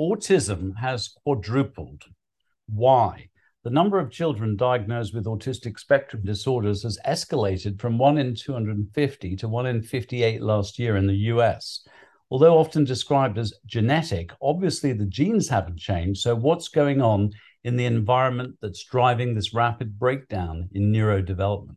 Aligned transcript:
autism 0.00 0.76
has 0.78 1.08
quadrupled. 1.22 2.04
Why? 2.66 3.28
The 3.62 3.70
number 3.70 3.98
of 3.98 4.10
children 4.10 4.56
diagnosed 4.56 5.14
with 5.14 5.26
autistic 5.26 5.78
spectrum 5.78 6.22
disorders 6.24 6.84
has 6.84 6.98
escalated 7.06 7.78
from 7.78 7.98
1 7.98 8.16
in 8.16 8.34
250 8.34 9.36
to 9.36 9.48
1 9.48 9.66
in 9.66 9.82
58 9.82 10.40
last 10.40 10.78
year 10.78 10.96
in 10.96 11.06
the 11.06 11.28
US. 11.34 11.86
Although 12.30 12.56
often 12.56 12.84
described 12.84 13.36
as 13.36 13.52
genetic, 13.66 14.30
obviously 14.40 14.94
the 14.94 15.04
genes 15.04 15.50
haven't 15.50 15.78
changed. 15.78 16.20
So, 16.22 16.34
what's 16.34 16.68
going 16.68 17.02
on 17.02 17.32
in 17.64 17.76
the 17.76 17.84
environment 17.84 18.56
that's 18.62 18.84
driving 18.84 19.34
this 19.34 19.52
rapid 19.52 19.98
breakdown 19.98 20.70
in 20.72 20.90
neurodevelopment? 20.90 21.76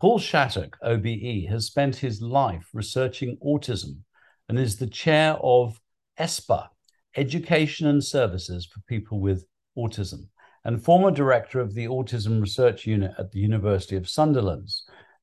Paul 0.00 0.20
Shattock, 0.20 0.76
OBE, 0.82 1.48
has 1.48 1.66
spent 1.66 1.96
his 1.96 2.22
life 2.22 2.68
researching 2.72 3.38
autism 3.44 4.00
and 4.48 4.58
is 4.58 4.76
the 4.76 4.86
chair 4.86 5.36
of 5.42 5.80
ESPA, 6.18 6.68
Education 7.16 7.86
and 7.86 8.02
Services 8.02 8.64
for 8.64 8.80
People 8.88 9.20
with 9.20 9.44
Autism, 9.76 10.28
and 10.64 10.82
former 10.82 11.10
director 11.10 11.60
of 11.60 11.74
the 11.74 11.86
Autism 11.86 12.40
Research 12.40 12.86
Unit 12.86 13.12
at 13.18 13.30
the 13.32 13.38
University 13.38 13.96
of 13.96 14.08
Sunderland. 14.08 14.70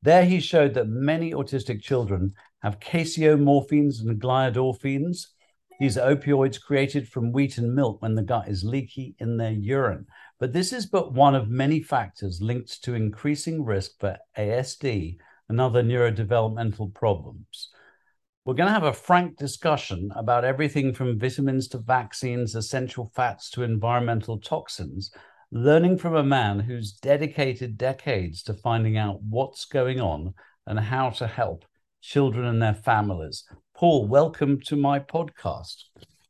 There 0.02 0.23
he 0.23 0.39
showed 0.39 0.75
that 0.75 0.88
many 0.88 1.31
autistic 1.31 1.81
children 1.81 2.34
have 2.62 2.79
casomorphins 2.79 4.02
and 4.02 4.21
gliadorphins. 4.21 5.27
These 5.79 5.98
are 5.98 6.15
opioids 6.15 6.62
created 6.62 7.07
from 7.07 7.31
wheat 7.31 7.57
and 7.57 7.73
milk 7.73 8.01
when 8.01 8.13
the 8.13 8.21
gut 8.21 8.48
is 8.48 8.63
leaky 8.63 9.15
in 9.20 9.37
their 9.37 9.51
urine. 9.51 10.05
But 10.40 10.53
this 10.53 10.71
is 10.71 10.85
but 10.85 11.13
one 11.13 11.34
of 11.34 11.49
many 11.49 11.81
factors 11.81 12.40
linked 12.40 12.84
to 12.84 12.93
increasing 12.93 13.65
risk 13.65 13.99
for 13.99 14.17
ASD 14.37 15.17
and 15.49 15.59
other 15.59 15.81
neurodevelopmental 15.81 16.93
problems. 16.93 17.70
We're 18.49 18.55
going 18.55 18.66
to 18.66 18.73
have 18.73 18.81
a 18.81 18.94
frank 18.94 19.38
discussion 19.38 20.12
about 20.16 20.44
everything 20.44 20.91
from 20.91 21.20
vitamins 21.20 21.67
to 21.67 21.77
vaccines, 21.77 22.55
essential 22.55 23.12
fats 23.13 23.51
to 23.51 23.62
environmental 23.62 24.40
toxins, 24.40 25.12
learning 25.51 25.99
from 25.99 26.15
a 26.15 26.23
man 26.23 26.60
who's 26.60 26.93
dedicated 26.93 27.77
decades 27.77 28.41
to 28.41 28.55
finding 28.55 28.98
out 28.98 29.21
what's 29.21 29.65
going 29.65 30.01
on 30.01 30.34
and 30.65 30.79
how 30.79 31.12
to 31.12 31.27
help 31.27 31.63
children 32.01 32.43
and 32.43 32.60
their 32.60 32.73
families. 32.73 33.43
Paul, 33.76 34.07
welcome 34.07 34.60
to 34.62 34.76
my 34.76 34.98
podcast. 34.98 35.84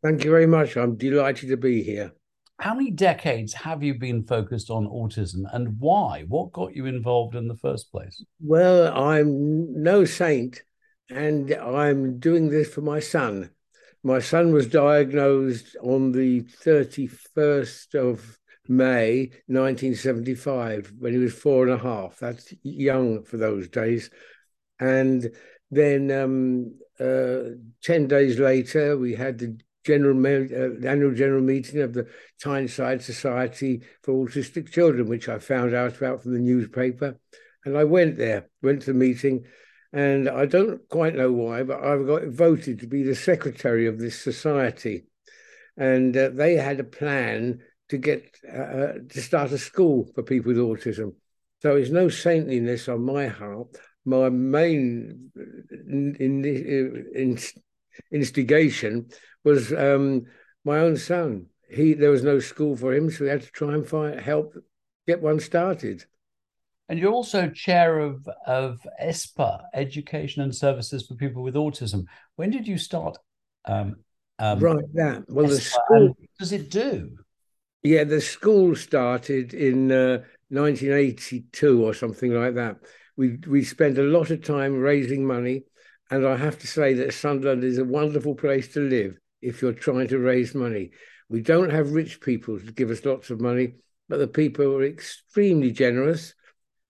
Thank 0.04 0.26
you 0.26 0.30
very 0.30 0.46
much. 0.46 0.76
I'm 0.76 0.98
delighted 0.98 1.48
to 1.48 1.56
be 1.56 1.82
here. 1.84 2.12
How 2.60 2.74
many 2.74 2.92
decades 2.92 3.54
have 3.54 3.82
you 3.82 3.94
been 3.94 4.26
focused 4.26 4.70
on 4.70 4.86
autism 4.88 5.44
and 5.54 5.80
why? 5.80 6.26
What 6.28 6.52
got 6.52 6.76
you 6.76 6.86
involved 6.86 7.36
in 7.36 7.48
the 7.48 7.56
first 7.56 7.90
place? 7.90 8.22
Well, 8.42 8.94
I'm 8.94 9.82
no 9.82 10.04
saint 10.04 10.64
and 11.10 11.52
I'm 11.52 12.20
doing 12.20 12.50
this 12.50 12.74
for 12.74 12.82
my 12.82 13.00
son. 13.00 13.52
My 14.04 14.20
son 14.20 14.54
was 14.54 14.68
diagnosed 14.68 15.76
on 15.82 16.12
the 16.12 16.42
31st 16.42 17.96
of 17.96 18.38
May 18.68 19.32
1975 19.48 20.94
when 21.00 21.14
he 21.14 21.20
was 21.20 21.34
four 21.34 21.68
and 21.68 21.74
a 21.74 21.84
half. 21.84 22.20
That's 22.20 22.54
young 22.64 23.24
for 23.24 23.38
those 23.38 23.68
days. 23.68 24.10
And 24.80 25.30
then 25.72 26.12
um, 26.12 26.76
uh, 27.00 27.56
10 27.84 28.08
days 28.08 28.40
later, 28.40 28.98
we 28.98 29.16
had 29.16 29.40
the 29.40 29.60
general 29.86 30.18
uh, 30.26 30.88
annual 30.88 31.14
general 31.14 31.42
meeting 31.42 31.82
of 31.82 31.94
the 31.94 32.08
Tyneside 32.42 33.02
Society 33.02 33.82
for 34.04 34.14
Autistic 34.14 34.72
Children, 34.72 35.10
which 35.10 35.28
I 35.28 35.40
found 35.40 35.74
out 35.74 35.98
about 35.98 36.22
from 36.22 36.34
the 36.34 36.40
newspaper. 36.40 37.18
And 37.66 37.78
I 37.78 37.84
went 37.84 38.16
there, 38.18 38.50
went 38.62 38.82
to 38.84 38.94
the 38.94 39.00
meeting, 39.00 39.46
and 39.92 40.30
I 40.30 40.46
don't 40.46 40.88
quite 40.90 41.16
know 41.16 41.32
why, 41.32 41.64
but 41.64 41.84
I 41.84 41.98
got 42.04 42.28
voted 42.28 42.80
to 42.80 42.88
be 42.88 43.04
the 43.04 43.16
secretary 43.16 43.88
of 43.88 44.00
this 44.00 44.20
society. 44.20 45.06
And 45.78 46.16
uh, 46.16 46.30
they 46.30 46.56
had 46.56 46.80
a 46.80 46.84
plan 46.84 47.62
to 47.90 47.98
get 47.98 48.36
uh, 48.48 48.58
uh, 48.58 48.94
to 49.10 49.22
start 49.22 49.52
a 49.52 49.58
school 49.58 50.10
for 50.14 50.24
people 50.24 50.54
with 50.54 50.58
autism. 50.58 51.16
So 51.62 51.76
it's 51.76 51.90
no 51.90 52.08
saintliness 52.08 52.88
on 52.88 53.04
my 53.04 53.28
heart. 53.28 53.68
My 54.06 54.30
main 54.30 55.32
in, 55.88 56.16
in, 56.20 56.46
in, 57.16 57.40
instigation 58.12 59.10
was 59.44 59.74
um, 59.74 60.26
my 60.64 60.80
own 60.80 60.98
son. 60.98 61.48
He 61.70 61.94
there 61.94 62.12
was 62.12 62.24
no 62.24 62.40
school 62.40 62.76
for 62.76 62.94
him, 62.94 63.10
so 63.10 63.24
we 63.24 63.30
had 63.30 63.42
to 63.42 63.52
try 63.52 63.74
and 63.74 63.88
find 63.88 64.20
help 64.20 64.56
get 65.08 65.22
one 65.22 65.40
started. 65.40 66.06
And 66.90 66.98
you're 66.98 67.14
also 67.14 67.50
chair 67.50 68.00
of 68.00 68.28
of 68.48 68.80
ESPA, 69.02 69.62
Education 69.76 70.42
and 70.42 70.56
Services 70.56 71.06
for 71.06 71.14
People 71.14 71.44
with 71.44 71.54
Autism. 71.54 72.06
When 72.36 72.50
did 72.50 72.68
you 72.68 72.80
start? 72.80 73.18
Um, 73.66 73.98
um, 74.40 74.60
right, 74.60 74.84
that 74.96 75.26
well, 75.30 75.46
ESPA, 75.46 75.50
the 75.50 75.62
school. 75.62 76.08
What 76.08 76.30
does 76.40 76.52
it 76.52 76.72
do? 76.72 77.12
Yeah, 77.84 78.04
the 78.06 78.20
school 78.20 78.76
started 78.76 79.54
in 79.54 79.92
uh, 79.92 80.24
1982 80.50 81.86
or 81.86 81.94
something 81.94 82.34
like 82.34 82.56
that. 82.56 82.78
We 83.16 83.38
we 83.48 83.64
spent 83.64 84.00
a 84.00 84.04
lot 84.04 84.32
of 84.32 84.44
time 84.44 84.74
raising 84.74 85.26
money, 85.26 85.66
and 86.10 86.26
I 86.26 86.38
have 86.38 86.58
to 86.60 86.68
say 86.68 86.96
that 86.96 87.14
Sunderland 87.14 87.64
is 87.64 87.78
a 87.78 87.86
wonderful 87.86 88.34
place 88.34 88.74
to 88.74 88.80
live 88.80 89.16
if 89.42 89.62
you're 89.62 89.74
trying 89.74 90.08
to 90.08 90.18
raise 90.18 90.56
money. 90.56 90.90
We 91.30 91.42
don't 91.42 91.70
have 91.70 91.92
rich 91.92 92.20
people 92.20 92.60
to 92.60 92.72
give 92.72 92.90
us 92.90 93.06
lots 93.06 93.30
of 93.30 93.40
money, 93.40 93.76
but 94.08 94.18
the 94.18 94.28
people 94.28 94.76
are 94.76 94.84
extremely 94.84 95.72
generous. 95.72 96.34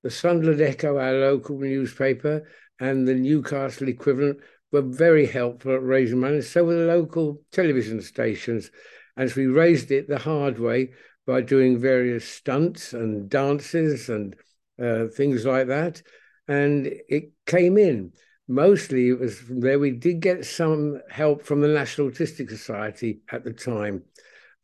The 0.04 0.10
Sunderland 0.10 0.62
Echo, 0.62 0.98
our 0.98 1.14
local 1.14 1.60
newspaper, 1.60 2.48
and 2.80 3.08
the 3.08 3.16
Newcastle 3.16 3.90
equivalent 3.90 4.40
were 4.72 4.82
very 4.82 5.26
helpful 5.26 5.74
at 5.74 5.84
raising 5.84 6.20
money. 6.20 6.42
So 6.42 6.64
were 6.64 6.76
the 6.76 6.86
local 6.86 7.42
television 7.52 8.02
stations. 8.02 8.72
And 9.18 9.30
so 9.30 9.42
we 9.42 9.48
raised 9.48 9.92
it 9.92 10.08
the 10.08 10.20
hard 10.20 10.60
way 10.60 10.92
by 11.28 11.42
doing 11.42 11.78
various 11.78 12.28
stunts 12.28 12.94
and 12.94 13.30
dances 13.30 14.10
and 14.10 14.36
uh, 14.82 15.08
things 15.08 15.46
like 15.46 15.68
that. 15.68 16.02
And 16.48 16.88
it 16.88 17.32
came 17.46 17.78
in. 17.78 18.14
Mostly 18.48 19.10
it 19.10 19.20
was 19.20 19.38
from 19.38 19.60
there. 19.60 19.78
We 19.78 19.92
did 19.92 20.22
get 20.22 20.46
some 20.46 21.02
help 21.10 21.44
from 21.44 21.62
the 21.62 21.68
National 21.68 22.10
Autistic 22.10 22.50
Society 22.50 23.20
at 23.32 23.44
the 23.44 23.54
time. 23.54 24.04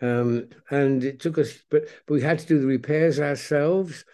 Um, 0.01 0.49
and 0.71 1.03
it 1.03 1.19
took 1.19 1.37
us, 1.37 1.53
but, 1.69 1.83
but 2.07 2.13
we 2.13 2.21
had 2.21 2.39
to 2.39 2.47
do 2.47 2.59
the 2.59 2.67
repairs 2.67 3.19
ourselves. 3.19 4.05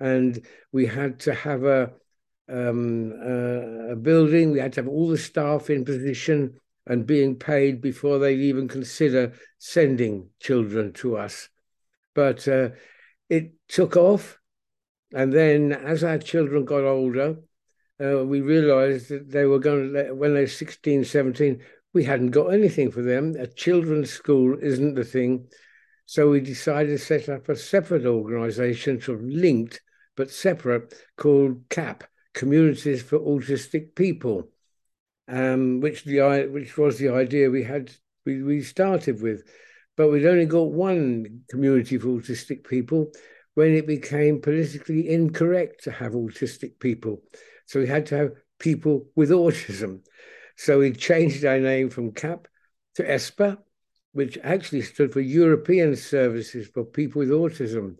And 0.00 0.44
we 0.72 0.86
had 0.86 1.20
to 1.20 1.34
have 1.34 1.64
a, 1.64 1.92
um, 2.48 3.12
uh, 3.12 3.92
a 3.92 3.96
building. 3.96 4.52
We 4.52 4.60
had 4.60 4.72
to 4.74 4.82
have 4.82 4.88
all 4.88 5.08
the 5.08 5.18
staff 5.18 5.70
in 5.70 5.84
position 5.84 6.60
and 6.86 7.06
being 7.06 7.36
paid 7.36 7.80
before 7.80 8.18
they'd 8.18 8.40
even 8.40 8.66
consider 8.66 9.34
sending 9.58 10.30
children 10.40 10.92
to 10.94 11.16
us. 11.16 11.48
But 12.14 12.48
uh, 12.48 12.70
it 13.28 13.52
took 13.68 13.96
off. 13.96 14.38
And 15.12 15.32
then 15.32 15.72
as 15.72 16.04
our 16.04 16.18
children 16.18 16.64
got 16.64 16.84
older, 16.84 17.36
uh, 18.02 18.24
we 18.24 18.40
realized 18.40 19.08
that 19.08 19.30
they 19.30 19.44
were 19.44 19.58
going 19.58 19.92
when 20.18 20.34
they 20.34 20.42
were 20.42 20.46
16, 20.46 21.04
17, 21.04 21.60
we 21.92 22.04
hadn't 22.04 22.30
got 22.30 22.48
anything 22.48 22.90
for 22.90 23.02
them. 23.02 23.34
A 23.38 23.46
children's 23.46 24.10
school 24.10 24.56
isn't 24.60 24.94
the 24.94 25.04
thing. 25.04 25.48
So 26.06 26.30
we 26.30 26.40
decided 26.40 26.90
to 26.90 26.98
set 26.98 27.28
up 27.28 27.48
a 27.48 27.56
separate 27.56 28.06
organization, 28.06 29.00
sort 29.00 29.20
of 29.20 29.24
linked 29.26 29.80
but 30.18 30.30
separate, 30.30 30.92
called 31.16 31.66
CAP, 31.70 32.04
Communities 32.34 33.02
for 33.02 33.18
Autistic 33.18 33.94
People 33.94 34.50
um, 35.28 35.80
which 35.80 36.04
the 36.04 36.48
which 36.50 36.76
was 36.76 36.98
the 36.98 37.10
idea 37.10 37.50
we 37.50 37.62
had 37.62 37.92
we, 38.24 38.42
we 38.42 38.62
started 38.62 39.22
with, 39.22 39.44
but 39.96 40.08
we'd 40.08 40.26
only 40.26 40.46
got 40.46 40.72
one 40.72 41.42
community 41.48 41.98
for 41.98 42.08
autistic 42.08 42.66
people 42.66 43.12
when 43.54 43.74
it 43.74 43.86
became 43.86 44.40
politically 44.40 45.08
incorrect 45.08 45.84
to 45.84 45.90
have 45.90 46.12
autistic 46.12 46.78
people, 46.80 47.22
so 47.66 47.80
we 47.80 47.86
had 47.86 48.06
to 48.06 48.16
have 48.16 48.32
people 48.58 49.06
with 49.14 49.30
autism. 49.30 50.00
So 50.56 50.80
we 50.80 50.92
changed 50.92 51.44
our 51.44 51.60
name 51.60 51.90
from 51.90 52.12
CAP 52.12 52.48
to 52.96 53.04
ESPA, 53.04 53.58
which 54.12 54.38
actually 54.42 54.82
stood 54.82 55.12
for 55.12 55.20
European 55.20 55.94
Services 55.94 56.68
for 56.68 56.84
People 56.84 57.20
with 57.20 57.30
Autism. 57.30 57.96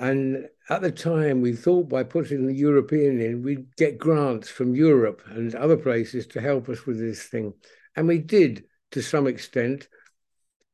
And 0.00 0.48
at 0.70 0.80
the 0.80 0.90
time, 0.90 1.42
we 1.42 1.52
thought 1.52 1.90
by 1.90 2.04
putting 2.04 2.46
the 2.46 2.54
European 2.54 3.20
in, 3.20 3.42
we'd 3.42 3.76
get 3.76 3.98
grants 3.98 4.48
from 4.48 4.74
Europe 4.74 5.20
and 5.26 5.54
other 5.54 5.76
places 5.76 6.26
to 6.28 6.40
help 6.40 6.70
us 6.70 6.86
with 6.86 6.98
this 6.98 7.24
thing. 7.24 7.52
And 7.94 8.08
we 8.08 8.16
did 8.16 8.64
to 8.92 9.02
some 9.02 9.26
extent. 9.26 9.88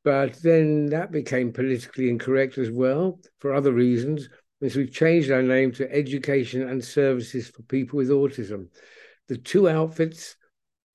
But 0.04 0.40
then 0.44 0.86
that 0.90 1.10
became 1.10 1.52
politically 1.52 2.08
incorrect 2.08 2.56
as 2.56 2.70
well 2.70 3.18
for 3.40 3.52
other 3.52 3.72
reasons. 3.72 4.28
And 4.60 4.70
so 4.70 4.78
we 4.78 4.86
changed 4.86 5.32
our 5.32 5.42
name 5.42 5.72
to 5.72 5.92
Education 5.92 6.68
and 6.68 6.84
Services 6.84 7.48
for 7.48 7.62
People 7.62 7.96
with 7.96 8.10
Autism. 8.10 8.68
The 9.26 9.38
two 9.38 9.68
outfits, 9.68 10.36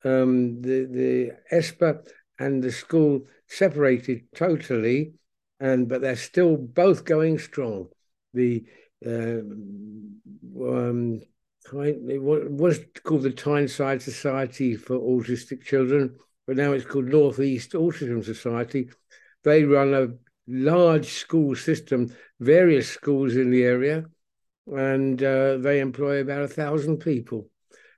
um, 0.06 0.62
the, 0.62 0.86
the 0.90 1.32
ESPA 1.54 2.08
and 2.40 2.64
the 2.64 2.72
school, 2.72 3.26
separated 3.48 4.22
totally, 4.34 5.16
and 5.60 5.90
but 5.90 6.00
they're 6.00 6.16
still 6.16 6.56
both 6.56 7.04
going 7.04 7.38
strong 7.38 7.90
the 8.34 8.64
uh, 9.06 9.42
um, 10.60 11.22
it 11.74 12.22
was 12.22 12.80
called 13.04 13.22
the 13.24 13.32
Tyneside 13.32 14.02
Society 14.02 14.76
for 14.76 14.98
Autistic 14.98 15.64
Children, 15.64 16.18
but 16.48 16.58
now 16.58 16.72
it's 16.72 16.86
called 16.86 17.06
Northeast 17.06 17.74
Autism 17.74 18.24
Society. 18.24 18.90
they 19.44 19.64
run 19.64 19.94
a 19.94 20.08
large 20.48 21.08
school 21.08 21.56
system, 21.56 22.14
various 22.40 22.90
schools 22.90 23.36
in 23.36 23.52
the 23.52 23.64
area, 23.64 24.06
and 24.68 25.22
uh, 25.24 25.58
they 25.58 25.80
employ 25.80 26.20
about 26.20 26.44
a 26.44 26.48
thousand 26.48 26.98
people. 26.98 27.48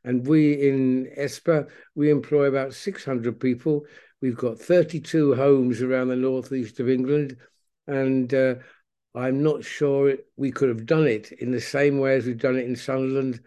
And 0.04 0.28
we 0.28 0.68
in 0.68 1.10
ESPA, 1.18 1.68
we 1.96 2.10
employ 2.10 2.46
about 2.46 2.74
600 2.74 3.40
people. 3.40 3.86
We've 4.22 4.38
got 4.38 4.60
32 4.60 5.36
homes 5.36 5.82
around 5.82 6.10
the 6.10 6.16
northeast 6.16 6.80
of 6.80 6.90
England. 6.90 7.38
And 7.88 8.34
uh, 8.34 8.56
I'm 9.16 9.44
not 9.44 9.64
sure 9.64 10.16
we 10.38 10.52
could 10.52 10.70
have 10.70 10.86
done 10.86 11.06
it 11.06 11.32
in 11.34 11.52
the 11.52 11.62
same 11.62 12.00
way 12.00 12.16
as 12.16 12.26
we've 12.26 12.38
done 12.38 12.58
it 12.58 12.66
in 12.66 12.76
Sunderland, 12.76 13.42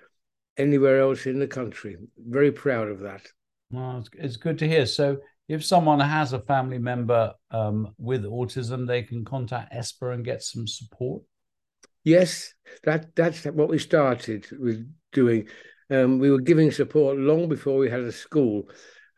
anywhere 0.56 1.00
else 1.00 1.26
in 1.26 1.38
the 1.38 1.46
country. 1.46 1.96
Very 2.18 2.52
proud 2.52 2.88
of 2.88 3.00
that. 3.00 3.26
Well, 3.70 3.98
it's, 3.98 4.10
it's 4.14 4.36
good 4.36 4.58
to 4.58 4.68
hear. 4.68 4.86
So, 4.86 5.18
if 5.48 5.64
someone 5.64 6.00
has 6.00 6.32
a 6.32 6.40
family 6.40 6.78
member 6.78 7.32
um, 7.50 7.94
with 7.98 8.24
autism, 8.24 8.86
they 8.86 9.02
can 9.02 9.24
contact 9.24 9.72
ESPA 9.72 10.14
and 10.14 10.24
get 10.24 10.42
some 10.42 10.66
support. 10.66 11.22
Yes, 12.04 12.52
that 12.84 13.14
that's 13.16 13.44
what 13.44 13.68
we 13.68 13.78
started 13.78 14.46
with 14.58 14.92
doing. 15.12 15.48
Um, 15.90 16.18
we 16.18 16.30
were 16.30 16.40
giving 16.40 16.70
support 16.70 17.16
long 17.16 17.48
before 17.48 17.78
we 17.78 17.90
had 17.90 18.00
a 18.00 18.12
school, 18.12 18.68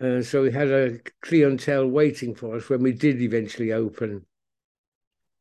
uh, 0.01 0.23
so 0.23 0.43
we 0.43 0.53
had 0.53 0.69
a 0.69 0.99
clientele 1.23 1.87
waiting 1.87 2.35
for 2.35 2.57
us 2.57 2.69
when 2.69 2.83
we 2.83 2.93
did 2.93 3.21
eventually 3.21 3.73
open. 3.73 4.25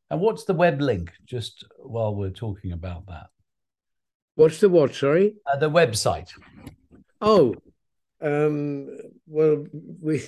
And 0.09 0.21
what's 0.21 0.45
the 0.45 0.53
web 0.53 0.81
link? 0.81 1.11
Just 1.25 1.65
while 1.77 2.15
we're 2.15 2.29
talking 2.29 2.71
about 2.71 3.05
that, 3.07 3.27
what's 4.35 4.59
the 4.59 4.69
what? 4.69 4.95
Sorry, 4.95 5.35
uh, 5.51 5.57
the 5.57 5.69
website. 5.69 6.31
Oh, 7.19 7.55
um, 8.21 8.97
well, 9.27 9.65
we 10.01 10.21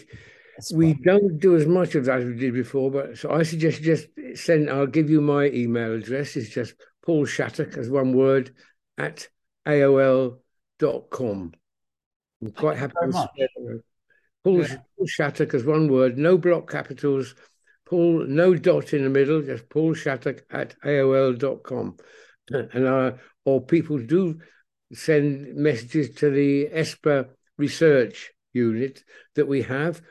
we 0.74 0.94
don't 0.94 1.40
do 1.40 1.56
as 1.56 1.66
much 1.66 1.96
of 1.96 2.06
that 2.06 2.20
as 2.20 2.26
we 2.26 2.36
did 2.36 2.54
before, 2.54 2.92
but 2.92 3.18
so 3.18 3.32
I 3.32 3.44
suggest 3.44 3.82
just 3.82 4.08
send. 4.36 4.70
I'll 4.70 4.88
give 4.88 5.10
you 5.10 5.22
my 5.22 5.46
email 5.46 5.94
address. 5.94 6.36
It's 6.36 6.50
just 6.50 6.76
Paul 7.06 7.26
Shattock 7.26 7.78
as 7.78 7.90
one 7.90 8.14
word 8.14 8.52
at 8.98 9.28
AOL.com. 9.68 11.54
I'm 12.42 12.52
quite 12.52 12.78
happy 12.78 12.94
to 13.02 13.82
Paul. 14.44 14.66
Paul 14.66 15.08
Shattock 15.08 15.54
as 15.54 15.64
one 15.64 15.92
word, 15.92 16.18
no 16.18 16.38
block 16.38 16.70
capitals, 16.70 17.36
Paul, 17.90 18.26
no 18.28 18.54
dot 18.54 18.94
in 18.94 19.04
the 19.04 19.10
middle, 19.10 19.42
just 19.42 19.68
Paul 19.68 19.96
Shattock 19.96 20.44
at 20.52 20.80
AOL.com. 20.82 21.98
And 22.52 22.88
uh, 22.88 23.12
or 23.46 23.62
people 23.62 24.00
do 24.00 24.40
send 24.92 25.56
messages 25.56 26.16
to 26.16 26.32
the 26.32 26.68
ESPA 26.74 27.30
research 27.58 28.32
unit 28.54 29.04
that 29.36 29.48
we 29.48 29.62
have. 29.64 30.02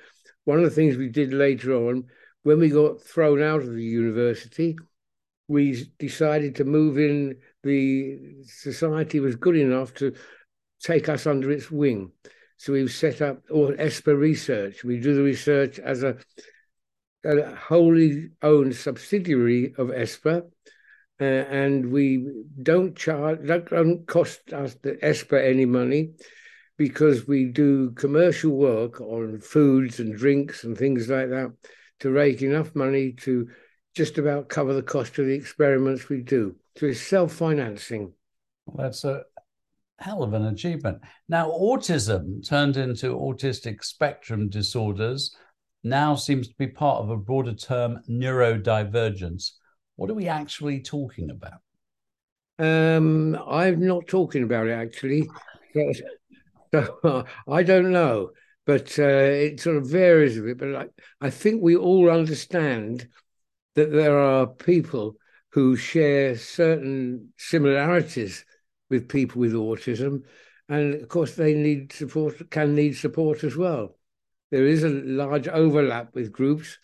One 0.45 0.59
of 0.59 0.65
the 0.65 0.71
things 0.71 0.97
we 0.97 1.09
did 1.09 1.33
later 1.33 1.75
on, 1.75 2.05
when 2.45 2.61
we 2.61 2.69
got 2.69 3.03
thrown 3.03 3.43
out 3.43 3.63
of 3.63 3.75
the 3.75 3.83
university, 3.83 4.77
we 5.49 5.85
decided 5.99 6.55
to 6.57 6.65
move 6.65 6.97
in. 6.97 7.37
The 7.65 8.45
society 8.45 9.19
was 9.19 9.35
good 9.35 9.57
enough 9.57 9.95
to 9.95 10.15
take 10.81 11.09
us 11.09 11.27
under 11.27 11.51
its 11.51 11.71
wing. 11.73 12.13
So 12.57 12.73
we've 12.73 12.93
set 12.93 13.21
up 13.21 13.43
or 13.51 13.73
ESPA 13.73 14.17
Research. 14.17 14.85
We 14.85 15.01
do 15.01 15.15
the 15.15 15.23
research 15.23 15.79
as 15.79 16.03
a, 16.03 16.17
a 17.29 17.55
wholly 17.55 18.31
owned 18.43 18.75
subsidiary 18.75 19.75
of 19.77 19.89
ESPA. 19.89 20.43
Uh, 21.21 21.25
and 21.25 21.91
we 21.91 22.25
don't 22.63 22.97
charge, 22.97 23.41
that 23.43 23.69
doesn't 23.71 24.07
cost 24.07 24.53
us 24.53 24.77
the 24.83 24.93
ESPA 25.03 25.45
any 25.45 25.65
money 25.65 26.13
because 26.77 27.27
we 27.27 27.47
do 27.47 27.91
commercial 27.91 28.53
work 28.53 29.01
on 29.01 29.41
foods 29.41 29.99
and 29.99 30.17
drinks 30.17 30.63
and 30.63 30.79
things 30.79 31.09
like 31.09 31.29
that 31.29 31.53
to 32.01 32.11
rake 32.11 32.41
enough 32.43 32.75
money 32.77 33.13
to 33.13 33.49
just 33.95 34.17
about 34.17 34.49
cover 34.49 34.75
the 34.75 34.83
cost 34.83 35.19
of 35.19 35.27
the 35.27 35.35
experiments 35.35 36.09
we 36.09 36.23
do. 36.23 36.55
So 36.77 36.87
it's 36.87 37.01
self 37.01 37.33
financing. 37.33 38.13
Well, 38.67 38.85
that's 38.87 39.03
a 39.03 39.23
hell 39.99 40.23
of 40.23 40.35
an 40.35 40.47
achievement. 40.47 41.01
Now, 41.29 41.51
autism 41.51 42.47
turned 42.49 42.77
into 42.77 43.17
autistic 43.17 43.83
spectrum 43.83 44.49
disorders 44.49 45.35
now 45.85 46.15
seems 46.15 46.49
to 46.49 46.55
be 46.59 46.67
part 46.67 47.03
of 47.03 47.11
a 47.11 47.17
broader 47.17 47.55
term, 47.55 48.01
neurodivergence. 48.09 49.53
What 49.97 50.11
are 50.11 50.15
we 50.15 50.29
actually 50.29 50.81
talking 50.83 51.31
about? 51.31 51.61
Um, 52.59 53.39
I'm 53.49 53.87
not 53.87 54.07
talking 54.09 54.43
about 54.43 54.67
it 54.67 54.73
actually. 54.73 55.29
So, 56.73 57.25
I 57.49 57.63
don't 57.63 57.93
know, 57.93 58.31
but 58.67 58.99
uh, 58.99 59.03
it 59.03 59.61
sort 59.61 59.77
of 59.77 59.87
varies 59.89 60.37
a 60.37 60.43
bit. 60.43 60.59
But 60.59 60.75
I, 60.75 60.87
I 61.21 61.31
think 61.31 61.63
we 61.63 61.77
all 61.77 62.11
understand 62.11 63.09
that 63.75 63.93
there 63.93 64.19
are 64.19 64.47
people 64.47 65.17
who 65.51 65.77
share 65.77 66.37
certain 66.37 67.33
similarities 67.37 68.45
with 68.91 69.09
people 69.09 69.41
with 69.41 69.53
autism, 69.53 70.23
and 70.69 70.95
of 70.95 71.09
course 71.09 71.35
they 71.35 71.55
need 71.55 71.93
support, 71.93 72.51
can 72.51 72.75
need 72.75 72.97
support 72.97 73.45
as 73.45 73.57
well. 73.57 73.98
There 74.51 74.67
is 74.67 74.85
a 74.85 74.89
large 74.89 75.49
overlap 75.49 76.15
with 76.15 76.33
groups 76.33 76.79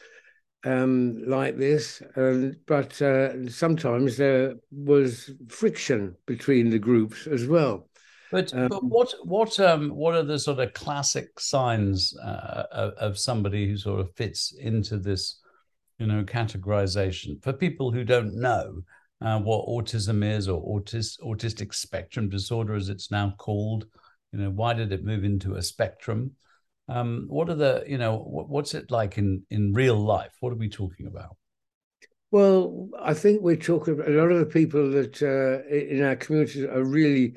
um, 0.65 1.23
like 1.27 1.57
this, 1.57 2.03
and 2.17 2.57
but 2.67 3.01
uh, 3.01 3.49
sometimes 3.51 4.17
there 4.17 4.55
was 4.71 5.31
friction 5.49 6.17
between 6.27 6.71
the 6.71 6.79
groups 6.79 7.27
as 7.27 7.47
well. 7.47 7.89
But, 8.31 8.53
um, 8.55 8.69
but 8.69 8.85
what 8.85 9.15
what 9.23 9.61
um 9.61 9.91
what 9.91 10.15
are 10.15 10.25
the 10.25 10.39
sort 10.39 10.59
of 10.59 10.73
classic 10.73 11.39
signs 11.39 12.17
uh, 12.19 12.65
of, 12.73 12.93
of 12.95 13.19
somebody 13.19 13.69
who 13.69 13.77
sort 13.77 14.01
of 14.01 14.15
fits 14.17 14.55
into 14.59 14.99
this 14.99 15.41
you 15.99 16.07
know, 16.07 16.25
categorization 16.25 17.43
for 17.43 17.53
people 17.53 17.91
who 17.91 18.05
don't 18.05 18.35
know 18.35 18.83
uh, 19.21 19.39
what 19.39 19.67
autism 19.67 20.25
is 20.25 20.49
or 20.49 20.63
autis- 20.63 21.21
autistic 21.21 21.75
spectrum 21.75 22.29
disorder, 22.29 22.75
as 22.75 22.89
it's 22.89 23.11
now 23.11 23.35
called. 23.39 23.87
You 24.33 24.41
know, 24.41 24.51
why 24.51 24.75
did 24.75 24.93
it 24.93 25.05
move 25.05 25.25
into 25.25 25.55
a 25.55 25.63
spectrum? 25.63 26.33
Um, 26.89 27.27
what 27.29 27.49
are 27.49 27.55
the, 27.55 27.85
you 27.87 27.99
know, 27.99 28.19
what, 28.19 28.49
what's 28.49 28.75
it 28.75 28.91
like 28.91 29.17
in 29.19 29.45
in 29.51 29.73
real 29.73 29.97
life? 29.97 30.33
What 30.41 30.53
are 30.53 30.57
we 30.57 30.69
talking 30.69 31.07
about? 31.07 31.37
Well, 32.31 32.89
I 33.01 33.15
think 33.15 33.43
we're 33.43 33.57
talking 33.57 33.95
about 33.95 34.09
a 34.09 34.13
lot 34.13 34.33
of 34.33 34.41
the 34.41 34.47
people 34.47 34.91
that 34.91 35.23
uh, 35.23 35.67
in 35.73 36.03
our 36.03 36.17
communities 36.17 36.65
are 36.65 36.85
really 36.85 37.37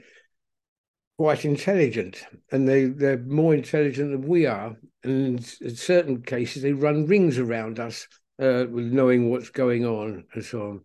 quite 1.17 1.45
intelligent, 1.45 2.23
and 2.51 2.67
they 2.67 2.85
they're 2.85 3.19
more 3.19 3.53
intelligent 3.53 4.11
than 4.11 4.27
we 4.27 4.45
are. 4.45 4.75
And 5.03 5.39
in 5.61 5.75
certain 5.75 6.21
cases, 6.23 6.63
they 6.63 6.73
run 6.73 7.05
rings 7.05 7.37
around 7.37 7.79
us 7.79 8.07
uh, 8.39 8.65
with 8.69 8.91
knowing 8.91 9.29
what's 9.29 9.49
going 9.49 9.85
on 9.85 10.25
and 10.33 10.43
so 10.43 10.61
on. 10.61 10.81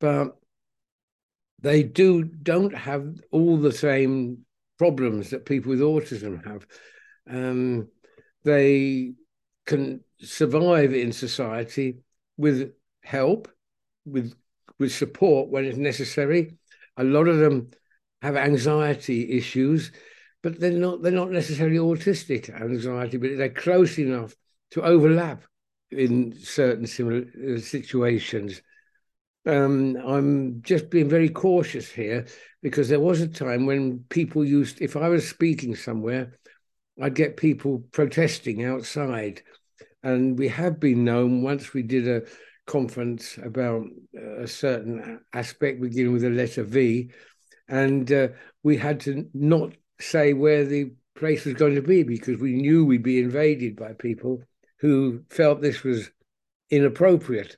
But 0.00 0.36
they 1.60 1.82
do 1.82 2.24
don't 2.24 2.74
have 2.74 3.14
all 3.30 3.56
the 3.56 3.72
same 3.72 4.44
problems 4.78 5.30
that 5.30 5.46
people 5.46 5.70
with 5.70 5.80
autism 5.80 6.44
have. 6.46 6.66
Um, 7.28 7.88
they 8.44 9.14
can 9.66 10.00
survive 10.20 10.92
in 10.92 11.12
society 11.12 11.98
with 12.36 12.72
help, 13.02 13.48
with 14.04 14.34
with 14.78 14.92
support 14.92 15.48
when 15.48 15.64
it's 15.64 15.78
necessary. 15.78 16.56
A 16.96 17.04
lot 17.04 17.28
of 17.28 17.38
them 17.38 17.70
have 18.22 18.36
anxiety 18.36 19.32
issues, 19.36 19.92
but 20.42 20.60
they're 20.60 20.70
not 20.72 21.02
they're 21.02 21.12
not 21.12 21.30
necessarily 21.30 21.78
autistic 21.78 22.50
anxiety, 22.50 23.16
but 23.16 23.36
they're 23.36 23.48
close 23.48 23.98
enough 23.98 24.34
to 24.72 24.82
overlap 24.82 25.44
in 25.90 26.34
certain 26.38 26.86
similar 26.86 27.24
uh, 27.54 27.58
situations. 27.58 28.60
Um, 29.46 29.96
I'm 29.96 30.62
just 30.62 30.88
being 30.90 31.08
very 31.08 31.28
cautious 31.28 31.90
here 31.90 32.26
because 32.62 32.88
there 32.88 33.00
was 33.00 33.20
a 33.20 33.28
time 33.28 33.66
when 33.66 34.04
people 34.08 34.44
used, 34.44 34.80
if 34.80 34.96
I 34.96 35.08
was 35.08 35.28
speaking 35.28 35.76
somewhere, 35.76 36.32
I'd 37.00 37.14
get 37.14 37.36
people 37.36 37.84
protesting 37.92 38.64
outside. 38.64 39.42
And 40.02 40.38
we 40.38 40.48
have 40.48 40.78
been 40.78 41.04
known 41.04 41.42
once 41.42 41.72
we 41.72 41.82
did 41.82 42.06
a 42.06 42.22
conference 42.66 43.38
about 43.42 43.84
a 44.38 44.46
certain 44.46 45.20
aspect 45.32 45.80
beginning 45.80 46.12
with 46.12 46.22
the 46.22 46.30
letter 46.30 46.62
V, 46.62 47.10
and 47.68 48.10
uh, 48.12 48.28
we 48.62 48.76
had 48.76 49.00
to 49.00 49.28
not 49.32 49.72
say 50.00 50.32
where 50.32 50.64
the 50.64 50.92
place 51.16 51.44
was 51.44 51.54
going 51.54 51.74
to 51.74 51.82
be 51.82 52.02
because 52.02 52.38
we 52.38 52.52
knew 52.52 52.84
we'd 52.84 53.02
be 53.02 53.20
invaded 53.20 53.76
by 53.76 53.92
people 53.92 54.42
who 54.78 55.22
felt 55.30 55.60
this 55.60 55.82
was 55.82 56.10
inappropriate. 56.70 57.56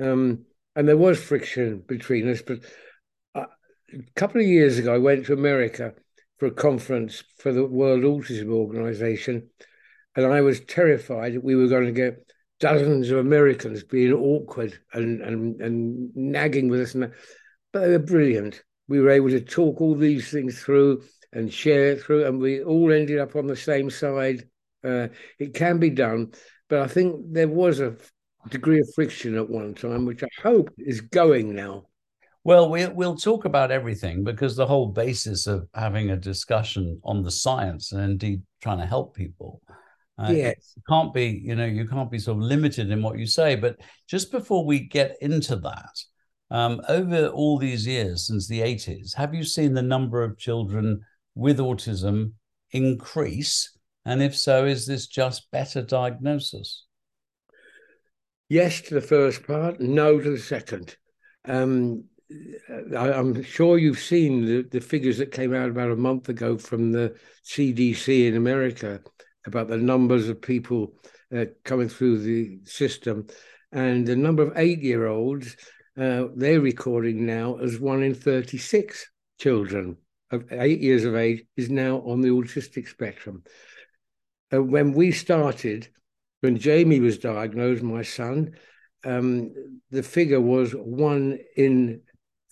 Um, 0.00 0.44
and 0.74 0.86
there 0.86 0.96
was 0.96 1.22
friction 1.22 1.82
between 1.86 2.28
us. 2.28 2.42
But 2.42 2.60
uh, 3.34 3.46
a 3.92 3.98
couple 4.14 4.40
of 4.40 4.46
years 4.46 4.78
ago, 4.78 4.94
I 4.94 4.98
went 4.98 5.26
to 5.26 5.32
America 5.32 5.94
for 6.38 6.46
a 6.46 6.50
conference 6.50 7.22
for 7.38 7.52
the 7.52 7.64
World 7.64 8.02
Autism 8.02 8.50
Organization. 8.50 9.48
And 10.14 10.26
I 10.26 10.40
was 10.40 10.60
terrified 10.60 11.34
that 11.34 11.44
we 11.44 11.56
were 11.56 11.68
going 11.68 11.86
to 11.86 11.92
get 11.92 12.32
dozens 12.60 13.10
of 13.10 13.18
Americans 13.18 13.84
being 13.84 14.12
awkward 14.12 14.78
and, 14.92 15.20
and, 15.20 15.60
and 15.60 16.10
nagging 16.14 16.68
with 16.68 16.80
us. 16.80 16.94
And 16.94 17.12
but 17.72 17.80
they 17.80 17.90
were 17.90 17.98
brilliant. 17.98 18.62
We 18.88 19.00
were 19.00 19.10
able 19.10 19.30
to 19.30 19.40
talk 19.40 19.80
all 19.80 19.94
these 19.94 20.30
things 20.30 20.60
through 20.60 21.02
and 21.32 21.52
share 21.52 21.92
it 21.92 22.02
through, 22.02 22.24
and 22.24 22.38
we 22.38 22.62
all 22.62 22.92
ended 22.92 23.18
up 23.18 23.36
on 23.36 23.46
the 23.46 23.56
same 23.56 23.90
side 23.90 24.48
uh, 24.86 25.08
it 25.38 25.54
can 25.54 25.78
be 25.78 25.90
done, 25.90 26.32
but 26.68 26.80
I 26.80 26.86
think 26.86 27.32
there 27.32 27.48
was 27.48 27.80
a 27.80 27.96
degree 28.48 28.78
of 28.78 28.88
friction 28.94 29.36
at 29.36 29.50
one 29.50 29.74
time, 29.74 30.04
which 30.04 30.22
I 30.22 30.28
hope 30.42 30.70
is 30.78 31.00
going 31.00 31.54
now. 31.54 31.86
Well, 32.46 32.70
we, 32.70 32.86
we'll 32.86 33.16
talk 33.16 33.44
about 33.44 33.72
everything 33.72 34.22
because 34.22 34.54
the 34.54 34.68
whole 34.68 34.86
basis 34.86 35.48
of 35.48 35.66
having 35.74 36.10
a 36.10 36.16
discussion 36.16 37.00
on 37.02 37.24
the 37.24 37.30
science 37.32 37.90
and 37.90 38.04
indeed 38.04 38.40
trying 38.62 38.78
to 38.78 38.86
help 38.86 39.16
people. 39.16 39.60
Uh, 40.16 40.30
yes. 40.30 40.78
can't 40.88 41.12
be, 41.12 41.42
you 41.44 41.56
know, 41.56 41.64
you 41.64 41.88
can't 41.88 42.08
be 42.08 42.20
sort 42.20 42.36
of 42.36 42.44
limited 42.44 42.92
in 42.92 43.02
what 43.02 43.18
you 43.18 43.26
say. 43.26 43.56
But 43.56 43.80
just 44.06 44.30
before 44.30 44.64
we 44.64 44.78
get 44.78 45.16
into 45.20 45.56
that, 45.56 45.98
um, 46.52 46.80
over 46.88 47.26
all 47.26 47.58
these 47.58 47.84
years 47.84 48.28
since 48.28 48.46
the 48.46 48.60
80s, 48.60 49.16
have 49.16 49.34
you 49.34 49.42
seen 49.42 49.74
the 49.74 49.82
number 49.82 50.22
of 50.22 50.38
children 50.38 51.00
with 51.34 51.58
autism 51.58 52.34
increase? 52.70 53.76
And 54.04 54.22
if 54.22 54.36
so, 54.36 54.66
is 54.66 54.86
this 54.86 55.08
just 55.08 55.50
better 55.50 55.82
diagnosis? 55.82 56.84
Yes 58.48 58.82
to 58.82 58.94
the 58.94 59.00
first 59.00 59.44
part, 59.44 59.80
no 59.80 60.20
to 60.20 60.30
the 60.30 60.38
second. 60.38 60.96
Um, 61.44 62.04
I, 62.96 63.12
am 63.12 63.42
sure 63.42 63.78
you've 63.78 64.00
seen 64.00 64.44
the, 64.44 64.62
the 64.62 64.80
figures 64.80 65.18
that 65.18 65.30
came 65.30 65.54
out 65.54 65.68
about 65.68 65.92
a 65.92 65.96
month 65.96 66.28
ago 66.28 66.58
from 66.58 66.90
the 66.90 67.16
CDC 67.44 68.26
in 68.26 68.36
America 68.36 69.00
about 69.46 69.68
the 69.68 69.76
numbers 69.76 70.28
of 70.28 70.42
people 70.42 70.94
uh, 71.34 71.44
coming 71.64 71.88
through 71.88 72.18
the 72.18 72.58
system. 72.64 73.26
And 73.70 74.06
the 74.06 74.16
number 74.16 74.42
of 74.42 74.56
eight 74.56 74.82
year 74.82 75.06
olds, 75.06 75.56
uh, 75.96 76.24
they're 76.34 76.60
recording 76.60 77.26
now 77.26 77.56
as 77.58 77.78
one 77.78 78.02
in 78.02 78.14
36 78.14 79.08
children 79.38 79.96
of 80.32 80.44
eight 80.50 80.80
years 80.80 81.04
of 81.04 81.14
age 81.14 81.44
is 81.56 81.70
now 81.70 81.98
on 81.98 82.20
the 82.20 82.28
autistic 82.28 82.88
spectrum. 82.88 83.44
Uh, 84.52 84.62
when 84.62 84.92
we 84.92 85.12
started, 85.12 85.88
when 86.40 86.58
Jamie 86.58 87.00
was 87.00 87.18
diagnosed, 87.18 87.82
my 87.82 88.02
son, 88.02 88.52
um, 89.04 89.52
the 89.90 90.02
figure 90.02 90.40
was 90.40 90.72
one 90.72 91.38
in 91.56 92.00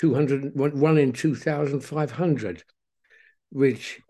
200, 0.04 0.54
one 0.54 0.98
in 0.98 1.12
2,500, 1.12 2.62
which 3.50 4.00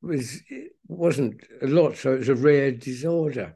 was 0.00 0.40
wasn't 0.88 1.42
a 1.60 1.66
lot, 1.66 1.98
so 1.98 2.14
it 2.14 2.20
was 2.20 2.28
a 2.30 2.34
rare 2.34 2.72
disorder. 2.72 3.54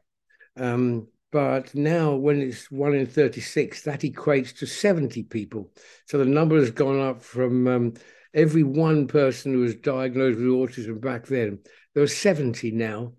Um, 0.55 1.07
but 1.31 1.73
now, 1.73 2.13
when 2.15 2.41
it's 2.41 2.69
one 2.69 2.93
in 2.93 3.07
36, 3.07 3.81
that 3.83 4.01
equates 4.01 4.55
to 4.57 4.67
70 4.67 5.23
people. 5.23 5.71
So 6.05 6.19
the 6.19 6.25
number 6.25 6.57
has 6.57 6.69
gone 6.69 6.99
up 6.99 7.23
from 7.23 7.67
um, 7.67 7.93
every 8.35 8.63
one 8.63 9.07
person 9.07 9.53
who 9.53 9.61
was 9.61 9.73
diagnosed 9.75 10.37
with 10.37 10.47
autism 10.47 11.01
back 11.01 11.25
then, 11.25 11.57
there 11.95 12.03
are 12.03 12.07
70 12.07 12.69
now, 12.69 13.13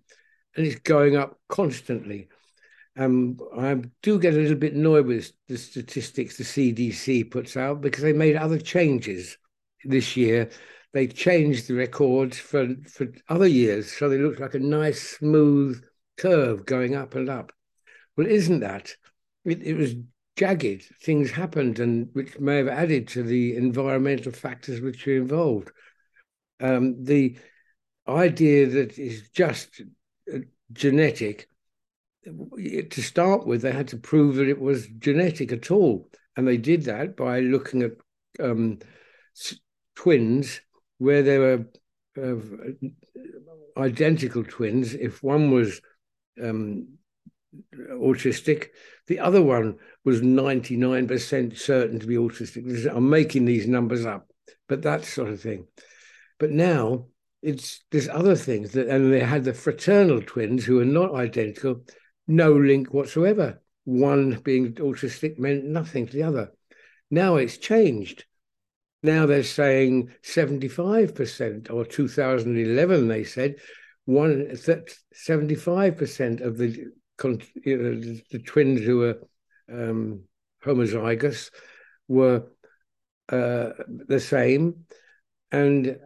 and 0.55 0.65
it's 0.65 0.79
going 0.79 1.17
up 1.17 1.37
constantly. 1.49 2.29
Um, 2.97 3.37
I 3.57 3.81
do 4.01 4.19
get 4.19 4.33
a 4.33 4.37
little 4.37 4.57
bit 4.57 4.73
annoyed 4.73 5.05
with 5.05 5.31
the 5.47 5.57
statistics 5.57 6.37
the 6.37 6.43
CDC 6.43 7.31
puts 7.31 7.55
out 7.55 7.81
because 7.81 8.03
they 8.03 8.13
made 8.13 8.35
other 8.35 8.59
changes 8.59 9.37
this 9.85 10.17
year. 10.17 10.49
They 10.93 11.07
changed 11.07 11.67
the 11.67 11.75
records 11.75 12.37
for, 12.37 12.67
for 12.87 13.07
other 13.29 13.47
years, 13.47 13.91
so 13.91 14.09
they 14.09 14.17
look 14.17 14.39
like 14.39 14.55
a 14.55 14.59
nice 14.59 15.17
smooth 15.17 15.81
curve 16.17 16.65
going 16.65 16.95
up 16.95 17.15
and 17.15 17.29
up. 17.29 17.53
Well, 18.17 18.27
isn't 18.27 18.59
that? 18.59 18.93
It, 19.45 19.63
it 19.63 19.75
was 19.75 19.95
jagged. 20.35 20.83
Things 21.01 21.31
happened, 21.31 21.79
and 21.79 22.09
which 22.11 22.37
may 22.39 22.57
have 22.57 22.67
added 22.67 23.07
to 23.09 23.23
the 23.23 23.55
environmental 23.55 24.33
factors 24.33 24.81
which 24.81 25.07
are 25.07 25.15
involved. 25.15 25.71
Um, 26.59 27.03
the 27.03 27.37
idea 28.07 28.67
that 28.67 28.99
is 28.99 29.29
just 29.29 29.81
uh, 30.31 30.39
genetic 30.73 31.47
to 32.23 33.01
start 33.01 33.45
with, 33.45 33.61
they 33.61 33.71
had 33.71 33.89
to 33.89 33.97
prove 33.97 34.35
that 34.35 34.47
it 34.47 34.59
was 34.59 34.87
genetic 34.99 35.51
at 35.51 35.71
all. 35.71 36.09
And 36.35 36.47
they 36.47 36.57
did 36.57 36.85
that 36.85 37.17
by 37.17 37.39
looking 37.41 37.83
at 37.83 37.91
um, 38.39 38.79
twins 39.95 40.61
where 40.97 41.23
they 41.23 41.37
were 41.37 41.65
uh, 42.21 42.35
identical 43.77 44.43
twins. 44.43 44.93
If 44.93 45.23
one 45.23 45.51
was 45.51 45.81
um, 46.41 46.87
autistic, 47.75 48.67
the 49.07 49.19
other 49.19 49.41
one 49.41 49.77
was 50.05 50.21
99% 50.21 51.57
certain 51.57 51.99
to 51.99 52.07
be 52.07 52.15
autistic. 52.15 52.95
I'm 52.95 53.09
making 53.09 53.45
these 53.45 53.67
numbers 53.67 54.05
up, 54.05 54.27
but 54.69 54.83
that 54.83 55.05
sort 55.05 55.29
of 55.29 55.41
thing. 55.41 55.67
But 56.39 56.51
now 56.51 57.07
it's 57.41 57.83
there's 57.91 58.07
other 58.07 58.35
things 58.35 58.71
that, 58.71 58.87
and 58.87 59.11
they 59.11 59.19
had 59.19 59.43
the 59.43 59.53
fraternal 59.53 60.21
twins 60.21 60.63
who 60.63 60.79
are 60.79 60.85
not 60.85 61.15
identical 61.15 61.83
no 62.31 62.53
link 62.53 62.93
whatsoever. 62.93 63.61
One 63.83 64.39
being 64.43 64.73
autistic 64.75 65.37
meant 65.37 65.65
nothing 65.65 66.07
to 66.07 66.13
the 66.13 66.23
other. 66.23 66.51
Now 67.09 67.35
it's 67.35 67.57
changed. 67.57 68.25
Now 69.03 69.25
they're 69.25 69.43
saying 69.43 70.11
75%, 70.23 71.71
or 71.71 71.85
2011, 71.85 73.07
they 73.07 73.23
said, 73.23 73.55
one 74.05 74.47
75% 74.47 76.41
of 76.41 76.57
the 76.57 76.91
you 77.63 77.77
know, 77.77 78.19
the 78.31 78.39
twins 78.39 78.81
who 78.81 78.97
were 78.97 79.19
um, 79.71 80.23
homozygous 80.63 81.51
were 82.07 82.47
uh, 83.29 83.69
the 84.07 84.19
same, 84.19 84.85
and 85.51 85.99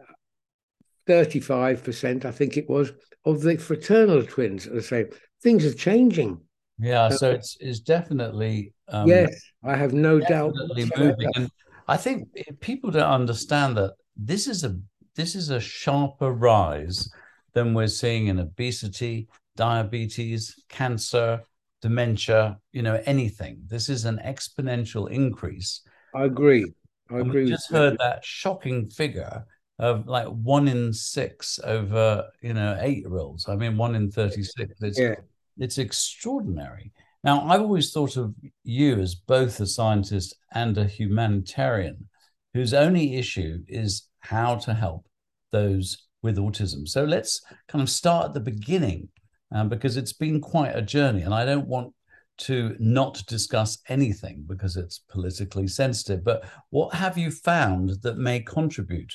35%, 1.08 2.24
I 2.24 2.30
think 2.32 2.56
it 2.56 2.68
was, 2.68 2.92
of 3.24 3.40
the 3.40 3.56
fraternal 3.56 4.24
twins 4.24 4.66
are 4.66 4.74
the 4.74 4.82
same 4.82 5.08
things 5.42 5.64
are 5.64 5.74
changing. 5.74 6.40
Yeah, 6.78 7.08
so 7.08 7.30
it's 7.30 7.56
it's 7.60 7.80
definitely 7.80 8.74
um, 8.88 9.08
yes, 9.08 9.34
I 9.64 9.76
have 9.76 9.94
no 9.94 10.20
doubt. 10.20 10.52
Moving. 10.96 11.30
And 11.34 11.50
I 11.88 11.96
think 11.96 12.28
people 12.60 12.90
don't 12.90 13.02
understand 13.10 13.76
that 13.78 13.94
this 14.16 14.46
is 14.46 14.64
a 14.64 14.78
this 15.14 15.34
is 15.34 15.50
a 15.50 15.60
sharper 15.60 16.32
rise 16.32 17.08
than 17.54 17.72
we're 17.72 17.88
seeing 17.88 18.26
in 18.26 18.38
obesity, 18.38 19.28
diabetes, 19.56 20.54
cancer, 20.68 21.40
dementia. 21.80 22.58
You 22.72 22.82
know, 22.82 23.02
anything. 23.06 23.62
This 23.66 23.88
is 23.88 24.04
an 24.04 24.20
exponential 24.24 25.10
increase. 25.10 25.80
I 26.14 26.24
agree. 26.24 26.66
I 27.10 27.20
agree. 27.20 27.44
We 27.44 27.50
just 27.50 27.70
heard 27.70 27.96
that 27.98 28.24
shocking 28.24 28.90
figure 28.90 29.46
of 29.78 30.06
like 30.06 30.26
one 30.26 30.68
in 30.68 30.92
six 30.92 31.58
over 31.64 32.24
you 32.40 32.54
know 32.54 32.76
eight 32.80 32.98
year 32.98 33.16
olds. 33.16 33.48
I 33.48 33.56
mean, 33.56 33.76
one 33.76 33.94
in 33.94 34.10
thirty 34.10 34.42
six. 34.42 34.74
It's 34.80 34.98
yeah. 34.98 35.16
it's 35.58 35.78
extraordinary. 35.78 36.92
Now, 37.24 37.42
I've 37.42 37.60
always 37.60 37.92
thought 37.92 38.16
of 38.16 38.34
you 38.62 39.00
as 39.00 39.14
both 39.16 39.58
a 39.58 39.66
scientist 39.66 40.36
and 40.54 40.78
a 40.78 40.84
humanitarian, 40.84 42.08
whose 42.54 42.72
only 42.72 43.16
issue 43.16 43.64
is 43.66 44.08
how 44.20 44.56
to 44.56 44.74
help 44.74 45.06
those 45.50 46.06
with 46.22 46.38
autism. 46.38 46.86
So 46.86 47.04
let's 47.04 47.42
kind 47.68 47.82
of 47.82 47.90
start 47.90 48.26
at 48.26 48.34
the 48.34 48.40
beginning, 48.40 49.08
um, 49.52 49.68
because 49.68 49.96
it's 49.96 50.12
been 50.12 50.40
quite 50.40 50.76
a 50.76 50.82
journey, 50.82 51.22
and 51.22 51.34
I 51.34 51.44
don't 51.44 51.66
want 51.66 51.92
to 52.38 52.76
not 52.78 53.22
discuss 53.26 53.78
anything 53.88 54.44
because 54.46 54.76
it's 54.76 55.00
politically 55.10 55.66
sensitive. 55.66 56.22
But 56.22 56.44
what 56.70 56.94
have 56.94 57.16
you 57.16 57.30
found 57.30 58.02
that 58.02 58.18
may 58.18 58.40
contribute 58.40 59.12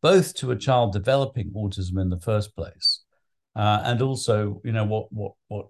both 0.00 0.34
to 0.34 0.50
a 0.50 0.56
child 0.56 0.92
developing 0.92 1.50
autism 1.56 2.00
in 2.00 2.10
the 2.10 2.20
first 2.20 2.54
place, 2.54 3.02
uh, 3.56 3.82
and 3.84 4.02
also, 4.02 4.60
you 4.64 4.72
know, 4.72 4.84
what 4.84 5.12
what 5.12 5.32
what 5.48 5.66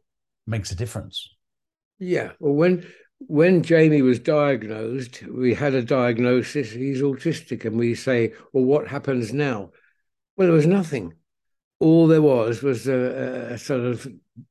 makes 0.47 0.71
a 0.71 0.77
difference. 0.77 1.35
Yeah. 1.99 2.33
Well, 2.39 2.55
when 2.55 2.87
when 3.19 3.63
Jamie 3.63 4.03
was 4.03 4.19
diagnosed, 4.21 5.23
we 5.23 5.55
had 5.55 5.75
a 5.75 5.83
diagnosis. 5.83 6.71
He's 6.71 7.03
autistic, 7.03 7.65
and 7.65 7.77
we 7.77 7.95
say, 7.95 8.33
"Well, 8.53 8.65
what 8.65 8.89
happens 8.89 9.33
now?" 9.33 9.71
Well, 10.37 10.49
there 10.49 10.57
was 10.57 10.67
nothing. 10.67 11.15
All 11.81 12.07
there 12.07 12.23
was 12.23 12.63
was 12.63 12.87
a, 12.89 13.53
a 13.53 13.59
sort 13.59 13.85
of 13.85 14.07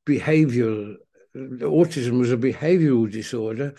behavioural. 0.05 0.95
Autism 1.35 2.19
was 2.19 2.31
a 2.31 2.37
behavioural 2.37 3.11
disorder, 3.11 3.75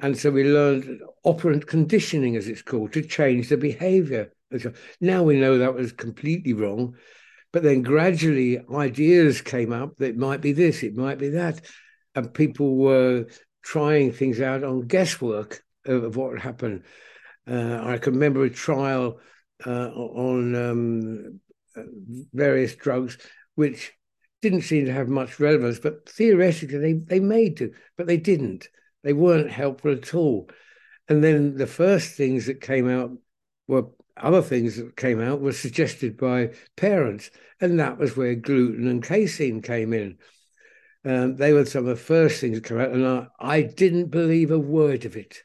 and 0.00 0.16
so 0.16 0.30
we 0.30 0.44
learned 0.44 1.00
operant 1.24 1.66
conditioning, 1.66 2.36
as 2.36 2.48
it's 2.48 2.62
called, 2.62 2.92
to 2.92 3.02
change 3.02 3.48
the 3.48 3.56
behaviour. 3.56 4.32
Now 5.00 5.22
we 5.22 5.38
know 5.38 5.58
that 5.58 5.74
was 5.74 5.92
completely 5.92 6.52
wrong. 6.52 6.96
But 7.52 7.62
then 7.62 7.82
gradually 7.82 8.60
ideas 8.74 9.40
came 9.40 9.72
up 9.72 9.96
that 9.98 10.10
it 10.10 10.16
might 10.16 10.40
be 10.40 10.50
this, 10.50 10.82
it 10.82 10.96
might 10.96 11.18
be 11.18 11.28
that. 11.30 11.64
And 12.16 12.34
people 12.34 12.76
were 12.76 13.26
trying 13.62 14.12
things 14.12 14.40
out 14.40 14.64
on 14.64 14.88
guesswork 14.88 15.62
of, 15.86 16.02
of 16.02 16.16
what 16.16 16.40
happened. 16.40 16.82
Uh, 17.48 17.80
I 17.80 17.98
can 17.98 18.14
remember 18.14 18.42
a 18.42 18.50
trial 18.50 19.20
uh, 19.64 19.88
on 19.90 20.54
um, 20.56 21.40
various 22.32 22.74
drugs, 22.74 23.18
which 23.54 23.92
didn't 24.42 24.62
seem 24.62 24.86
to 24.86 24.92
have 24.92 25.08
much 25.08 25.38
relevance, 25.38 25.78
but 25.78 26.08
theoretically 26.08 26.78
they, 26.78 26.92
they 26.92 27.20
made 27.20 27.58
to, 27.58 27.72
but 27.96 28.06
they 28.06 28.16
didn't. 28.16 28.68
They 29.04 29.12
weren't 29.12 29.50
helpful 29.50 29.92
at 29.92 30.14
all. 30.14 30.50
And 31.08 31.22
then 31.22 31.56
the 31.56 31.66
first 31.66 32.16
things 32.16 32.46
that 32.46 32.60
came 32.60 32.88
out 32.88 33.12
were 33.68 33.84
other 34.16 34.42
things 34.42 34.76
that 34.76 34.96
came 34.96 35.20
out 35.20 35.40
were 35.40 35.52
suggested 35.52 36.16
by 36.16 36.52
parents, 36.76 37.30
and 37.60 37.80
that 37.80 37.98
was 37.98 38.16
where 38.16 38.34
gluten 38.34 38.86
and 38.86 39.02
casein 39.02 39.62
came 39.62 39.92
in. 39.92 40.18
Um, 41.04 41.36
they 41.36 41.52
were 41.52 41.66
some 41.66 41.86
of 41.86 41.96
the 41.96 42.02
first 42.02 42.40
things 42.40 42.58
to 42.58 42.68
come 42.68 42.80
out, 42.80 42.92
and 42.92 43.06
I, 43.06 43.26
I 43.38 43.62
didn't 43.62 44.10
believe 44.10 44.50
a 44.50 44.58
word 44.58 45.04
of 45.04 45.16
it. 45.16 45.42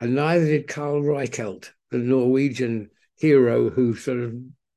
And 0.00 0.14
neither 0.14 0.44
did 0.44 0.68
Karl 0.68 1.02
Reichelt, 1.02 1.70
the 1.90 1.98
Norwegian 1.98 2.90
hero 3.16 3.70
who 3.70 3.94
sort 3.94 4.20
of 4.20 4.34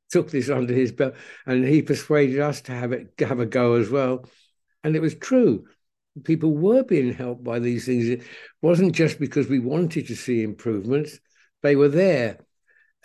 took 0.10 0.32
this 0.32 0.50
under 0.50 0.74
his 0.74 0.92
belt, 0.92 1.14
and 1.46 1.66
he 1.66 1.82
persuaded 1.82 2.40
us 2.40 2.62
to 2.62 2.72
have 2.72 2.92
it 2.92 3.14
have 3.20 3.40
a 3.40 3.46
go 3.46 3.76
as 3.76 3.90
well. 3.90 4.26
And 4.84 4.96
it 4.96 5.02
was 5.02 5.16
true. 5.16 5.66
People 6.24 6.54
were 6.54 6.84
being 6.84 7.14
helped 7.14 7.44
by 7.44 7.60
these 7.60 7.86
things. 7.86 8.08
It 8.08 8.24
wasn't 8.62 8.94
just 8.94 9.20
because 9.20 9.48
we 9.48 9.60
wanted 9.60 10.08
to 10.08 10.16
see 10.16 10.42
improvements; 10.42 11.20
they 11.62 11.76
were 11.76 11.90
there. 11.90 12.40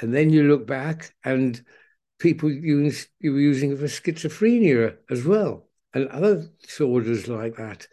And 0.01 0.15
then 0.15 0.31
you 0.31 0.45
look 0.45 0.67
back, 0.67 1.15
and 1.25 1.63
people 2.19 2.51
use, 2.51 3.09
you 3.21 3.33
were 3.33 3.41
using 3.41 3.73
it 3.73 3.79
for 3.79 3.85
schizophrenia 3.85 4.97
as 5.11 5.25
well, 5.25 5.69
and 5.93 6.09
other 6.09 6.49
disorders 6.63 7.29
like 7.29 7.57
that. 7.57 7.87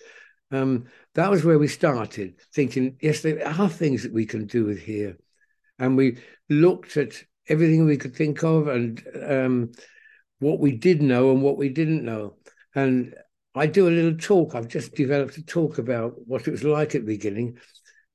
Um, 0.51 0.85
that 1.15 1.31
was 1.31 1.43
where 1.45 1.59
we 1.59 1.67
started 1.67 2.35
thinking, 2.53 2.97
yes, 3.01 3.21
there 3.21 3.47
are 3.47 3.69
things 3.69 4.03
that 4.03 4.13
we 4.13 4.25
can 4.25 4.47
do 4.47 4.65
with 4.65 4.79
here. 4.79 5.17
And 5.79 5.97
we 5.97 6.17
looked 6.49 6.97
at 6.97 7.23
everything 7.47 7.85
we 7.85 7.97
could 7.97 8.15
think 8.15 8.43
of 8.43 8.67
and 8.67 9.03
um, 9.23 9.71
what 10.39 10.59
we 10.59 10.71
did 10.73 11.01
know 11.01 11.31
and 11.31 11.41
what 11.41 11.57
we 11.57 11.69
didn't 11.69 12.03
know. 12.03 12.35
And 12.75 13.15
I 13.55 13.67
do 13.67 13.87
a 13.87 13.91
little 13.91 14.17
talk. 14.17 14.55
I've 14.55 14.67
just 14.67 14.95
developed 14.95 15.37
a 15.37 15.43
talk 15.43 15.77
about 15.77 16.13
what 16.25 16.47
it 16.47 16.51
was 16.51 16.63
like 16.63 16.95
at 16.95 17.01
the 17.01 17.13
beginning. 17.13 17.57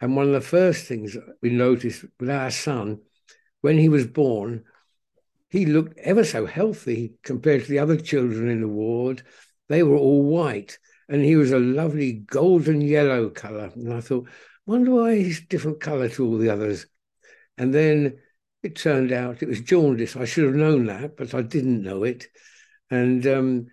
And 0.00 0.14
one 0.14 0.26
of 0.26 0.33
the 0.33 0.40
first 0.40 0.87
things 0.87 1.16
we 1.43 1.50
noticed 1.50 2.05
with 2.21 2.31
our 2.31 2.50
son, 2.50 3.00
when 3.67 3.79
he 3.79 3.89
was 3.89 4.07
born, 4.07 4.63
he 5.51 5.67
looked 5.67 5.99
ever 5.99 6.23
so 6.23 6.47
healthy 6.47 7.15
compared 7.25 7.65
to 7.65 7.69
the 7.69 7.81
other 7.81 7.97
children 7.97 8.49
in 8.49 8.61
the 8.61 8.69
ward. 8.69 9.25
They 9.69 9.83
were 9.83 9.97
all 9.97 10.23
white, 10.23 10.79
and 11.09 11.25
he 11.25 11.35
was 11.35 11.51
a 11.51 11.59
lovely 11.59 12.13
golden 12.13 12.81
yellow 12.81 13.29
color. 13.29 13.73
And 13.75 13.93
I 13.93 14.01
thought, 14.01 14.29
wonder 14.67 14.93
why 14.93 15.17
he's 15.17 15.41
different 15.41 15.81
color 15.81 16.09
to 16.11 16.25
all 16.25 16.39
the 16.39 16.49
others. 16.49 16.87
And 17.59 17.75
then 17.75 18.19
it 18.63 18.77
turned 18.77 19.11
out 19.11 19.43
it 19.43 19.49
was 19.49 19.63
jaundice. 19.63 20.15
I 20.15 20.27
should 20.27 20.45
have 20.45 20.55
known 20.55 20.87
that, 20.87 21.17
but 21.17 21.35
I 21.35 21.43
didn't 21.43 21.83
know 21.83 22.05
it. 22.05 22.29
And 22.89 23.27
um, 23.27 23.67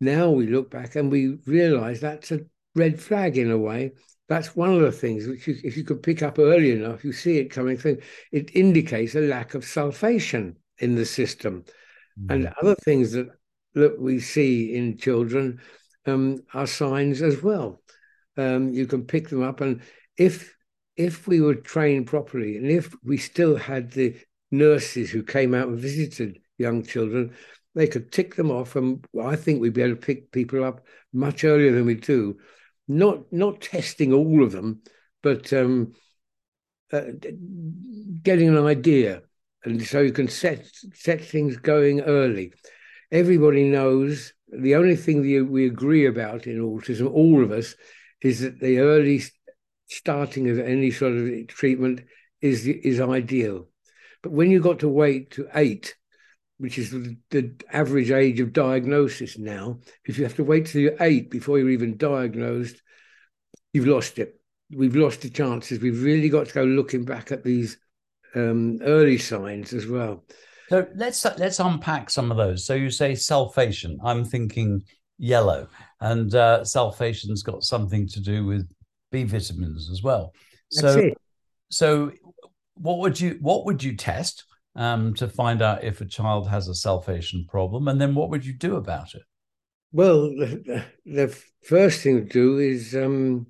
now 0.00 0.28
we 0.28 0.48
look 0.48 0.72
back 0.72 0.96
and 0.96 1.08
we 1.08 1.38
realize 1.46 2.00
that's 2.00 2.32
a 2.32 2.46
red 2.74 2.98
flag 2.98 3.38
in 3.38 3.52
a 3.52 3.58
way. 3.58 3.92
That's 4.28 4.56
one 4.56 4.74
of 4.74 4.80
the 4.80 4.92
things 4.92 5.26
which, 5.26 5.46
you, 5.46 5.56
if 5.62 5.76
you 5.76 5.84
could 5.84 6.02
pick 6.02 6.22
up 6.22 6.38
early 6.38 6.72
enough, 6.72 7.04
you 7.04 7.12
see 7.12 7.38
it 7.38 7.50
coming 7.50 7.76
through. 7.76 7.98
It 8.32 8.54
indicates 8.56 9.14
a 9.14 9.20
lack 9.20 9.54
of 9.54 9.62
sulfation 9.62 10.56
in 10.78 10.96
the 10.96 11.06
system, 11.06 11.64
mm. 12.20 12.34
and 12.34 12.52
other 12.60 12.74
things 12.74 13.12
that 13.12 13.28
that 13.74 14.00
we 14.00 14.18
see 14.18 14.74
in 14.74 14.96
children 14.96 15.60
um, 16.06 16.42
are 16.54 16.66
signs 16.66 17.20
as 17.20 17.42
well. 17.42 17.82
Um, 18.36 18.70
you 18.70 18.86
can 18.86 19.04
pick 19.04 19.28
them 19.28 19.42
up, 19.42 19.60
and 19.60 19.80
if 20.16 20.54
if 20.96 21.28
we 21.28 21.40
were 21.40 21.54
trained 21.54 22.06
properly, 22.06 22.56
and 22.56 22.66
if 22.66 22.94
we 23.04 23.18
still 23.18 23.56
had 23.56 23.92
the 23.92 24.16
nurses 24.50 25.10
who 25.10 25.22
came 25.22 25.54
out 25.54 25.68
and 25.68 25.78
visited 25.78 26.38
young 26.58 26.82
children, 26.82 27.34
they 27.74 27.86
could 27.86 28.10
tick 28.10 28.34
them 28.34 28.50
off, 28.50 28.74
and 28.74 29.06
I 29.22 29.36
think 29.36 29.60
we'd 29.60 29.74
be 29.74 29.82
able 29.82 29.96
to 29.96 30.00
pick 30.00 30.32
people 30.32 30.64
up 30.64 30.84
much 31.12 31.44
earlier 31.44 31.72
than 31.72 31.86
we 31.86 31.94
do. 31.94 32.38
Not 32.88 33.32
not 33.32 33.60
testing 33.60 34.12
all 34.12 34.42
of 34.44 34.52
them, 34.52 34.82
but 35.22 35.52
um, 35.52 35.94
uh, 36.92 37.02
getting 38.22 38.48
an 38.48 38.64
idea, 38.64 39.22
and 39.64 39.82
so 39.84 40.00
you 40.00 40.12
can 40.12 40.28
set 40.28 40.68
set 40.94 41.20
things 41.20 41.56
going 41.56 42.00
early. 42.02 42.52
Everybody 43.10 43.64
knows 43.64 44.32
the 44.48 44.76
only 44.76 44.96
thing 44.96 45.22
that 45.22 45.50
we 45.50 45.66
agree 45.66 46.06
about 46.06 46.46
in 46.46 46.60
autism, 46.60 47.10
all 47.12 47.42
of 47.42 47.50
us, 47.50 47.74
is 48.22 48.40
that 48.40 48.60
the 48.60 48.78
early 48.78 49.22
starting 49.88 50.48
of 50.48 50.58
any 50.58 50.90
sort 50.90 51.12
of 51.12 51.46
treatment 51.48 52.02
is 52.40 52.66
is 52.66 53.00
ideal. 53.00 53.68
But 54.22 54.32
when 54.32 54.50
you 54.50 54.60
got 54.60 54.80
to 54.80 54.88
wait 54.88 55.32
to 55.32 55.48
eight, 55.54 55.96
which 56.58 56.78
is 56.78 56.90
the, 56.90 57.16
the, 57.30 57.54
average 57.70 58.10
age 58.10 58.40
of 58.40 58.52
diagnosis 58.52 59.38
now, 59.38 59.80
if 60.04 60.18
you 60.18 60.24
have 60.24 60.36
to 60.36 60.44
wait 60.44 60.66
till 60.66 60.80
you're 60.80 60.96
eight 61.00 61.30
before 61.30 61.58
you're 61.58 61.70
even 61.70 61.96
diagnosed, 61.96 62.82
you've 63.76 63.86
lost 63.86 64.18
it. 64.18 64.40
We've 64.74 64.96
lost 64.96 65.20
the 65.20 65.30
chances. 65.30 65.80
We've 65.80 66.02
really 66.02 66.30
got 66.30 66.48
to 66.48 66.54
go 66.54 66.64
looking 66.64 67.04
back 67.04 67.30
at 67.30 67.44
these 67.44 67.78
um, 68.34 68.80
early 68.82 69.18
signs 69.18 69.74
as 69.74 69.86
well. 69.86 70.24
So 70.68 70.86
let's 70.96 71.24
let's 71.24 71.60
unpack 71.60 72.10
some 72.10 72.30
of 72.30 72.38
those. 72.38 72.66
So 72.66 72.74
you 72.74 72.90
say 72.90 73.12
sulfation. 73.12 73.98
I'm 74.02 74.24
thinking 74.24 74.82
yellow, 75.18 75.68
and 76.00 76.34
uh, 76.34 76.62
sulfation's 76.62 77.42
got 77.42 77.62
something 77.62 78.08
to 78.08 78.20
do 78.20 78.44
with 78.46 78.68
B 79.12 79.24
vitamins 79.24 79.90
as 79.92 80.02
well. 80.02 80.32
So, 80.70 81.10
so 81.68 82.10
what 82.74 82.98
would 82.98 83.20
you 83.20 83.38
what 83.40 83.66
would 83.66 83.84
you 83.84 83.94
test 83.94 84.44
um, 84.74 85.14
to 85.14 85.28
find 85.28 85.62
out 85.62 85.84
if 85.84 86.00
a 86.00 86.06
child 86.06 86.48
has 86.48 86.66
a 86.68 86.72
sulfation 86.72 87.46
problem, 87.46 87.86
and 87.86 88.00
then 88.00 88.14
what 88.14 88.30
would 88.30 88.44
you 88.44 88.54
do 88.54 88.76
about 88.76 89.14
it? 89.14 89.22
Well, 89.92 90.22
the, 90.22 90.84
the 91.04 91.38
first 91.62 92.02
thing 92.02 92.26
to 92.26 92.32
do 92.32 92.58
is 92.58 92.94
um, 92.96 93.46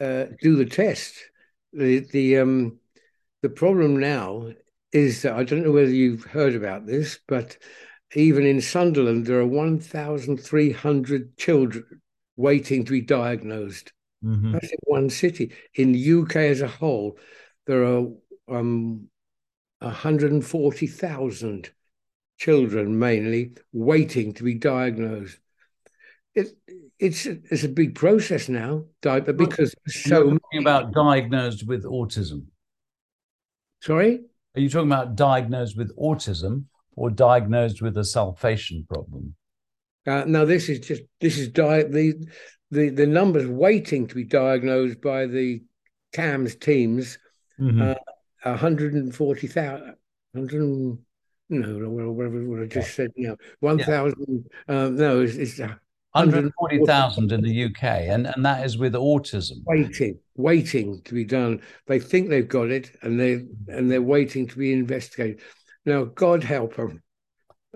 uh, 0.00 0.26
do 0.40 0.56
the 0.56 0.66
test. 0.66 1.14
The 1.72 2.00
the 2.12 2.38
um, 2.38 2.78
the 3.42 3.48
problem 3.48 3.98
now 3.98 4.52
is 4.92 5.22
that 5.22 5.34
I 5.34 5.44
don't 5.44 5.64
know 5.64 5.72
whether 5.72 5.90
you've 5.90 6.24
heard 6.24 6.54
about 6.54 6.86
this, 6.86 7.18
but 7.26 7.58
even 8.14 8.46
in 8.46 8.60
Sunderland, 8.60 9.26
there 9.26 9.40
are 9.40 9.46
1,300 9.46 11.36
children 11.36 12.00
waiting 12.36 12.84
to 12.84 12.92
be 12.92 13.00
diagnosed. 13.00 13.92
Mm-hmm. 14.24 14.52
That's 14.52 14.70
in 14.70 14.78
one 14.84 15.10
city. 15.10 15.52
In 15.74 15.92
the 15.92 16.12
UK 16.20 16.36
as 16.36 16.60
a 16.60 16.68
whole, 16.68 17.18
there 17.66 17.84
are 17.84 18.06
um, 18.48 19.08
140,000 19.80 21.70
children 22.38 22.98
mainly 22.98 23.52
waiting 23.72 24.32
to 24.34 24.44
be 24.44 24.54
diagnosed. 24.54 25.38
It, 26.34 26.56
it's 26.98 27.26
it's 27.26 27.64
a 27.64 27.68
big 27.68 27.94
process 27.94 28.48
now, 28.48 28.84
but 29.02 29.36
because 29.36 29.74
so 29.86 30.30
talking 30.30 30.60
about 30.60 30.92
diagnosed 30.92 31.66
with 31.66 31.84
autism. 31.84 32.46
Sorry, 33.82 34.20
are 34.54 34.60
you 34.60 34.68
talking 34.68 34.90
about 34.90 35.16
diagnosed 35.16 35.76
with 35.76 35.96
autism 35.96 36.64
or 36.96 37.10
diagnosed 37.10 37.82
with 37.82 37.96
a 37.96 38.02
sulfation 38.02 38.86
problem? 38.88 39.34
Uh, 40.06 40.24
no, 40.26 40.46
this 40.46 40.68
is 40.68 40.80
just 40.80 41.02
this 41.20 41.38
is 41.38 41.48
di- 41.48 41.82
the 41.82 42.14
the 42.70 42.90
the 42.90 43.06
numbers 43.06 43.46
waiting 43.46 44.06
to 44.06 44.14
be 44.14 44.24
diagnosed 44.24 45.00
by 45.00 45.26
the 45.26 45.62
CAMHS 46.14 46.60
teams 46.60 47.18
mm-hmm. 47.60 47.82
uh, 47.82 47.94
140,000, 48.42 49.94
100, 50.32 50.98
no, 51.50 51.90
whatever 52.10 52.44
what 52.44 52.62
I 52.62 52.66
just 52.66 52.94
said, 52.94 53.10
you 53.16 53.28
know, 53.28 53.36
1,000, 53.60 54.44
yeah. 54.68 54.74
um, 54.74 54.96
no, 54.96 55.20
it's, 55.20 55.34
it's 55.36 55.60
140,000 56.14 57.32
in 57.32 57.42
the 57.42 57.64
UK, 57.64 57.82
and, 57.82 58.26
and 58.26 58.44
that 58.44 58.64
is 58.64 58.78
with 58.78 58.94
autism. 58.94 59.58
Waiting, 59.64 60.18
waiting 60.36 61.02
to 61.02 61.14
be 61.14 61.24
done. 61.24 61.60
They 61.86 61.98
think 61.98 62.28
they've 62.28 62.48
got 62.48 62.70
it, 62.70 62.96
and 63.02 63.18
they 63.18 63.46
and 63.68 63.90
they're 63.90 64.02
waiting 64.02 64.46
to 64.46 64.56
be 64.56 64.72
investigated. 64.72 65.40
Now, 65.84 66.04
God 66.04 66.44
help 66.44 66.76
them. 66.76 67.02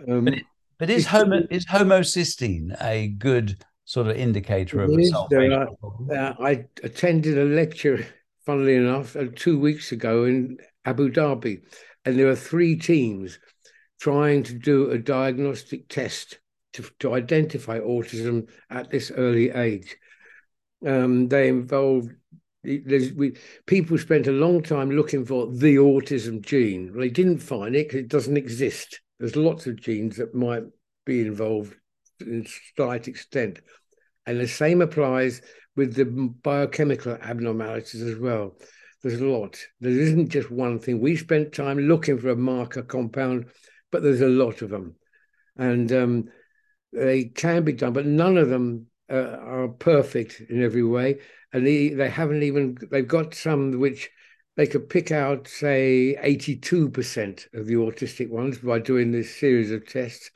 Um, 0.09 0.25
but, 0.25 0.35
it, 0.35 0.45
but 0.79 0.91
is 0.91 1.07
homo 1.07 1.43
is 1.51 1.67
homocysteine 1.67 2.77
a 2.83 3.09
good 3.09 3.57
sort 3.85 4.07
of 4.07 4.17
indicator 4.17 4.83
of 4.83 4.91
a 4.91 4.93
sulfate? 4.93 5.67
Uh, 6.11 6.35
I 6.41 6.65
attended 6.83 7.39
a 7.39 7.45
lecture 7.45 8.07
funnily 8.49 8.77
enough, 8.77 9.15
uh, 9.15 9.25
two 9.37 9.59
weeks 9.59 9.93
ago 9.93 10.25
in 10.25 10.57
Abu 10.87 11.11
Dhabi. 11.11 11.61
And 12.07 12.19
there 12.19 12.29
are 12.29 12.35
three 12.35 12.77
teams 12.77 13.39
trying 14.01 14.43
to 14.45 14.55
do 14.55 14.91
a 14.91 14.97
diagnostic 14.97 15.87
test 15.91 16.39
to, 16.75 16.85
to 17.01 17.15
identify 17.15 17.79
autism 17.79 18.49
at 18.71 18.91
this 18.91 19.11
early 19.11 19.51
age. 19.51 19.97
Um, 20.87 21.29
they 21.29 21.49
involve 21.49 22.09
we, 22.65 23.37
people 23.67 23.99
spent 23.99 24.27
a 24.27 24.33
long 24.33 24.63
time 24.63 24.91
looking 24.91 25.25
for 25.25 25.47
the 25.47 25.77
autism 25.77 26.45
gene. 26.45 26.93
They 26.97 27.09
didn't 27.09 27.39
find 27.39 27.75
it 27.75 27.89
because 27.89 28.01
it 28.01 28.09
doesn't 28.09 28.37
exist. 28.37 29.01
There's 29.19 29.37
lots 29.37 29.67
of 29.67 29.81
genes 29.81 30.17
that 30.17 30.35
might 30.35 30.65
be 31.07 31.21
involved 31.21 31.75
in 32.21 32.47
slight 32.77 33.09
extent. 33.09 33.61
And 34.27 34.39
the 34.39 34.49
same 34.49 34.83
applies 34.83 35.41
with 35.77 35.95
the 35.95 36.05
biochemical 36.05 37.13
abnormalities 37.15 38.03
as 38.03 38.19
well. 38.19 38.57
There's 39.03 39.21
a 39.21 39.27
lot. 39.27 39.59
There 39.81 39.93
isn't 39.93 40.31
just 40.31 40.51
one 40.51 40.81
thing. 40.81 41.01
We 41.01 41.17
spent 41.17 41.53
time 41.53 41.79
looking 41.79 42.19
for 42.19 42.31
a 42.31 42.37
marker 42.37 42.83
compound, 42.83 43.47
but 43.93 44.03
there's 44.03 44.21
a 44.21 44.27
lot 44.27 44.61
of 44.63 44.71
them. 44.71 44.97
And 45.57 45.91
um, 45.93 46.25
they 46.93 47.25
can 47.25 47.65
be 47.65 47.73
done, 47.73 47.93
but 47.93 48.07
none 48.07 48.37
of 48.37 48.49
them 48.49 48.87
uh, 49.11 49.37
are 49.41 49.69
perfect 49.69 50.41
in 50.49 50.63
every 50.63 50.85
way. 50.85 51.19
And 51.53 51.67
they, 51.67 51.89
they 51.89 52.11
haven't 52.11 52.43
even, 52.43 52.77
they've 52.91 53.07
got 53.07 53.35
some 53.35 53.79
which 53.79 54.11
they 54.57 54.67
could 54.67 54.91
pick 54.91 55.13
out, 55.13 55.49
say, 55.49 56.17
82% 56.23 57.55
of 57.55 57.67
the 57.67 57.75
autistic 57.75 58.29
ones 58.29 58.59
by 58.59 58.81
doing 58.81 59.13
this 59.13 59.39
series 59.39 59.71
of 59.71 59.87
tests, 59.87 60.31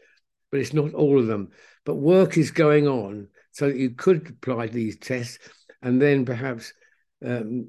but 0.50 0.60
it's 0.60 0.72
not 0.72 0.94
all 0.94 1.18
of 1.18 1.26
them. 1.26 1.50
But 1.84 1.96
work 1.96 2.36
is 2.36 2.50
going 2.50 2.86
on 2.86 3.28
so 3.50 3.66
that 3.66 3.76
you 3.76 3.90
could 3.90 4.28
apply 4.28 4.68
these 4.68 4.96
tests, 4.96 5.38
and 5.82 6.00
then 6.00 6.24
perhaps 6.24 6.72
um, 7.24 7.66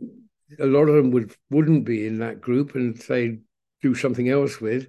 a 0.60 0.66
lot 0.66 0.88
of 0.88 0.96
them 0.96 1.12
would 1.12 1.36
wouldn't 1.50 1.86
be 1.86 2.06
in 2.06 2.20
that 2.20 2.40
group, 2.40 2.76
and 2.76 3.02
say 3.02 3.40
do 3.82 3.96
something 3.96 4.30
else 4.30 4.62
with. 4.62 4.88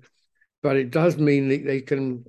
But 0.62 0.76
it 0.76 0.90
does 0.90 1.16
mean 1.16 1.48
that 1.48 1.64
they 1.64 1.80
can 1.80 2.24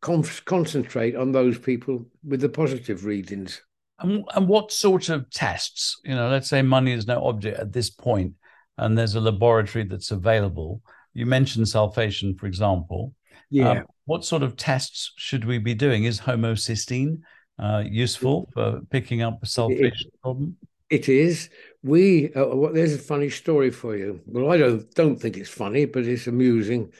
concentrate 0.00 1.16
on 1.16 1.32
those 1.32 1.58
people 1.58 2.06
with 2.26 2.40
the 2.40 2.48
positive 2.48 3.04
readings. 3.04 3.62
And, 4.00 4.24
and 4.34 4.48
what 4.48 4.72
sort 4.72 5.08
of 5.08 5.30
tests? 5.30 6.00
You 6.04 6.14
know, 6.14 6.28
let's 6.28 6.48
say 6.48 6.62
money 6.62 6.92
is 6.92 7.06
no 7.06 7.24
object 7.26 7.58
at 7.58 7.72
this 7.72 7.90
point, 7.90 8.34
and 8.78 8.98
there's 8.98 9.14
a 9.14 9.20
laboratory 9.20 9.84
that's 9.84 10.10
available. 10.10 10.82
You 11.12 11.26
mentioned 11.26 11.66
sulfation, 11.66 12.38
for 12.38 12.46
example. 12.46 13.14
Yeah. 13.50 13.70
Um, 13.70 13.86
what 14.06 14.24
sort 14.24 14.42
of 14.42 14.56
tests 14.56 15.12
should 15.16 15.44
we 15.44 15.58
be 15.58 15.74
doing? 15.74 16.04
Is 16.04 16.20
homocysteine 16.20 17.20
uh, 17.58 17.84
useful 17.86 18.50
for 18.52 18.80
picking 18.90 19.22
up 19.22 19.38
a 19.42 19.46
sulfation 19.46 20.06
it, 20.06 20.20
problem? 20.22 20.56
It 20.90 21.08
is. 21.08 21.50
We 21.82 22.32
uh, 22.34 22.46
well, 22.46 22.72
there's 22.72 22.94
a 22.94 22.98
funny 22.98 23.30
story 23.30 23.70
for 23.70 23.96
you. 23.96 24.20
Well, 24.26 24.50
I 24.50 24.56
don't 24.56 24.92
don't 24.94 25.16
think 25.16 25.36
it's 25.36 25.50
funny, 25.50 25.84
but 25.84 26.04
it's 26.04 26.26
amusing. 26.26 26.92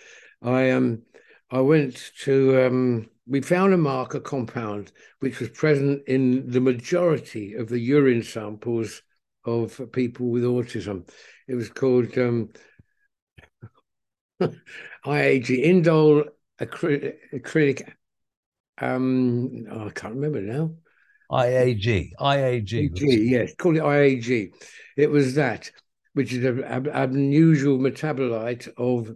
I 0.42 0.70
um 0.70 1.02
I 1.54 1.60
went 1.60 2.10
to 2.22 2.66
um, 2.66 3.08
we 3.28 3.40
found 3.40 3.72
a 3.72 3.76
marker 3.76 4.18
compound 4.18 4.90
which 5.20 5.38
was 5.38 5.50
present 5.50 6.02
in 6.08 6.50
the 6.50 6.60
majority 6.60 7.54
of 7.54 7.68
the 7.68 7.78
urine 7.78 8.24
samples 8.24 9.02
of 9.44 9.80
people 9.92 10.30
with 10.30 10.42
autism. 10.42 11.08
It 11.46 11.54
was 11.54 11.68
called 11.68 12.18
um, 12.18 12.48
IAG, 14.42 15.64
indole 15.64 16.24
acrylic. 16.60 17.88
Um, 18.78 19.66
oh, 19.70 19.86
I 19.86 19.90
can't 19.90 20.16
remember 20.16 20.40
now. 20.40 20.72
IAG, 21.30 22.14
IAG. 22.18 22.90
IAG 22.90 23.30
yes, 23.30 23.54
call 23.54 23.76
it 23.76 23.82
IAG. 23.82 24.50
It 24.96 25.08
was 25.08 25.36
that, 25.36 25.70
which 26.14 26.32
is 26.32 26.44
an 26.44 26.64
ab- 26.64 26.90
unusual 26.92 27.78
metabolite 27.78 28.68
of 28.76 29.14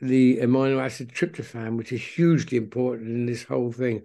the 0.00 0.38
amino 0.38 0.82
acid 0.82 1.12
tryptophan, 1.12 1.76
which 1.76 1.92
is 1.92 2.02
hugely 2.02 2.58
important 2.58 3.08
in 3.08 3.26
this 3.26 3.44
whole 3.44 3.72
thing. 3.72 4.02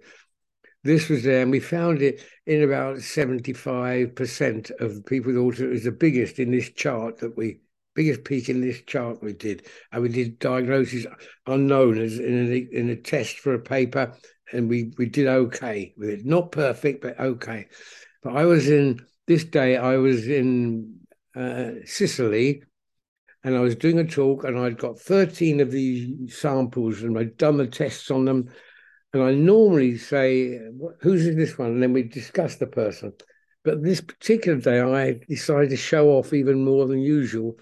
This 0.84 1.08
was 1.08 1.24
there, 1.24 1.42
and 1.42 1.50
we 1.50 1.60
found 1.60 2.02
it 2.02 2.22
in 2.46 2.62
about 2.62 2.96
75% 2.98 4.80
of 4.80 5.04
people 5.06 5.32
with 5.32 5.36
autism. 5.36 5.64
It 5.64 5.70
was 5.70 5.84
the 5.84 5.92
biggest 5.92 6.38
in 6.38 6.50
this 6.50 6.70
chart 6.70 7.18
that 7.18 7.36
we, 7.36 7.60
biggest 7.94 8.24
peak 8.24 8.48
in 8.48 8.60
this 8.60 8.82
chart 8.82 9.22
we 9.22 9.32
did. 9.32 9.66
And 9.90 10.02
we 10.02 10.08
did 10.08 10.38
diagnosis 10.38 11.04
unknown 11.46 11.98
as 11.98 12.18
in 12.18 12.52
a, 12.52 12.76
in 12.78 12.90
a 12.90 12.96
test 12.96 13.38
for 13.38 13.54
a 13.54 13.58
paper, 13.58 14.14
and 14.52 14.68
we, 14.68 14.92
we 14.96 15.06
did 15.06 15.26
okay 15.26 15.94
with 15.96 16.10
it. 16.10 16.24
Not 16.24 16.52
perfect, 16.52 17.02
but 17.02 17.18
okay. 17.18 17.66
But 18.22 18.36
I 18.36 18.44
was 18.44 18.68
in, 18.68 19.04
this 19.26 19.44
day, 19.44 19.76
I 19.76 19.96
was 19.96 20.28
in 20.28 21.00
uh, 21.34 21.70
Sicily 21.84 22.62
and 23.48 23.56
I 23.56 23.60
was 23.60 23.76
doing 23.76 23.98
a 23.98 24.04
talk, 24.04 24.44
and 24.44 24.58
I'd 24.58 24.76
got 24.76 25.00
13 25.00 25.60
of 25.60 25.70
these 25.70 26.38
samples, 26.38 27.00
and 27.00 27.18
I'd 27.18 27.38
done 27.38 27.56
the 27.56 27.66
tests 27.66 28.10
on 28.10 28.26
them. 28.26 28.50
And 29.14 29.22
I 29.22 29.32
normally 29.32 29.96
say, 29.96 30.60
Who's 31.00 31.26
in 31.26 31.38
this 31.38 31.56
one? 31.56 31.68
And 31.68 31.82
then 31.82 31.94
we 31.94 32.02
discuss 32.02 32.56
the 32.56 32.66
person. 32.66 33.14
But 33.64 33.82
this 33.82 34.02
particular 34.02 34.60
day, 34.60 34.82
I 34.82 35.20
decided 35.26 35.70
to 35.70 35.78
show 35.78 36.10
off 36.10 36.34
even 36.34 36.62
more 36.62 36.86
than 36.86 36.98
usual. 36.98 37.58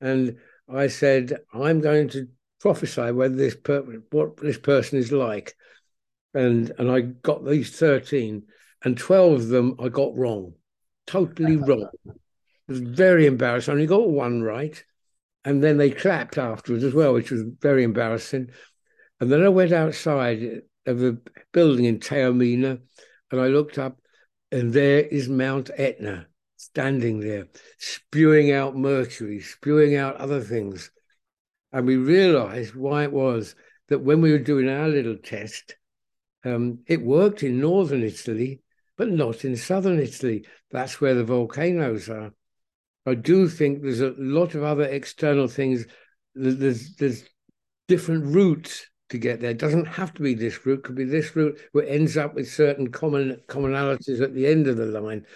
And 0.00 0.36
I 0.72 0.86
said, 0.86 1.36
I'm 1.52 1.80
going 1.80 2.10
to 2.10 2.28
prophesy 2.60 3.10
whether 3.10 3.34
this 3.34 3.56
per- 3.56 3.82
what 4.12 4.36
this 4.36 4.58
person 4.58 5.00
is 5.00 5.10
like. 5.10 5.56
And 6.32 6.70
and 6.78 6.88
I 6.88 7.00
got 7.00 7.44
these 7.44 7.76
13, 7.76 8.44
and 8.84 8.96
12 8.96 9.32
of 9.32 9.48
them 9.48 9.74
I 9.80 9.88
got 9.88 10.16
wrong, 10.16 10.54
totally 11.08 11.56
wrong. 11.56 11.88
It 12.06 12.12
was 12.68 12.78
very 12.78 13.26
embarrassing. 13.26 13.72
I 13.72 13.74
only 13.74 13.86
got 13.88 14.08
one 14.08 14.40
right 14.40 14.80
and 15.44 15.62
then 15.62 15.76
they 15.76 15.90
clapped 15.90 16.38
afterwards 16.38 16.84
as 16.84 16.94
well, 16.94 17.12
which 17.12 17.30
was 17.30 17.42
very 17.60 17.84
embarrassing. 17.84 18.50
And 19.20 19.30
then 19.30 19.42
I 19.42 19.48
went 19.48 19.72
outside 19.72 20.62
of 20.86 20.98
the 20.98 21.20
building 21.52 21.84
in 21.84 22.00
Taormina, 22.00 22.80
and 23.30 23.40
I 23.40 23.48
looked 23.48 23.78
up, 23.78 23.98
and 24.50 24.72
there 24.72 25.00
is 25.00 25.28
Mount 25.28 25.70
Etna 25.76 26.26
standing 26.56 27.20
there, 27.20 27.48
spewing 27.78 28.52
out 28.52 28.76
mercury, 28.76 29.40
spewing 29.40 29.96
out 29.96 30.16
other 30.16 30.40
things. 30.40 30.90
And 31.72 31.86
we 31.86 31.96
realized 31.96 32.74
why 32.74 33.04
it 33.04 33.12
was 33.12 33.54
that 33.88 34.00
when 34.00 34.20
we 34.20 34.32
were 34.32 34.38
doing 34.38 34.68
our 34.68 34.88
little 34.88 35.16
test, 35.16 35.76
um, 36.44 36.80
it 36.86 37.02
worked 37.02 37.42
in 37.42 37.60
northern 37.60 38.02
Italy, 38.02 38.60
but 38.96 39.10
not 39.10 39.44
in 39.44 39.56
southern 39.56 39.98
Italy. 39.98 40.46
That's 40.70 41.00
where 41.00 41.14
the 41.14 41.24
volcanoes 41.24 42.08
are. 42.08 42.32
I 43.06 43.14
do 43.14 43.48
think 43.48 43.82
there's 43.82 44.00
a 44.00 44.14
lot 44.16 44.54
of 44.54 44.62
other 44.62 44.84
external 44.84 45.48
things. 45.48 45.86
There's 46.34 46.96
there's 46.96 47.24
different 47.86 48.34
routes 48.34 48.86
to 49.10 49.18
get 49.18 49.40
there. 49.40 49.50
It 49.50 49.58
doesn't 49.58 49.86
have 49.86 50.14
to 50.14 50.22
be 50.22 50.34
this 50.34 50.64
route. 50.64 50.78
It 50.78 50.84
could 50.84 50.96
be 50.96 51.04
this 51.04 51.36
route 51.36 51.58
where 51.72 51.84
it 51.84 51.90
ends 51.90 52.16
up 52.16 52.34
with 52.34 52.50
certain 52.50 52.90
common 52.90 53.40
commonalities 53.48 54.22
at 54.22 54.34
the 54.34 54.46
end 54.46 54.66
of 54.66 54.76
the 54.76 54.86
line, 54.86 55.26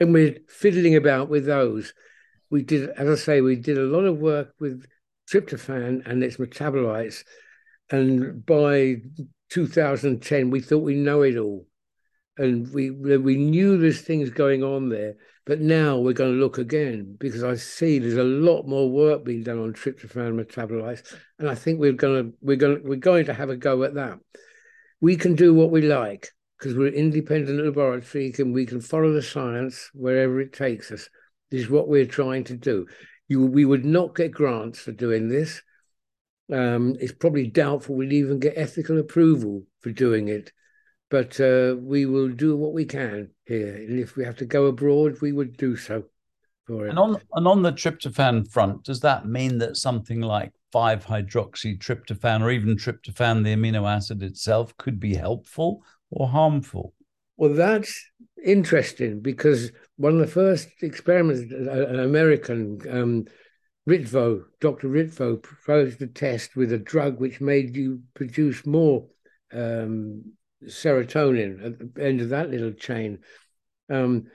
and 0.00 0.12
we're 0.12 0.38
fiddling 0.48 0.96
about 0.96 1.28
with 1.28 1.44
those. 1.46 1.92
We 2.50 2.62
did, 2.62 2.90
as 2.90 3.08
I 3.08 3.22
say, 3.22 3.40
we 3.40 3.56
did 3.56 3.76
a 3.76 3.82
lot 3.82 4.04
of 4.04 4.18
work 4.18 4.54
with 4.58 4.86
tryptophan 5.30 6.06
and 6.06 6.22
its 6.22 6.38
metabolites, 6.38 7.24
and 7.90 8.44
by 8.46 9.02
2010 9.50 10.50
we 10.50 10.60
thought 10.60 10.78
we 10.78 10.94
know 10.94 11.22
it 11.22 11.36
all, 11.36 11.66
and 12.38 12.72
we 12.72 12.90
we 12.90 13.36
knew 13.36 13.76
there's 13.76 14.00
things 14.00 14.30
going 14.30 14.62
on 14.62 14.88
there 14.88 15.16
but 15.46 15.60
now 15.60 15.96
we're 15.96 16.12
going 16.12 16.32
to 16.32 16.40
look 16.40 16.58
again 16.58 17.16
because 17.18 17.44
I 17.44 17.54
see 17.54 17.98
there's 18.00 18.14
a 18.14 18.24
lot 18.24 18.66
more 18.66 18.90
work 18.90 19.24
being 19.24 19.44
done 19.44 19.60
on 19.60 19.72
tryptophan 19.72 20.44
metabolites, 20.44 21.14
and 21.38 21.48
I 21.48 21.54
think 21.54 21.78
we're 21.78 21.92
going 21.92 22.24
to 22.24 22.36
we're 22.42 22.56
going 22.56 22.82
to, 22.82 22.88
we're 22.88 22.96
going 22.96 23.26
to 23.26 23.34
have 23.34 23.48
a 23.48 23.56
go 23.56 23.84
at 23.84 23.94
that. 23.94 24.18
We 25.00 25.16
can 25.16 25.36
do 25.36 25.54
what 25.54 25.70
we 25.70 25.82
like 25.82 26.28
because 26.58 26.76
we're 26.76 26.88
an 26.88 26.94
independent 26.94 27.64
laboratory, 27.64 28.34
and 28.38 28.52
we 28.52 28.66
can 28.66 28.80
follow 28.80 29.12
the 29.12 29.22
science 29.22 29.88
wherever 29.94 30.40
it 30.40 30.52
takes 30.52 30.90
us. 30.90 31.08
This 31.50 31.62
is 31.62 31.70
what 31.70 31.88
we're 31.88 32.06
trying 32.06 32.42
to 32.44 32.56
do. 32.56 32.86
You, 33.28 33.46
we 33.46 33.64
would 33.64 33.84
not 33.84 34.16
get 34.16 34.32
grants 34.32 34.80
for 34.80 34.92
doing 34.92 35.28
this. 35.28 35.62
Um, 36.52 36.96
it's 37.00 37.12
probably 37.12 37.46
doubtful 37.46 37.94
we'd 37.94 38.12
even 38.12 38.40
get 38.40 38.54
ethical 38.56 38.98
approval 38.98 39.64
for 39.80 39.90
doing 39.90 40.28
it 40.28 40.52
but 41.10 41.38
uh, 41.40 41.76
we 41.78 42.06
will 42.06 42.28
do 42.28 42.56
what 42.56 42.72
we 42.72 42.84
can 42.84 43.30
here. 43.46 43.74
And 43.74 43.98
if 43.98 44.16
we 44.16 44.24
have 44.24 44.36
to 44.36 44.44
go 44.44 44.66
abroad, 44.66 45.18
we 45.20 45.32
would 45.32 45.56
do 45.56 45.76
so 45.76 46.04
for 46.66 46.86
it. 46.86 46.90
And 46.90 46.98
on, 46.98 47.16
and 47.34 47.46
on 47.46 47.62
the 47.62 47.72
tryptophan 47.72 48.50
front, 48.50 48.84
does 48.84 49.00
that 49.00 49.26
mean 49.26 49.58
that 49.58 49.76
something 49.76 50.20
like 50.20 50.52
5 50.72 51.06
hydroxy 51.06 51.78
tryptophan 51.78 52.42
or 52.42 52.50
even 52.50 52.76
tryptophan, 52.76 53.44
the 53.44 53.54
amino 53.54 53.88
acid 53.88 54.22
itself, 54.22 54.76
could 54.76 54.98
be 54.98 55.14
helpful 55.14 55.82
or 56.10 56.28
harmful? 56.28 56.92
Well, 57.36 57.54
that's 57.54 58.10
interesting 58.44 59.20
because 59.20 59.70
one 59.96 60.14
of 60.14 60.20
the 60.20 60.26
first 60.26 60.68
experiments, 60.82 61.52
an 61.52 62.00
American, 62.00 62.80
um, 62.90 63.24
Ritvo, 63.88 64.42
Dr. 64.60 64.88
Ritvo, 64.88 65.40
proposed 65.40 66.02
a 66.02 66.08
test 66.08 66.56
with 66.56 66.72
a 66.72 66.78
drug 66.78 67.20
which 67.20 67.40
made 67.40 67.76
you 67.76 68.02
produce 68.14 68.66
more 68.66 69.06
um, 69.52 70.24
serotonin 70.66 71.64
at 71.64 71.94
the 71.94 72.04
end 72.04 72.20
of 72.20 72.30
that 72.30 72.50
little 72.50 72.72
chain. 72.72 73.18
Um, 73.88 74.26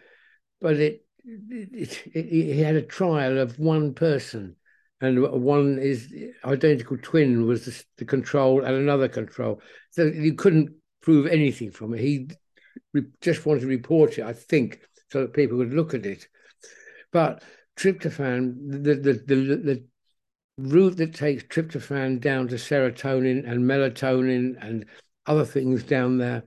but 0.59 0.77
it, 0.77 1.05
it, 1.25 2.03
it, 2.13 2.29
he 2.29 2.61
had 2.61 2.75
a 2.75 2.81
trial 2.81 3.37
of 3.37 3.59
one 3.59 3.93
person, 3.93 4.55
and 5.01 5.21
one 5.43 5.79
is 5.79 6.13
identical 6.45 6.97
twin 7.01 7.45
was 7.47 7.65
the, 7.65 7.83
the, 7.97 8.05
control 8.05 8.63
and 8.63 8.75
another 8.75 9.07
control. 9.07 9.61
So 9.89 10.05
you 10.05 10.35
couldn't 10.35 10.75
prove 11.01 11.27
anything 11.27 11.71
from 11.71 11.93
it. 11.93 12.01
He 12.01 12.29
just 13.21 13.45
wanted 13.45 13.61
to 13.61 13.67
report 13.67 14.17
it, 14.17 14.25
I 14.25 14.33
think, 14.33 14.81
so 15.09 15.21
that 15.21 15.33
people 15.33 15.57
could 15.57 15.73
look 15.73 15.93
at 15.93 16.05
it. 16.05 16.27
But 17.11 17.43
tryptophan, 17.77 18.83
the 18.83 18.95
the 18.95 19.13
the, 19.13 19.35
the 19.35 19.83
route 20.57 20.97
that 20.97 21.13
takes 21.13 21.43
tryptophan 21.43 22.19
down 22.19 22.47
to 22.49 22.55
serotonin 22.55 23.49
and 23.49 23.63
melatonin 23.63 24.55
and 24.61 24.85
other 25.31 25.45
things 25.45 25.83
down 25.83 26.17
there. 26.17 26.43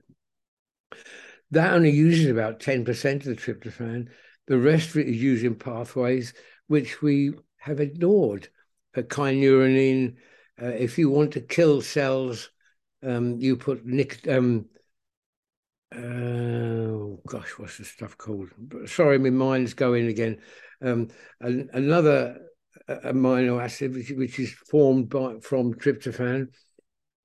That 1.51 1.73
only 1.73 1.91
uses 1.91 2.27
about 2.27 2.61
10% 2.61 3.15
of 3.17 3.25
the 3.25 3.35
tryptophan. 3.35 4.09
The 4.47 4.59
rest 4.59 4.91
of 4.91 4.99
it 4.99 5.09
is 5.09 5.23
used 5.23 5.45
in 5.45 5.55
pathways 5.55 6.35
which 6.67 7.01
we 7.01 7.33
have 7.57 7.81
ignored. 7.81 8.49
A 8.95 9.03
kynurenine, 9.03 10.17
uh, 10.63 10.67
if 10.67 10.99
you 10.99 11.09
want 11.09 11.33
to 11.33 11.41
kill 11.41 11.81
cells, 11.81 12.51
um, 13.03 13.39
you 13.41 13.57
put 13.57 13.87
nic- 13.87 14.29
um, 14.29 14.67
uh, 15.95 17.17
gosh, 17.27 17.53
what's 17.57 17.79
the 17.79 17.85
stuff 17.85 18.19
called? 18.19 18.51
Sorry, 18.87 19.19
my 19.19 19.31
mind's 19.31 19.75
going 19.75 20.09
again. 20.09 20.41
Um, 20.83 21.09
an, 21.41 21.71
another 21.73 22.39
amino 22.89 23.63
acid 23.63 23.95
which, 23.95 24.11
which 24.11 24.39
is 24.39 24.53
formed 24.53 25.09
by 25.09 25.37
from 25.41 25.75
tryptophan 25.75 26.49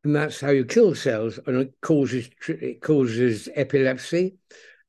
and 0.04 0.16
that's 0.16 0.40
how 0.40 0.50
you 0.50 0.66
kill 0.66 0.96
cells, 0.96 1.40
and 1.46 1.58
it 1.58 1.74
causes 1.82 2.30
it 2.48 2.82
causes 2.82 3.50
epilepsy, 3.56 4.38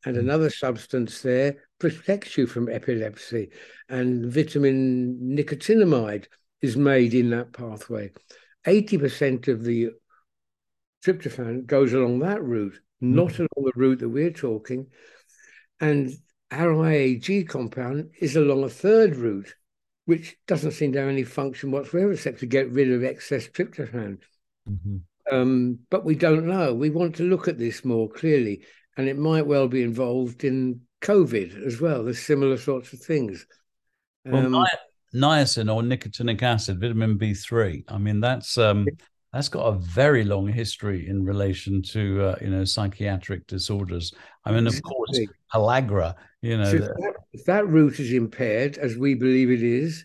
and 0.04 0.16
mm. 0.16 0.20
another 0.20 0.50
substance 0.50 1.22
there 1.22 1.56
protects 1.78 2.36
you 2.38 2.46
from 2.46 2.68
epilepsy, 2.68 3.50
and 3.88 4.32
vitamin 4.32 5.18
nicotinamide 5.36 6.26
is 6.62 6.76
made 6.76 7.14
in 7.14 7.30
that 7.30 7.52
pathway. 7.52 8.10
Eighty 8.66 8.98
percent 8.98 9.48
of 9.48 9.64
the 9.64 9.90
tryptophan 11.04 11.66
goes 11.66 11.92
along 11.92 12.20
that 12.20 12.42
route, 12.42 12.78
mm. 13.02 13.14
not 13.14 13.38
along 13.38 13.48
the 13.56 13.72
route 13.74 13.98
that 14.00 14.08
we're 14.08 14.30
talking, 14.30 14.86
and 15.80 16.12
our 16.52 16.72
IAG 16.72 17.48
compound 17.48 18.10
is 18.20 18.36
along 18.36 18.64
a 18.64 18.68
third 18.68 19.16
route, 19.16 19.54
which 20.04 20.36
doesn't 20.46 20.72
seem 20.72 20.92
to 20.92 21.00
have 21.00 21.08
any 21.08 21.24
function 21.24 21.70
whatsoever 21.70 22.12
except 22.12 22.40
to 22.40 22.46
get 22.46 22.70
rid 22.70 22.92
of 22.92 23.04
excess 23.04 23.48
tryptophan. 23.48 24.18
Mm-hmm. 24.68 24.96
Um, 25.32 25.78
but 25.90 26.04
we 26.04 26.14
don't 26.14 26.46
know. 26.46 26.74
We 26.74 26.90
want 26.90 27.14
to 27.16 27.22
look 27.22 27.48
at 27.48 27.58
this 27.58 27.84
more 27.84 28.08
clearly, 28.08 28.64
and 28.96 29.08
it 29.08 29.18
might 29.18 29.46
well 29.46 29.68
be 29.68 29.82
involved 29.82 30.44
in 30.44 30.80
COVID 31.02 31.64
as 31.66 31.80
well. 31.80 32.04
There's 32.04 32.18
similar 32.18 32.56
sorts 32.56 32.92
of 32.92 33.00
things. 33.00 33.46
Um, 34.26 34.52
well, 34.52 34.66
niacin 35.14 35.74
or 35.74 35.82
nicotinic 35.82 36.42
acid, 36.42 36.80
vitamin 36.80 37.18
B3. 37.18 37.84
I 37.88 37.98
mean, 37.98 38.20
that's 38.20 38.58
um, 38.58 38.86
that's 39.32 39.48
got 39.48 39.66
a 39.66 39.78
very 39.78 40.24
long 40.24 40.48
history 40.48 41.08
in 41.08 41.24
relation 41.24 41.82
to 41.82 42.22
uh, 42.22 42.36
you 42.40 42.50
know 42.50 42.64
psychiatric 42.64 43.46
disorders. 43.46 44.12
I 44.44 44.52
mean, 44.52 44.66
of 44.66 44.82
course, 44.82 45.20
pellagra. 45.52 46.14
You 46.42 46.58
know, 46.58 46.64
so 46.64 46.76
if, 46.76 46.82
that, 46.82 47.14
if 47.32 47.44
that 47.44 47.68
route 47.68 48.00
is 48.00 48.12
impaired, 48.12 48.78
as 48.78 48.96
we 48.96 49.14
believe 49.14 49.50
it 49.50 49.62
is, 49.62 50.04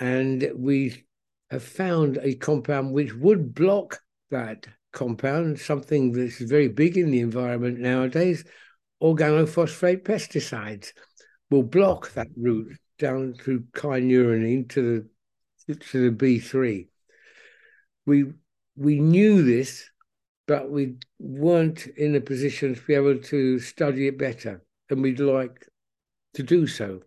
and 0.00 0.50
we 0.56 1.05
have 1.50 1.62
found 1.62 2.18
a 2.22 2.34
compound 2.34 2.92
which 2.92 3.14
would 3.14 3.54
block 3.54 4.00
that 4.30 4.66
compound, 4.92 5.58
something 5.58 6.12
that's 6.12 6.40
very 6.40 6.68
big 6.68 6.96
in 6.96 7.10
the 7.10 7.20
environment 7.20 7.78
nowadays, 7.78 8.44
organophosphate 9.02 10.02
pesticides 10.02 10.92
will 11.50 11.62
block 11.62 12.12
that 12.12 12.28
route 12.36 12.76
down 12.98 13.34
through 13.34 13.60
kynurenine 13.72 14.68
to 14.70 15.06
the 15.66 15.74
to 15.74 16.10
the 16.10 16.16
B3. 16.16 16.88
We 18.06 18.32
we 18.76 19.00
knew 19.00 19.42
this, 19.42 19.88
but 20.46 20.70
we 20.70 20.96
weren't 21.18 21.86
in 21.86 22.14
a 22.14 22.20
position 22.20 22.74
to 22.74 22.80
be 22.82 22.94
able 22.94 23.18
to 23.18 23.58
study 23.58 24.06
it 24.06 24.18
better, 24.18 24.62
and 24.90 25.02
we'd 25.02 25.20
like 25.20 25.66
to 26.34 26.42
do 26.42 26.66
so. 26.66 27.00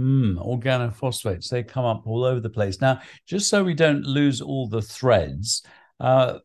Mm, 0.00 0.36
organophosphates, 0.36 1.50
they 1.50 1.62
come 1.62 1.84
up 1.84 2.06
all 2.06 2.24
over 2.24 2.40
the 2.40 2.48
place. 2.48 2.80
Now, 2.80 3.02
just 3.26 3.50
so 3.50 3.62
we 3.62 3.74
don't 3.74 4.04
lose 4.04 4.40
all 4.40 4.66
the 4.66 4.80
threads, 4.80 5.62
uh, 5.98 6.38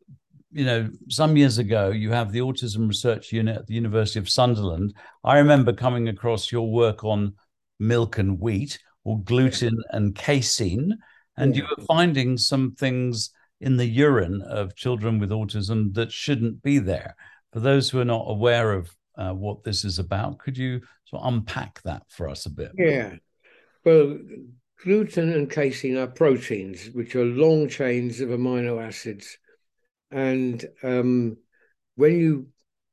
you 0.52 0.66
know, 0.66 0.90
some 1.10 1.38
years 1.38 1.58
ago, 1.58 1.90
you 1.90 2.12
have 2.12 2.34
the 2.34 2.40
Autism 2.40 2.88
Research 2.88 3.32
Unit 3.32 3.58
at 3.58 3.68
the 3.68 3.74
University 3.74 4.20
of 4.20 4.30
Sunderland. 4.30 4.94
I 5.24 5.38
remember 5.38 5.72
coming 5.72 6.10
across 6.10 6.52
your 6.52 6.70
work 6.70 7.06
on 7.06 7.36
milk 7.80 8.18
and 8.18 8.40
wheat, 8.40 8.78
or 9.06 9.22
gluten 9.22 9.78
and 9.92 10.16
casein, 10.16 10.98
and 11.38 11.56
yeah. 11.56 11.62
you 11.62 11.68
were 11.70 11.86
finding 11.86 12.38
some 12.38 12.74
things 12.74 13.30
in 13.62 13.78
the 13.78 13.86
urine 13.86 14.42
of 14.42 14.76
children 14.76 15.18
with 15.18 15.30
autism 15.30 15.94
that 15.94 16.12
shouldn't 16.12 16.62
be 16.62 16.80
there. 16.80 17.16
For 17.54 17.62
those 17.62 17.90
who 17.90 18.00
are 18.00 18.06
not 18.06 18.26
aware 18.28 18.74
of 18.74 18.94
uh, 19.18 19.32
what 19.32 19.64
this 19.64 19.86
is 19.86 20.00
about, 20.00 20.40
could 20.40 20.58
you 20.58 20.82
sort 21.06 21.24
of 21.24 21.34
unpack 21.34 21.82
that 21.84 22.04
for 22.10 22.28
us 22.28 22.46
a 22.46 22.50
bit? 22.50 22.72
Yeah. 22.78 23.14
Well, 23.86 24.18
gluten 24.84 25.32
and 25.32 25.50
casein 25.50 25.96
are 25.98 26.08
proteins, 26.08 26.90
which 26.92 27.16
are 27.16 27.24
long 27.24 27.70
chains 27.70 28.20
of 28.20 28.30
amino 28.30 28.84
acids. 28.84 29.38
And 30.10 30.66
um, 30.82 31.38
when 31.96 32.20
you 32.20 32.48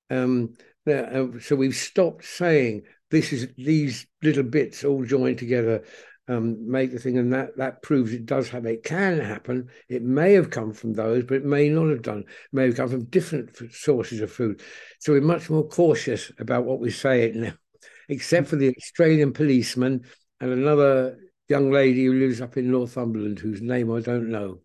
Um, 0.09 0.53
uh, 0.87 1.27
so 1.41 1.55
we've 1.55 1.75
stopped 1.75 2.25
saying 2.25 2.83
this 3.11 3.33
is 3.33 3.49
these 3.57 4.07
little 4.23 4.43
bits 4.43 4.83
all 4.83 5.03
joined 5.03 5.37
together 5.37 5.83
um, 6.29 6.69
make 6.69 6.91
the 6.91 6.99
thing, 6.99 7.17
and 7.17 7.31
that 7.33 7.55
that 7.57 7.81
proves 7.81 8.11
it 8.11 8.25
does 8.25 8.49
have 8.49 8.65
it 8.65 8.83
can 8.83 9.19
happen. 9.19 9.69
It 9.87 10.03
may 10.03 10.33
have 10.33 10.49
come 10.49 10.73
from 10.73 10.93
those, 10.93 11.23
but 11.23 11.35
it 11.35 11.45
may 11.45 11.69
not 11.69 11.89
have 11.89 12.01
done. 12.01 12.19
It 12.19 12.27
may 12.53 12.65
have 12.65 12.75
come 12.75 12.89
from 12.89 13.05
different 13.05 13.51
sources 13.73 14.19
of 14.19 14.31
food. 14.31 14.61
So 14.99 15.13
we're 15.13 15.21
much 15.21 15.49
more 15.49 15.67
cautious 15.67 16.31
about 16.37 16.65
what 16.65 16.79
we 16.79 16.91
say 16.91 17.23
it 17.23 17.35
now 17.35 17.53
except 18.09 18.47
for 18.47 18.57
the 18.57 18.75
Australian 18.75 19.31
policeman 19.31 20.03
and 20.41 20.51
another 20.51 21.17
young 21.47 21.71
lady 21.71 22.05
who 22.05 22.13
lives 22.13 22.41
up 22.41 22.57
in 22.57 22.71
Northumberland, 22.71 23.39
whose 23.39 23.61
name 23.61 23.93
I 23.93 24.01
don't 24.01 24.29
know. 24.29 24.59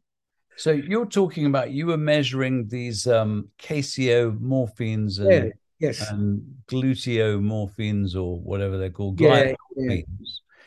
So 0.57 0.73
you're 0.73 1.07
talking 1.07 1.47
about 1.47 1.71
you 1.71 1.87
were 1.87 1.97
measuring 1.97 2.69
these 2.69 3.07
um, 3.07 3.49
caseomorphines 3.59 5.19
and, 5.19 5.31
yeah, 5.31 5.51
yes. 5.79 6.11
and 6.11 6.43
gluteomorphines 6.67 8.15
or 8.15 8.39
whatever 8.39 8.77
they're 8.77 8.91
called, 8.91 9.21
yeah, 9.21 9.55
yeah. 9.77 10.03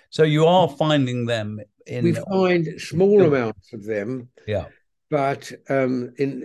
So 0.09 0.23
you 0.23 0.45
are 0.45 0.69
finding 0.69 1.25
them 1.25 1.59
in. 1.85 2.03
We 2.03 2.13
find 2.13 2.79
small 2.79 3.21
amounts 3.21 3.73
of 3.73 3.83
them. 3.83 4.29
Yeah. 4.47 4.65
But 5.09 5.51
um, 5.69 6.13
in 6.17 6.43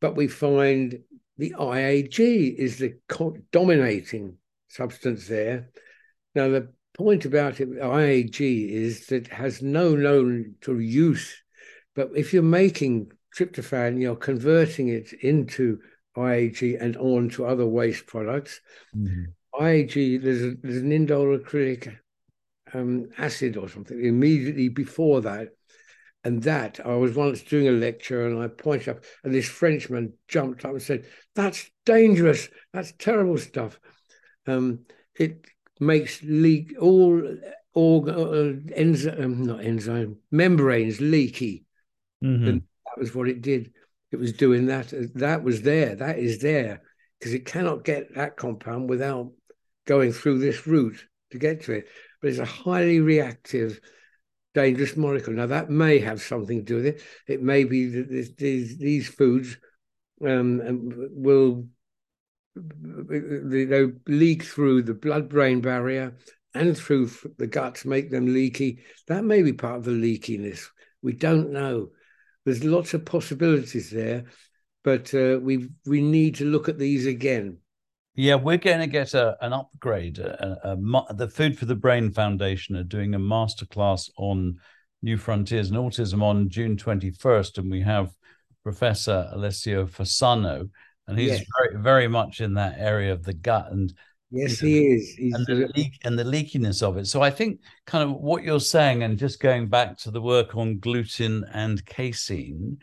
but 0.00 0.16
we 0.16 0.26
find 0.26 0.98
the 1.36 1.54
IAG 1.58 2.54
is 2.56 2.78
the 2.78 2.96
dominating 3.52 4.36
substance 4.68 5.28
there. 5.28 5.70
Now, 6.34 6.48
the 6.48 6.72
point 7.00 7.24
about 7.24 7.60
it, 7.60 7.70
IAG 7.70 8.70
is 8.70 9.06
that 9.06 9.26
it 9.26 9.32
has 9.32 9.62
no 9.62 9.94
known 9.94 10.54
to 10.60 10.78
use, 10.78 11.34
but 11.94 12.10
if 12.14 12.34
you're 12.34 12.42
making 12.42 13.10
tryptophan, 13.34 14.00
you're 14.02 14.16
converting 14.16 14.88
it 14.88 15.12
into 15.22 15.78
IAG 16.16 16.76
and 16.78 16.98
on 16.98 17.30
to 17.30 17.46
other 17.46 17.66
waste 17.66 18.06
products. 18.06 18.60
Mm-hmm. 18.94 19.62
IAG, 19.62 20.22
there's, 20.22 20.42
a, 20.42 20.54
there's 20.62 20.82
an 20.82 20.90
indole 20.90 21.38
acrylic 21.38 21.96
um, 22.74 23.08
acid 23.16 23.56
or 23.56 23.68
something 23.68 24.04
immediately 24.04 24.68
before 24.68 25.22
that. 25.22 25.48
And 26.22 26.42
that, 26.42 26.80
I 26.84 26.96
was 26.96 27.16
once 27.16 27.40
doing 27.40 27.66
a 27.66 27.72
lecture 27.72 28.26
and 28.26 28.42
I 28.42 28.48
pointed 28.48 28.90
up, 28.90 29.04
and 29.24 29.32
this 29.32 29.48
Frenchman 29.48 30.12
jumped 30.28 30.66
up 30.66 30.72
and 30.72 30.82
said, 30.82 31.06
That's 31.34 31.70
dangerous. 31.86 32.50
That's 32.74 32.92
terrible 32.98 33.38
stuff 33.38 33.80
um, 34.46 34.80
it 35.14 35.44
makes 35.80 36.22
leak 36.22 36.74
all 36.80 37.22
all 37.72 38.08
uh, 38.08 38.52
enzyme, 38.74 39.24
um, 39.24 39.46
not 39.46 39.64
enzyme 39.64 40.16
membranes 40.30 41.00
leaky. 41.00 41.64
Mm-hmm. 42.22 42.46
And 42.48 42.60
that 42.60 42.98
was 42.98 43.14
what 43.14 43.28
it 43.28 43.42
did. 43.42 43.72
It 44.12 44.18
was 44.18 44.32
doing 44.32 44.66
that. 44.66 44.92
That 45.14 45.42
was 45.42 45.62
there. 45.62 45.94
That 45.94 46.18
is 46.18 46.40
there 46.40 46.82
because 47.18 47.34
it 47.34 47.46
cannot 47.46 47.84
get 47.84 48.14
that 48.16 48.36
compound 48.36 48.88
without 48.88 49.30
going 49.86 50.12
through 50.12 50.38
this 50.38 50.66
route 50.66 51.04
to 51.30 51.38
get 51.38 51.62
to 51.64 51.72
it. 51.72 51.88
but 52.20 52.30
it's 52.30 52.38
a 52.38 52.44
highly 52.44 53.00
reactive, 53.00 53.80
dangerous 54.54 54.96
molecule. 54.96 55.36
Now 55.36 55.46
that 55.46 55.70
may 55.70 55.98
have 55.98 56.20
something 56.20 56.58
to 56.58 56.64
do 56.64 56.76
with 56.76 56.86
it. 56.86 57.02
It 57.28 57.42
may 57.42 57.64
be 57.64 57.86
that 57.86 58.36
these 58.36 58.78
these 58.78 59.08
foods 59.08 59.56
um, 60.26 60.60
will 61.12 61.66
they 62.60 63.86
leak 64.06 64.42
through 64.42 64.82
the 64.82 64.94
blood-brain 64.94 65.60
barrier 65.60 66.16
and 66.54 66.76
through 66.76 67.10
the 67.38 67.46
guts, 67.46 67.84
make 67.84 68.10
them 68.10 68.32
leaky. 68.32 68.80
That 69.06 69.24
may 69.24 69.42
be 69.42 69.52
part 69.52 69.78
of 69.78 69.84
the 69.84 69.92
leakiness. 69.92 70.66
We 71.02 71.12
don't 71.12 71.50
know. 71.52 71.90
There's 72.44 72.64
lots 72.64 72.94
of 72.94 73.04
possibilities 73.04 73.90
there, 73.90 74.24
but 74.82 75.14
uh, 75.14 75.38
we 75.40 75.68
we 75.86 76.00
need 76.00 76.36
to 76.36 76.44
look 76.44 76.68
at 76.68 76.78
these 76.78 77.06
again. 77.06 77.58
Yeah, 78.16 78.34
we're 78.34 78.58
going 78.58 78.80
to 78.80 78.86
get 78.86 79.14
a, 79.14 79.36
an 79.40 79.52
upgrade. 79.52 80.18
A, 80.18 80.72
a, 80.72 81.14
the 81.14 81.28
Food 81.28 81.58
for 81.58 81.66
the 81.66 81.76
Brain 81.76 82.10
Foundation 82.10 82.76
are 82.76 82.82
doing 82.82 83.14
a 83.14 83.18
masterclass 83.18 84.10
on 84.16 84.56
New 85.02 85.16
Frontiers 85.16 85.70
and 85.70 85.78
Autism 85.78 86.22
on 86.22 86.48
June 86.48 86.76
21st, 86.76 87.58
and 87.58 87.70
we 87.70 87.80
have 87.80 88.12
Professor 88.62 89.28
Alessio 89.32 89.86
Fasano, 89.86 90.68
and 91.10 91.18
he's 91.18 91.30
yes. 91.30 91.44
very, 91.58 91.82
very 91.82 92.08
much 92.08 92.40
in 92.40 92.54
that 92.54 92.76
area 92.78 93.12
of 93.12 93.22
the 93.22 93.34
gut 93.34 93.70
and 93.70 93.92
Yes, 94.32 94.60
he 94.60 94.86
is. 94.86 95.10
He's 95.14 95.34
and 95.34 95.44
the 95.46 95.70
leak 95.74 95.98
and 96.04 96.18
the 96.18 96.24
leakiness 96.24 96.82
of 96.82 96.96
it. 96.96 97.06
So 97.06 97.20
I 97.20 97.30
think 97.30 97.60
kind 97.84 98.08
of 98.08 98.16
what 98.16 98.44
you're 98.44 98.60
saying, 98.60 99.02
and 99.02 99.18
just 99.18 99.40
going 99.40 99.68
back 99.68 99.96
to 99.98 100.10
the 100.10 100.20
work 100.20 100.54
on 100.54 100.78
gluten 100.78 101.44
and 101.52 101.84
casein, 101.84 102.78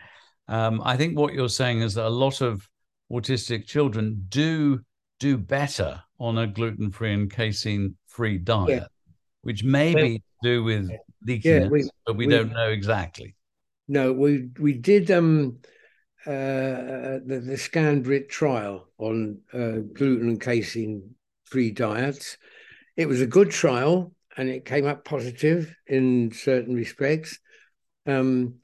um, 0.49 0.81
I 0.83 0.97
think 0.97 1.17
what 1.17 1.33
you're 1.33 1.47
saying 1.47 1.81
is 1.81 1.93
that 1.93 2.05
a 2.05 2.09
lot 2.09 2.41
of 2.41 2.67
autistic 3.11 3.65
children 3.65 4.25
do 4.27 4.81
do 5.19 5.37
better 5.37 6.01
on 6.19 6.37
a 6.37 6.47
gluten-free 6.47 7.13
and 7.13 7.31
casein-free 7.31 8.39
diet, 8.39 8.69
yeah. 8.69 8.85
which 9.41 9.63
may 9.63 9.95
be 9.95 10.19
to 10.19 10.23
do 10.43 10.63
with 10.63 10.91
leakiness, 11.25 11.43
yeah, 11.43 11.67
we, 11.67 11.89
but 12.05 12.17
we, 12.17 12.27
we, 12.27 12.35
don't 12.35 12.51
know 12.51 12.69
exactly. 12.69 13.35
No, 13.87 14.11
we 14.11 14.49
we 14.59 14.73
did 14.73 15.09
um 15.11 15.59
uh, 16.27 17.19
the, 17.25 17.41
the 17.45 17.53
ScanBrit 17.53 18.27
trial 18.27 18.89
on 18.97 19.39
uh, 19.53 19.79
gluten 19.93 20.27
and 20.27 20.41
casein 20.41 21.15
free 21.45 21.71
diets. 21.71 22.37
It 22.97 23.07
was 23.07 23.21
a 23.21 23.27
good 23.27 23.49
trial 23.49 24.11
and 24.35 24.49
it 24.49 24.65
came 24.65 24.85
up 24.85 25.05
positive 25.05 25.73
in 25.87 26.31
certain 26.33 26.75
respects. 26.75 27.39
Um, 28.05 28.55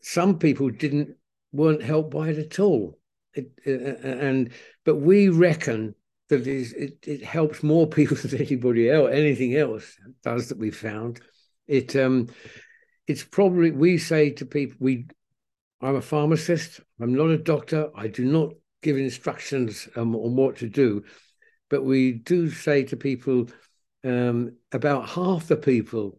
some 0.00 0.38
people 0.38 0.70
didn't 0.70 1.16
weren't 1.52 1.82
helped 1.82 2.12
by 2.12 2.30
it 2.30 2.38
at 2.38 2.58
all. 2.60 2.98
It, 3.34 3.50
uh, 3.66 4.06
and 4.06 4.50
but 4.84 4.96
we 4.96 5.28
reckon 5.28 5.94
that 6.28 6.46
it, 6.46 6.94
it 7.06 7.22
helps 7.22 7.62
more 7.62 7.86
people 7.98 8.16
than 8.16 8.40
anybody 8.40 8.90
else, 8.90 9.10
anything 9.12 9.54
else 9.54 9.96
does 10.22 10.48
that 10.48 10.58
we 10.58 10.70
found. 10.70 11.20
It 11.66 11.94
um, 11.94 12.28
it's 13.06 13.24
probably 13.24 13.70
we 13.70 13.98
say 13.98 14.30
to 14.30 14.46
people 14.46 14.78
we 14.80 15.06
I'm 15.80 15.96
a 15.96 16.02
pharmacist. 16.02 16.80
I'm 17.00 17.14
not 17.14 17.30
a 17.30 17.38
doctor. 17.38 17.90
I 17.94 18.08
do 18.08 18.24
not 18.24 18.54
give 18.82 18.96
instructions 18.96 19.88
um, 19.96 20.14
on 20.14 20.36
what 20.36 20.56
to 20.56 20.68
do. 20.68 21.04
But 21.68 21.84
we 21.84 22.12
do 22.12 22.50
say 22.50 22.84
to 22.84 22.96
people 22.96 23.48
um, 24.04 24.56
about 24.72 25.08
half 25.08 25.48
the 25.48 25.56
people 25.56 26.18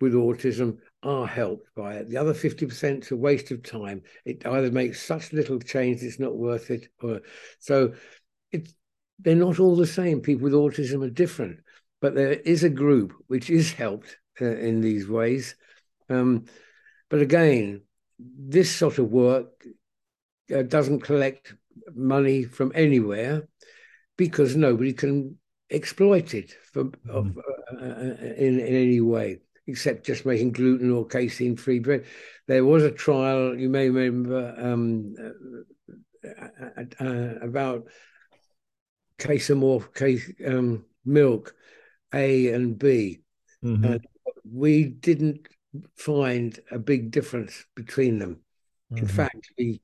with 0.00 0.14
autism 0.14 0.78
are 1.02 1.26
helped 1.26 1.66
by 1.74 1.96
it. 1.96 2.08
The 2.08 2.16
other 2.16 2.32
50% 2.32 3.02
is 3.02 3.10
a 3.10 3.16
waste 3.16 3.50
of 3.50 3.62
time. 3.62 4.02
It 4.24 4.46
either 4.46 4.70
makes 4.70 5.02
such 5.02 5.32
little 5.32 5.58
change 5.58 6.02
it's 6.02 6.20
not 6.20 6.36
worth 6.36 6.70
it. 6.70 6.88
Or 7.02 7.20
so 7.58 7.94
it's 8.52 8.74
they're 9.18 9.36
not 9.36 9.60
all 9.60 9.76
the 9.76 9.86
same. 9.86 10.20
People 10.20 10.44
with 10.44 10.52
autism 10.52 11.04
are 11.04 11.10
different, 11.10 11.60
but 12.00 12.14
there 12.14 12.32
is 12.32 12.64
a 12.64 12.70
group 12.70 13.12
which 13.26 13.50
is 13.50 13.72
helped 13.72 14.16
uh, 14.40 14.44
in 14.44 14.80
these 14.80 15.08
ways. 15.08 15.54
Um, 16.08 16.46
but 17.10 17.20
again, 17.20 17.82
this 18.18 18.74
sort 18.74 18.98
of 18.98 19.10
work 19.10 19.64
uh, 20.54 20.62
doesn't 20.62 21.00
collect 21.00 21.54
money 21.94 22.44
from 22.44 22.72
anywhere 22.74 23.48
because 24.16 24.56
nobody 24.56 24.92
can 24.92 25.36
exploit 25.70 26.34
it 26.34 26.54
for, 26.72 26.84
mm. 26.84 27.08
of, 27.08 27.36
uh, 27.36 27.84
uh, 27.84 28.34
in, 28.36 28.60
in 28.60 28.74
any 28.74 29.00
way 29.00 29.40
except 29.66 30.04
just 30.04 30.26
making 30.26 30.52
gluten 30.52 30.90
or 30.90 31.06
casein 31.06 31.56
free 31.56 31.78
bread. 31.78 32.04
There 32.46 32.64
was 32.64 32.82
a 32.82 32.90
trial, 32.90 33.58
you 33.58 33.70
may 33.70 33.88
remember, 33.88 34.54
um, 34.58 35.14
uh, 36.24 36.82
uh, 37.00 37.34
about 37.40 37.84
casomorph 39.18 39.94
case, 39.94 40.30
um, 40.46 40.84
milk 41.04 41.54
A 42.12 42.52
and 42.52 42.78
B. 42.78 43.20
Mm-hmm. 43.64 43.96
we 44.44 44.84
didn't 44.84 45.48
find 45.96 46.58
a 46.70 46.78
big 46.78 47.10
difference 47.10 47.64
between 47.74 48.18
them. 48.18 48.40
Mm-hmm. 48.92 48.98
In 48.98 49.08
fact, 49.08 49.52
we 49.58 49.80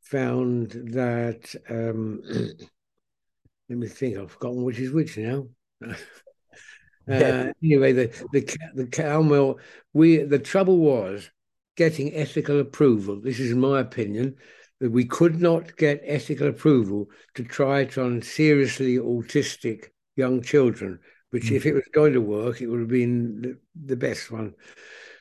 found 0.00 0.70
that 0.92 1.54
um, 1.68 2.22
let 3.68 3.78
me 3.78 3.86
think. 3.86 4.16
I've 4.16 4.32
forgotten 4.32 4.64
which 4.64 4.78
is 4.78 4.92
which 4.92 5.18
now. 5.18 5.46
uh, 5.86 7.52
anyway, 7.62 7.92
the 7.92 8.26
the 8.32 8.56
the 8.74 8.86
cow 8.86 9.22
milk. 9.22 9.60
We 9.92 10.18
the 10.18 10.38
trouble 10.38 10.78
was 10.78 11.30
getting 11.76 12.14
ethical 12.14 12.60
approval. 12.60 13.20
This 13.20 13.38
is 13.38 13.54
my 13.54 13.80
opinion 13.80 14.36
that 14.80 14.90
we 14.90 15.04
could 15.04 15.40
not 15.40 15.76
get 15.76 16.00
ethical 16.04 16.48
approval 16.48 17.08
to 17.34 17.44
try 17.44 17.80
it 17.80 17.98
on 17.98 18.22
seriously 18.22 18.96
autistic 18.96 19.86
young 20.16 20.42
children. 20.42 20.98
Which, 21.30 21.44
mm. 21.44 21.56
if 21.56 21.66
it 21.66 21.74
was 21.74 21.88
going 21.92 22.14
to 22.14 22.20
work, 22.20 22.60
it 22.60 22.68
would 22.68 22.80
have 22.80 22.88
been 22.88 23.42
the, 23.42 23.58
the 23.86 23.96
best 23.96 24.30
one. 24.30 24.54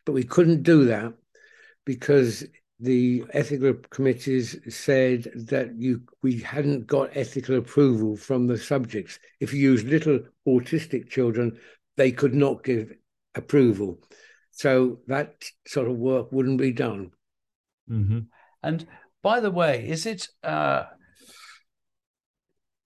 But 0.08 0.14
we 0.14 0.24
couldn't 0.24 0.64
do 0.64 0.86
that 0.86 1.14
because 1.86 2.46
the 2.80 3.26
ethical 3.34 3.74
committees 3.90 4.58
said 4.74 5.30
that 5.50 5.76
you 5.76 6.02
we 6.24 6.40
hadn't 6.40 6.88
got 6.88 7.10
ethical 7.14 7.58
approval 7.58 8.16
from 8.16 8.48
the 8.48 8.58
subjects. 8.58 9.20
If 9.42 9.54
you 9.54 9.60
use 9.60 9.84
little 9.84 10.22
autistic 10.48 11.10
children, 11.10 11.60
they 11.98 12.14
could 12.14 12.34
not 12.34 12.64
give 12.64 12.94
approval. 13.36 14.00
So 14.52 15.00
that 15.08 15.44
sort 15.68 15.90
of 15.90 15.98
work 15.98 16.32
wouldn't 16.32 16.58
be 16.58 16.72
done. 16.72 17.12
Mm-hmm. 17.92 18.20
And 18.64 18.88
by 19.22 19.42
the 19.42 19.52
way, 19.52 19.90
is 19.90 20.06
it 20.06 20.30
uh, 20.42 20.86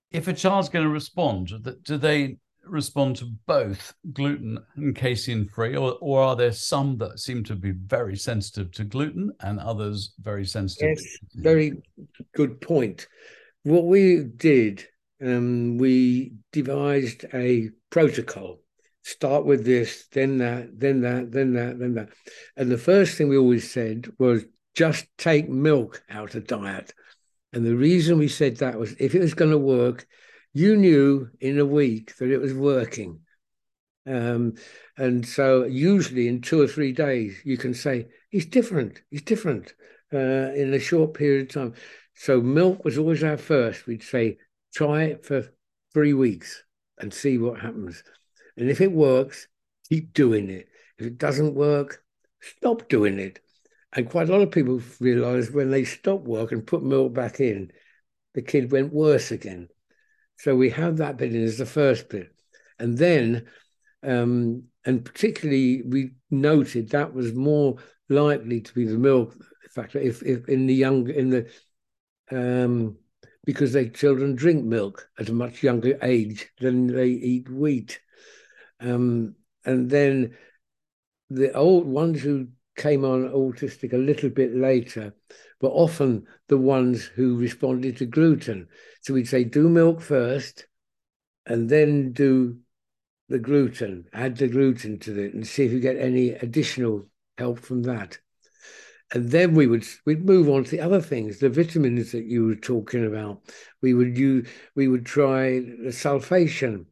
if 0.09 0.27
a 0.27 0.33
child's 0.33 0.69
going 0.69 0.85
to 0.85 0.91
respond, 0.91 1.51
do 1.83 1.97
they 1.99 2.37
respond 2.65 3.15
to 3.17 3.25
both 3.47 3.93
gluten 4.13 4.59
and 4.75 4.95
casein 4.95 5.47
free, 5.47 5.75
or, 5.75 5.97
or 6.01 6.21
are 6.21 6.35
there 6.35 6.51
some 6.51 6.97
that 6.97 7.19
seem 7.19 7.43
to 7.45 7.55
be 7.55 7.71
very 7.71 8.15
sensitive 8.15 8.71
to 8.71 8.83
gluten 8.83 9.31
and 9.41 9.59
others 9.59 10.13
very 10.21 10.45
sensitive? 10.45 10.97
Yes, 10.97 11.17
very 11.35 11.81
good 12.33 12.61
point. 12.61 13.07
What 13.63 13.85
we 13.85 14.23
did, 14.23 14.85
um, 15.21 15.77
we 15.77 16.33
devised 16.51 17.25
a 17.33 17.69
protocol. 17.89 18.59
Start 19.03 19.45
with 19.45 19.65
this, 19.65 20.07
then 20.11 20.37
that, 20.37 20.79
then 20.79 21.01
that, 21.01 21.31
then 21.31 21.53
that, 21.53 21.79
then 21.79 21.95
that. 21.95 22.09
And 22.55 22.71
the 22.71 22.77
first 22.77 23.17
thing 23.17 23.29
we 23.29 23.37
always 23.37 23.71
said 23.71 24.07
was 24.19 24.45
just 24.75 25.05
take 25.17 25.49
milk 25.49 26.03
out 26.09 26.35
of 26.35 26.47
diet. 26.47 26.93
And 27.53 27.65
the 27.65 27.75
reason 27.75 28.17
we 28.17 28.27
said 28.27 28.57
that 28.57 28.79
was 28.79 28.93
if 28.99 29.15
it 29.15 29.19
was 29.19 29.33
going 29.33 29.51
to 29.51 29.57
work, 29.57 30.07
you 30.53 30.75
knew 30.75 31.29
in 31.39 31.59
a 31.59 31.65
week 31.65 32.15
that 32.17 32.31
it 32.31 32.39
was 32.39 32.53
working. 32.53 33.19
Um, 34.05 34.55
and 34.97 35.25
so 35.25 35.63
usually 35.65 36.27
in 36.27 36.41
two 36.41 36.61
or 36.61 36.67
three 36.67 36.91
days, 36.91 37.39
you 37.45 37.57
can 37.57 37.73
say, 37.73 38.07
he's 38.29 38.45
different, 38.45 39.01
he's 39.09 39.21
different 39.21 39.73
uh, 40.13 40.17
in 40.53 40.73
a 40.73 40.79
short 40.79 41.13
period 41.13 41.47
of 41.47 41.53
time. 41.53 41.73
So 42.15 42.41
milk 42.41 42.83
was 42.83 42.97
always 42.97 43.23
our 43.23 43.37
first. 43.37 43.87
We'd 43.87 44.03
say, 44.03 44.37
try 44.73 45.03
it 45.03 45.25
for 45.25 45.53
three 45.93 46.13
weeks 46.13 46.63
and 46.97 47.13
see 47.13 47.37
what 47.37 47.59
happens. 47.59 48.03
And 48.57 48.69
if 48.69 48.81
it 48.81 48.91
works, 48.91 49.47
keep 49.89 50.13
doing 50.13 50.49
it. 50.49 50.67
If 50.97 51.07
it 51.07 51.17
doesn't 51.17 51.55
work, 51.55 52.03
stop 52.41 52.89
doing 52.89 53.19
it. 53.19 53.39
And 53.93 54.09
quite 54.09 54.29
a 54.29 54.31
lot 54.31 54.41
of 54.41 54.51
people 54.51 54.81
realized 54.99 55.53
when 55.53 55.69
they 55.69 55.83
stopped 55.83 56.25
work 56.25 56.51
and 56.51 56.65
put 56.65 56.83
milk 56.83 57.13
back 57.13 57.39
in, 57.39 57.71
the 58.33 58.41
kid 58.41 58.71
went 58.71 58.93
worse 58.93 59.31
again. 59.31 59.67
So 60.41 60.55
we 60.55 60.71
have 60.71 60.97
that 60.97 61.17
bit 61.17 61.35
in 61.35 61.43
as 61.43 61.59
the 61.59 61.67
first 61.67 62.09
bit. 62.09 62.33
And 62.79 62.97
then, 62.97 63.45
um, 64.01 64.63
and 64.83 65.05
particularly, 65.05 65.83
we 65.83 66.13
noted 66.31 66.89
that 66.89 67.13
was 67.13 67.31
more 67.35 67.75
likely 68.09 68.61
to 68.61 68.73
be 68.73 68.85
the 68.85 68.97
milk 68.97 69.35
factor 69.69 69.99
if, 69.99 70.23
if 70.23 70.49
in 70.49 70.65
the 70.65 70.73
young, 70.73 71.07
in 71.11 71.29
the, 71.29 71.51
um, 72.31 72.97
because 73.45 73.71
their 73.71 73.89
children 73.89 74.35
drink 74.35 74.65
milk 74.65 75.07
at 75.19 75.29
a 75.29 75.33
much 75.33 75.61
younger 75.61 75.99
age 76.01 76.49
than 76.59 76.87
they 76.87 77.09
eat 77.09 77.47
wheat. 77.47 77.99
Um, 78.79 79.35
and 79.63 79.91
then 79.91 80.35
the 81.29 81.53
old 81.53 81.85
ones 81.85 82.19
who 82.19 82.47
came 82.75 83.05
on 83.05 83.29
autistic 83.29 83.93
a 83.93 83.97
little 83.97 84.31
bit 84.31 84.55
later 84.55 85.13
were 85.61 85.69
often 85.69 86.25
the 86.47 86.57
ones 86.57 87.03
who 87.03 87.37
responded 87.37 87.97
to 87.97 88.05
gluten. 88.05 88.67
So 89.01 89.13
we'd 89.13 89.27
say, 89.27 89.43
do 89.43 89.69
milk 89.69 90.01
first, 90.01 90.67
and 91.45 91.69
then 91.69 92.13
do 92.13 92.57
the 93.29 93.39
gluten, 93.39 94.05
add 94.13 94.37
the 94.37 94.47
gluten 94.47 94.99
to 94.99 95.19
it, 95.19 95.33
and 95.33 95.45
see 95.45 95.65
if 95.65 95.71
you 95.71 95.79
get 95.79 95.97
any 95.97 96.29
additional 96.31 97.07
help 97.37 97.59
from 97.59 97.83
that. 97.83 98.19
And 99.13 99.29
then 99.29 99.55
we 99.55 99.67
would 99.67 99.85
we'd 100.05 100.25
move 100.25 100.49
on 100.49 100.63
to 100.63 100.71
the 100.71 100.79
other 100.79 101.01
things, 101.01 101.39
the 101.39 101.49
vitamins 101.49 102.11
that 102.13 102.25
you 102.25 102.45
were 102.45 102.55
talking 102.55 103.05
about. 103.05 103.41
We 103.81 103.93
would 103.93 104.17
use 104.17 104.47
we 104.75 104.87
would 104.87 105.05
try 105.05 105.59
the 105.59 105.91
sulfation, 105.91 106.85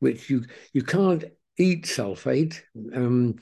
which 0.00 0.28
you 0.28 0.44
you 0.72 0.82
can't 0.82 1.24
eat 1.58 1.84
sulfate. 1.84 2.60
Um, 2.94 3.36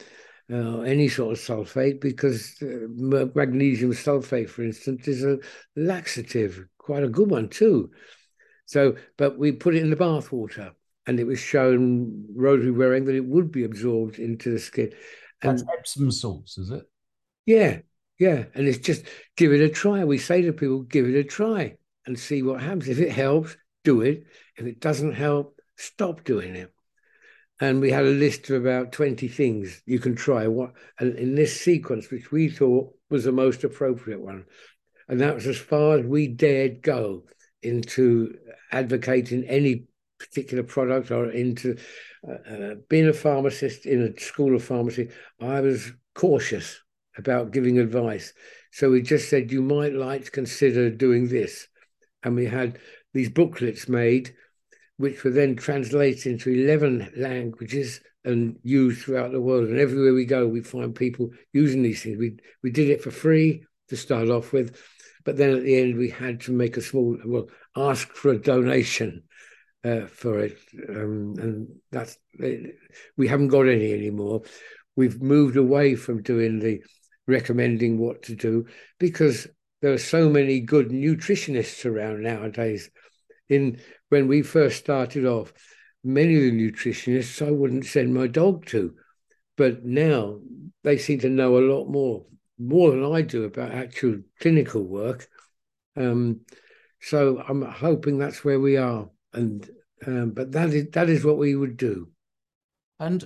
uh, 0.53 0.81
any 0.81 1.09
sort 1.09 1.33
of 1.33 1.39
sulfate 1.39 2.01
because 2.01 2.57
uh, 2.63 3.27
magnesium 3.35 3.93
sulfate, 3.93 4.49
for 4.49 4.63
instance, 4.63 5.07
is 5.07 5.25
a 5.25 5.39
laxative, 5.77 6.67
quite 6.79 7.03
a 7.03 7.09
good 7.09 7.31
one 7.31 7.49
too. 7.49 7.91
So, 8.67 8.97
but 9.17 9.39
we 9.39 9.53
put 9.53 9.75
it 9.75 9.83
in 9.83 9.91
the 9.91 9.97
bath 9.97 10.33
water, 10.33 10.73
and 11.07 11.19
it 11.19 11.25
was 11.25 11.39
shown 11.39 12.27
Rosemary 12.35 12.73
Waring 12.73 13.05
that 13.07 13.17
it 13.17 13.25
would 13.25 13.51
be 13.51 13.65
absorbed 13.65 14.19
into 14.19 14.51
the 14.51 14.59
skin. 14.59 14.93
And, 15.43 15.59
That's 15.59 15.69
Epsom 15.79 16.11
salts, 16.11 16.59
is 16.59 16.71
it? 16.71 16.85
Yeah, 17.47 17.79
yeah, 18.19 18.45
and 18.55 18.69
it's 18.69 18.79
just 18.79 19.05
give 19.37 19.53
it 19.53 19.61
a 19.61 19.69
try. 19.69 20.05
We 20.05 20.19
say 20.19 20.43
to 20.43 20.53
people, 20.53 20.83
give 20.83 21.07
it 21.07 21.17
a 21.17 21.25
try 21.25 21.77
and 22.07 22.19
see 22.19 22.43
what 22.43 22.61
happens. 22.61 22.89
If 22.89 22.99
it 22.99 23.13
helps, 23.13 23.57
do 23.85 24.03
it. 24.03 24.25
If 24.57 24.67
it 24.67 24.81
doesn't 24.81 25.15
help, 25.15 25.59
stop 25.77 26.25
doing 26.25 26.55
it 26.55 26.73
and 27.61 27.81
we 27.81 27.91
had 27.91 28.05
a 28.05 28.11
list 28.11 28.49
of 28.51 28.65
about 28.65 28.93
20 28.93 29.29
things 29.29 29.83
you 29.87 29.99
can 29.99 30.15
try. 30.15 30.47
What 30.47 30.73
and 30.99 31.17
in 31.17 31.35
this 31.35 31.61
sequence 31.61 32.11
which 32.11 32.31
we 32.31 32.49
thought 32.49 32.95
was 33.09 33.25
the 33.25 33.33
most 33.33 33.65
appropriate 33.65 34.21
one 34.21 34.45
and 35.09 35.21
that 35.21 35.35
was 35.35 35.47
as 35.47 35.59
far 35.59 35.99
as 35.99 36.07
we 36.07 36.29
dared 36.29 36.83
go 36.83 37.25
into 37.63 38.35
advocating 38.73 39.45
any 39.45 39.85
particular 40.19 40.63
product 40.63 41.11
or 41.11 41.31
into 41.31 41.77
uh, 42.29 42.53
uh, 42.53 42.75
being 42.89 43.09
a 43.09 43.13
pharmacist 43.13 43.87
in 43.87 44.03
a 44.03 44.21
school 44.21 44.55
of 44.55 44.63
pharmacy 44.63 45.09
i 45.41 45.61
was 45.61 45.93
cautious 46.15 46.81
about 47.17 47.53
giving 47.53 47.79
advice. 47.79 48.33
So 48.73 48.91
we 48.91 49.03
just 49.03 49.29
said 49.29 49.53
you 49.53 49.63
might 49.63 49.95
like 49.95 50.25
to 50.25 50.31
consider 50.31 50.91
doing 50.91 51.29
this. 51.29 51.67
And 52.23 52.35
we 52.35 52.47
had 52.47 52.79
these 53.15 53.31
booklets 53.31 53.89
made 53.89 54.35
which 55.01 55.25
were 55.25 55.31
then 55.31 55.57
translated 55.57 56.27
into 56.27 56.51
11 56.51 57.11
languages 57.17 58.03
and 58.23 58.59
used 58.63 59.01
throughout 59.01 59.33
the 59.33 59.41
world. 59.41 59.67
And 59.67 59.79
everywhere 59.79 60.13
we 60.13 60.27
go, 60.27 60.47
we 60.47 60.61
find 60.61 60.95
people 60.95 61.31
using 61.55 61.83
these 61.83 62.03
things. 62.03 62.19
We, 62.19 62.37
we 62.63 62.71
did 62.71 62.91
it 62.91 63.03
for 63.03 63.11
free 63.11 63.65
to 63.89 63.97
start 63.97 64.29
off 64.29 64.53
with, 64.53 64.79
but 65.25 65.39
then 65.39 65.57
at 65.57 65.63
the 65.63 65.81
end, 65.81 65.97
we 65.97 66.11
had 66.11 66.43
to 66.43 66.53
make 66.53 66.77
a 66.77 66.83
small, 66.83 67.17
well, 67.25 67.49
ask 67.75 68.13
for 68.13 68.33
a 68.33 68.39
donation 68.39 69.23
uh, 69.85 70.05
for 70.05 70.41
it. 70.41 70.59
Um, 70.91 71.35
and 71.39 71.69
that's, 71.91 72.19
we 73.17 73.27
haven't 73.27 73.49
got 73.49 73.69
any 73.69 73.95
anymore. 73.95 74.43
We've 74.97 75.23
moved 75.23 75.57
away 75.57 75.95
from 75.95 76.21
doing 76.21 76.59
the 76.59 76.83
recommending 77.27 77.97
what 77.97 78.25
to 78.25 78.37
do 78.37 78.67
because 78.99 79.47
there 79.81 79.95
are 79.95 79.99
so 79.99 80.29
many 80.29 80.61
good 80.61 80.91
nutritionists 80.91 81.87
around 81.87 82.23
nowadays 82.23 82.91
in 83.51 83.81
when 84.09 84.29
we 84.29 84.43
first 84.43 84.79
started 84.79 85.27
off, 85.27 85.53
many 86.03 86.37
of 86.37 86.43
the 86.43 86.53
nutritionists 86.53 87.47
I 87.47 87.51
wouldn't 87.51 87.87
send 87.87 88.15
my 88.15 88.27
dog 88.27 88.67
to, 88.67 88.95
but 89.57 89.85
now 89.85 90.41
they 90.83 90.97
seem 90.97 91.19
to 91.21 91.29
know 91.29 91.59
a 91.59 91.61
lot 91.61 91.89
more, 91.89 92.25
more 92.59 92.91
than 92.91 93.05
I 93.05 93.23
do 93.23 93.45
about 93.45 93.73
actual 93.73 94.21
clinical 94.41 94.83
work. 94.83 95.29
Um, 95.97 96.41
so 97.01 97.43
I'm 97.47 97.63
hoping 97.63 98.19
that's 98.19 98.45
where 98.45 98.61
we 98.61 98.77
are, 98.77 99.09
and 99.33 99.69
um, 100.07 100.31
but 100.31 100.53
that 100.53 100.71
is 100.71 100.91
that 100.93 101.09
is 101.09 101.25
what 101.25 101.39
we 101.39 101.57
would 101.57 101.77
do. 101.77 102.09
And 102.99 103.25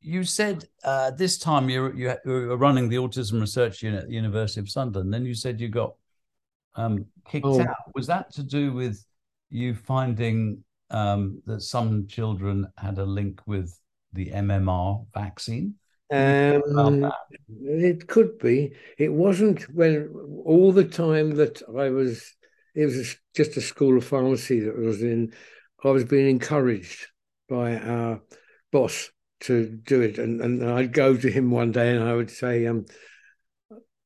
you 0.00 0.22
said 0.22 0.64
uh, 0.84 1.10
this 1.10 1.36
time 1.36 1.68
you 1.68 1.92
you 1.94 2.16
were 2.24 2.56
running 2.56 2.88
the 2.88 2.96
autism 2.96 3.40
research 3.40 3.82
unit 3.82 4.04
at 4.04 4.08
the 4.08 4.14
University 4.14 4.60
of 4.60 4.70
Sunderland. 4.70 5.12
Then 5.12 5.26
you 5.26 5.34
said 5.34 5.60
you 5.60 5.68
got 5.68 5.94
um, 6.76 7.06
kicked 7.28 7.46
oh. 7.46 7.60
out. 7.60 7.94
Was 7.94 8.06
that 8.06 8.32
to 8.34 8.44
do 8.44 8.72
with 8.72 9.04
you 9.50 9.74
finding 9.74 10.64
um, 10.90 11.42
that 11.46 11.62
some 11.62 12.06
children 12.06 12.66
had 12.76 12.98
a 12.98 13.04
link 13.04 13.40
with 13.46 13.78
the 14.12 14.30
MMR 14.30 15.06
vaccine? 15.14 15.74
Um, 16.12 17.10
it 17.62 18.06
could 18.06 18.38
be. 18.38 18.74
It 18.96 19.12
wasn't 19.12 19.62
when 19.74 20.08
all 20.44 20.72
the 20.72 20.84
time 20.84 21.36
that 21.36 21.62
I 21.68 21.90
was. 21.90 22.32
It 22.74 22.86
was 22.86 23.16
just 23.34 23.56
a 23.56 23.60
school 23.60 23.96
of 23.96 24.04
pharmacy 24.04 24.60
that 24.60 24.76
I 24.76 24.86
was 24.86 25.02
in. 25.02 25.32
I 25.82 25.88
was 25.88 26.04
being 26.04 26.28
encouraged 26.28 27.06
by 27.48 27.76
our 27.76 28.20
boss 28.70 29.10
to 29.40 29.66
do 29.68 30.00
it, 30.02 30.18
and 30.18 30.40
and 30.40 30.64
I'd 30.64 30.92
go 30.92 31.16
to 31.16 31.30
him 31.30 31.50
one 31.50 31.72
day 31.72 31.94
and 31.94 32.04
I 32.04 32.14
would 32.14 32.30
say, 32.30 32.66
um, 32.66 32.86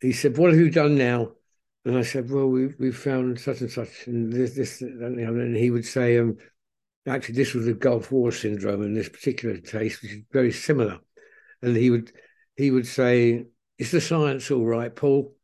he 0.01 0.13
said, 0.13 0.39
"What 0.39 0.51
have 0.51 0.61
you 0.61 0.71
done 0.71 0.97
now?" 0.97 1.33
And 1.85 1.97
I 1.97 2.03
said, 2.03 2.31
well, 2.31 2.47
we 2.47 2.67
we 2.79 2.93
found 2.93 3.41
such 3.41 3.63
and 3.63 3.71
such, 3.71 4.07
and 4.07 4.33
this, 4.33 4.55
this, 4.55 4.83
and 4.83 5.57
he 5.57 5.71
would 5.71 5.87
say, 5.87 6.19
um, 6.19 6.37
actually, 7.07 7.37
this 7.37 7.55
was 7.55 7.65
the 7.65 7.73
Gulf 7.73 8.13
War 8.13 8.33
syndrome 8.33 8.83
in 8.83 8.95
this 8.95 9.09
particular 9.09 9.57
case, 9.57 10.03
which 10.03 10.13
is 10.13 10.23
very 10.31 10.53
similar. 10.53 10.99
And 11.63 11.77
he 11.77 11.91
would 11.91 12.13
he 12.57 12.71
would 12.71 12.87
say, 12.87 13.47
is 13.79 13.91
the 13.91 14.01
science 14.01 14.51
all 14.51 14.67
right, 14.67 14.95
Paul? 14.95 15.35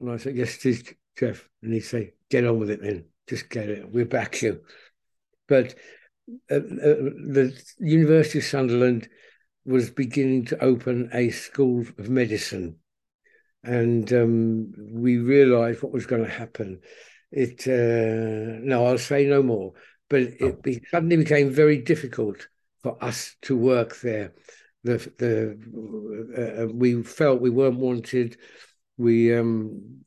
And 0.00 0.10
I 0.10 0.18
said, 0.18 0.36
yes, 0.36 0.56
it 0.56 0.66
is, 0.66 0.94
Jeff. 1.18 1.48
And 1.62 1.72
he'd 1.72 1.80
say, 1.80 2.12
get 2.30 2.46
on 2.46 2.60
with 2.60 2.70
it 2.70 2.82
then. 2.82 3.06
Just 3.26 3.50
get 3.50 3.68
it. 3.68 3.90
We'll 3.90 4.04
back 4.04 4.42
you. 4.42 4.60
But 5.48 5.74
uh, 6.50 6.54
uh, 6.54 6.60
the 6.60 7.60
University 7.78 8.38
of 8.38 8.44
Sunderland 8.44 9.08
was 9.64 9.90
beginning 9.90 10.44
to 10.46 10.62
open 10.62 11.10
a 11.12 11.30
school 11.30 11.80
of 11.98 12.08
medicine 12.08 12.76
and 13.66 14.12
um, 14.12 14.72
we 14.92 15.18
realised 15.18 15.82
what 15.82 15.92
was 15.92 16.06
going 16.06 16.24
to 16.24 16.30
happen. 16.30 16.80
It 17.32 17.66
uh, 17.66 18.60
no, 18.62 18.86
I'll 18.86 18.98
say 18.98 19.26
no 19.26 19.42
more. 19.42 19.72
But 20.08 20.20
it 20.20 20.62
be, 20.62 20.80
suddenly 20.90 21.16
became 21.16 21.50
very 21.50 21.78
difficult 21.78 22.46
for 22.82 23.02
us 23.02 23.34
to 23.42 23.56
work 23.56 24.00
there. 24.00 24.34
The 24.84 24.98
the 25.18 25.58
uh, 26.38 26.62
uh 26.62 26.66
we 26.72 27.02
felt 27.02 27.40
we 27.40 27.50
weren't 27.50 27.80
wanted. 27.80 28.38
We 28.96 29.34
um, 29.36 30.04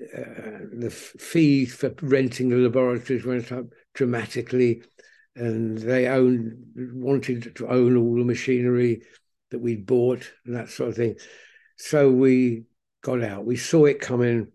uh, 0.00 0.70
the 0.72 0.90
fees 0.90 1.74
for 1.74 1.92
renting 2.00 2.48
the 2.48 2.56
laboratories 2.56 3.26
went 3.26 3.50
up 3.50 3.66
dramatically, 3.92 4.84
and 5.34 5.76
they 5.76 6.06
owned 6.06 6.54
wanted 6.76 7.56
to 7.56 7.66
own 7.66 7.96
all 7.96 8.14
the 8.14 8.24
machinery 8.24 9.02
that 9.50 9.58
we'd 9.58 9.84
bought 9.84 10.30
and 10.46 10.54
that 10.54 10.68
sort 10.68 10.90
of 10.90 10.96
thing. 10.96 11.16
So 11.76 12.08
we 12.08 12.66
got 13.02 13.22
out. 13.22 13.44
We 13.44 13.56
saw 13.56 13.86
it 13.86 14.00
coming, 14.00 14.48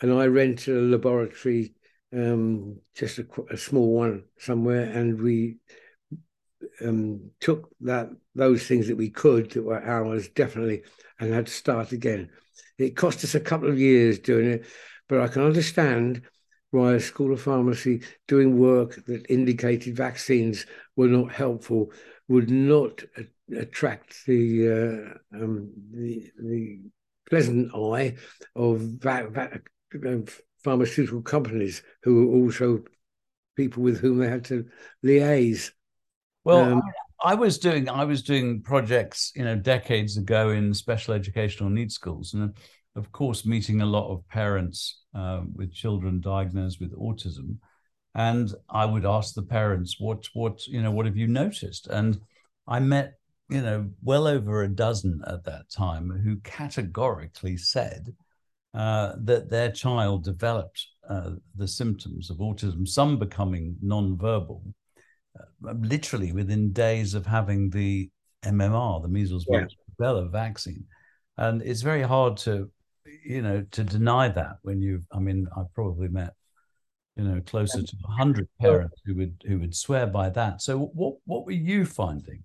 and 0.00 0.12
I 0.12 0.26
rented 0.26 0.76
a 0.76 0.80
laboratory, 0.80 1.74
um, 2.12 2.78
just 2.94 3.18
a, 3.18 3.26
a, 3.50 3.56
small 3.56 3.92
one 3.92 4.24
somewhere, 4.38 4.84
and 4.84 5.20
we 5.20 5.56
um, 6.84 7.30
took 7.40 7.70
that 7.80 8.08
those 8.34 8.66
things 8.66 8.88
that 8.88 8.96
we 8.96 9.10
could 9.10 9.50
that 9.50 9.62
were 9.62 9.82
ours 9.82 10.28
definitely, 10.28 10.82
and 11.20 11.32
had 11.32 11.46
to 11.46 11.52
start 11.52 11.92
again. 11.92 12.30
It 12.78 12.96
cost 12.96 13.24
us 13.24 13.34
a 13.34 13.40
couple 13.40 13.68
of 13.68 13.78
years 13.78 14.18
doing 14.18 14.46
it, 14.46 14.66
but 15.08 15.20
I 15.20 15.28
can 15.28 15.42
understand 15.42 16.22
why 16.70 16.94
a 16.94 17.00
school 17.00 17.32
of 17.32 17.40
pharmacy 17.40 18.02
doing 18.26 18.58
work 18.58 19.04
that 19.06 19.30
indicated 19.30 19.96
vaccines 19.96 20.66
were 20.96 21.08
not 21.08 21.32
helpful 21.32 21.90
would 22.28 22.50
not 22.50 23.02
attract 23.56 24.26
the 24.26 24.68
uh, 24.68 25.36
um, 25.36 25.72
the 25.90 26.30
the 26.38 26.80
pleasant 27.28 27.74
eye 27.74 28.16
of 28.56 28.82
pharmaceutical 30.62 31.22
companies 31.22 31.82
who 32.02 32.26
were 32.26 32.34
also 32.36 32.84
people 33.56 33.82
with 33.82 34.00
whom 34.00 34.18
they 34.18 34.28
had 34.28 34.44
to 34.44 34.64
liaise. 35.04 35.70
Well, 36.44 36.72
um, 36.72 36.82
I, 37.22 37.32
I, 37.32 37.34
was 37.34 37.58
doing 37.58 37.88
I 37.88 38.04
was 38.04 38.22
doing 38.22 38.62
projects, 38.62 39.32
you 39.34 39.44
know, 39.44 39.56
decades 39.56 40.16
ago 40.16 40.50
in 40.50 40.72
special 40.72 41.14
educational 41.14 41.70
needs 41.70 41.94
schools, 41.94 42.34
and 42.34 42.54
of 42.96 43.12
course, 43.12 43.44
meeting 43.44 43.80
a 43.80 43.86
lot 43.86 44.10
of 44.12 44.26
parents 44.28 45.02
uh, 45.14 45.42
with 45.54 45.72
children 45.72 46.20
diagnosed 46.20 46.80
with 46.80 46.96
autism. 46.96 47.58
And 48.14 48.52
I 48.70 48.84
would 48.84 49.04
ask 49.04 49.34
the 49.34 49.42
parents, 49.42 49.96
"What, 49.98 50.26
what, 50.32 50.66
you 50.66 50.82
know, 50.82 50.90
what 50.90 51.06
have 51.06 51.16
you 51.16 51.28
noticed?" 51.28 51.86
And 51.88 52.18
I 52.66 52.80
met 52.80 53.17
you 53.48 53.62
know, 53.62 53.88
well 54.02 54.26
over 54.26 54.62
a 54.62 54.68
dozen 54.68 55.22
at 55.26 55.44
that 55.44 55.70
time 55.70 56.10
who 56.10 56.36
categorically 56.36 57.56
said 57.56 58.14
uh, 58.74 59.14
that 59.24 59.48
their 59.48 59.72
child 59.72 60.24
developed 60.24 60.86
uh, 61.08 61.30
the 61.56 61.66
symptoms 61.66 62.28
of 62.30 62.38
autism, 62.38 62.86
some 62.86 63.18
becoming 63.18 63.76
non-verbal, 63.80 64.62
uh, 65.38 65.72
literally 65.80 66.32
within 66.32 66.72
days 66.72 67.14
of 67.14 67.24
having 67.24 67.70
the 67.70 68.10
MMR, 68.44 69.02
the 69.02 69.08
measles, 69.08 69.46
yeah. 69.48 69.60
mumps, 69.60 69.76
rubella 69.98 70.30
vaccine. 70.30 70.84
And 71.38 71.62
it's 71.62 71.82
very 71.82 72.02
hard 72.02 72.36
to, 72.38 72.70
you 73.24 73.40
know, 73.40 73.64
to 73.70 73.84
deny 73.84 74.28
that 74.28 74.56
when 74.62 74.82
you. 74.82 75.02
I 75.12 75.18
mean, 75.20 75.46
I've 75.56 75.72
probably 75.72 76.08
met, 76.08 76.34
you 77.16 77.24
know, 77.24 77.40
closer 77.40 77.80
to 77.80 77.96
hundred 78.06 78.48
parents 78.60 79.00
who 79.06 79.14
would 79.16 79.42
who 79.46 79.60
would 79.60 79.74
swear 79.74 80.06
by 80.06 80.30
that. 80.30 80.60
So, 80.60 80.78
what 80.78 81.14
what 81.24 81.46
were 81.46 81.52
you 81.52 81.86
finding? 81.86 82.42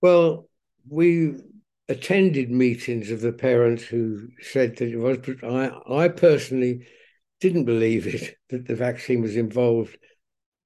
Well, 0.00 0.48
we 0.88 1.34
attended 1.88 2.50
meetings 2.50 3.10
of 3.10 3.20
the 3.20 3.32
parents 3.32 3.82
who 3.82 4.28
said 4.40 4.76
that 4.76 4.88
it 4.88 4.96
was, 4.96 5.18
but 5.18 5.42
I, 5.44 6.04
I 6.04 6.08
personally 6.08 6.86
didn't 7.40 7.64
believe 7.64 8.06
it 8.06 8.36
that 8.50 8.66
the 8.66 8.74
vaccine 8.74 9.22
was 9.22 9.36
involved, 9.36 9.96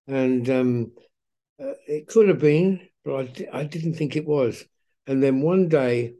and 0.06 0.48
um, 0.50 0.92
uh, 1.62 1.74
it 1.86 2.08
could 2.08 2.28
have 2.28 2.40
been, 2.40 2.88
but 3.04 3.40
I, 3.52 3.60
I 3.60 3.64
didn't 3.64 3.94
think 3.94 4.16
it 4.16 4.26
was. 4.26 4.64
And 5.06 5.22
then 5.22 5.42
one 5.42 5.68
day, 5.68 6.14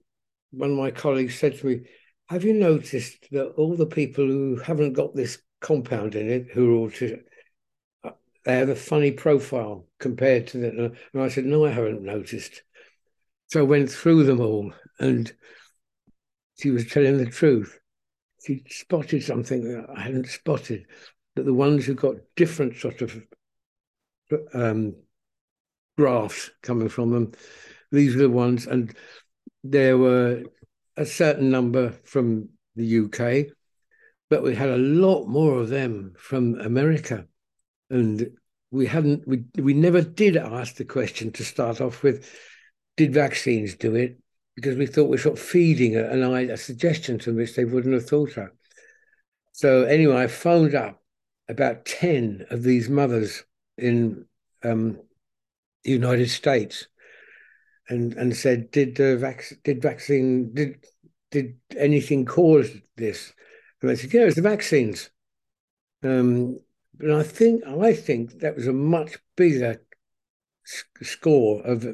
one 0.52 0.72
of 0.72 0.76
my 0.76 0.90
colleagues 0.90 1.38
said 1.38 1.58
to 1.58 1.66
me, 1.66 1.80
"Have 2.28 2.44
you 2.44 2.54
noticed 2.54 3.28
that 3.32 3.50
all 3.52 3.76
the 3.76 3.86
people 3.86 4.26
who 4.26 4.56
haven't 4.56 4.94
got 4.94 5.14
this 5.14 5.38
compound 5.60 6.14
in 6.14 6.30
it, 6.30 6.50
who 6.52 6.84
are 6.84 6.88
autistic, 6.90 7.24
uh, 8.04 8.12
they 8.44 8.56
have 8.56 8.70
a 8.70 8.76
funny 8.76 9.12
profile 9.12 9.86
compared 9.98 10.48
to 10.48 10.58
that?" 10.58 10.74
And 10.74 11.22
I 11.22 11.28
said, 11.28 11.46
"No, 11.46 11.66
I 11.66 11.70
haven't 11.70 12.02
noticed." 12.02 12.62
So 13.53 13.61
I 13.61 13.64
went 13.64 13.90
through 13.90 14.24
them 14.24 14.40
all, 14.40 14.72
and 14.98 15.30
she 16.59 16.70
was 16.70 16.86
telling 16.86 17.18
the 17.18 17.26
truth. 17.26 17.78
She 18.46 18.64
spotted 18.70 19.22
something 19.22 19.64
that 19.64 19.90
I 19.94 20.00
hadn't 20.00 20.28
spotted, 20.28 20.86
that 21.36 21.42
the 21.44 21.53
ones 21.53 21.84
who 21.84 21.92
got 21.92 22.14
different 22.34 22.78
sort 22.78 23.03
of 23.03 23.22
um, 24.55 24.94
graphs 25.98 26.50
coming 26.62 26.88
from 26.88 27.11
them, 27.11 27.32
these 27.90 28.16
were 28.16 28.22
the 28.22 28.30
ones, 28.30 28.66
and 28.66 28.96
there 29.62 29.98
were 29.98 30.44
a 30.96 31.05
certain 31.05 31.50
number 31.50 31.90
from 32.05 32.48
the 32.74 33.00
UK, 33.00 33.53
but 34.30 34.42
we 34.42 34.55
had 34.55 34.70
a 34.70 34.78
lot 34.78 35.26
more 35.26 35.61
of 35.61 35.68
them 35.68 36.14
from 36.16 36.59
America. 36.59 37.26
And 37.90 38.30
we 38.70 38.86
hadn't, 38.86 39.28
we, 39.28 39.44
we 39.59 39.74
never 39.74 40.00
did 40.00 40.38
ask 40.38 40.76
the 40.76 40.86
question 40.86 41.32
to 41.32 41.44
start 41.44 41.82
off 41.82 42.03
with 42.03 42.26
did 42.97 43.12
vaccines 43.12 43.74
do 43.74 43.95
it? 43.95 44.18
Because 44.55 44.76
we 44.76 44.86
thought 44.86 45.09
we 45.09 45.16
are 45.16 45.20
sort 45.20 45.38
of 45.38 45.45
feeding 45.45 45.97
an, 45.97 46.22
a 46.22 46.57
suggestion 46.57 47.18
to 47.20 47.34
which 47.34 47.57
they 47.57 47.64
wouldn't 47.64 47.95
have 47.95 48.07
thought 48.07 48.36
of. 48.36 48.51
So 49.53 49.84
anyway, 49.84 50.22
I 50.22 50.26
phoned 50.26 50.74
up 50.74 51.03
about 51.49 51.84
10 51.86 52.47
of 52.51 52.62
these 52.62 52.88
mothers 52.88 53.45
in 53.78 54.26
um, 54.62 54.99
the 55.84 55.90
United 55.90 56.30
States 56.30 56.86
and 57.88 58.14
and 58.14 58.36
said, 58.36 58.70
did 58.70 58.97
the 58.97 59.16
vac- 59.16 59.59
did 59.64 59.82
vaccine 59.82 60.53
did 60.55 60.84
did 61.30 61.57
anything 61.76 62.24
cause 62.24 62.70
this? 62.97 63.32
And 63.80 63.90
they 63.90 63.97
said, 63.97 64.12
yeah, 64.12 64.30
the 64.30 64.43
vaccines. 64.43 65.11
Um, 66.05 66.61
but 66.95 67.11
I 67.11 67.22
think 67.22 67.64
I 67.66 67.95
think 67.95 68.40
that 68.40 68.57
was 68.57 68.66
a 68.66 68.72
much 68.72 69.18
bigger 69.36 69.82
score 70.64 71.62
of 71.62 71.84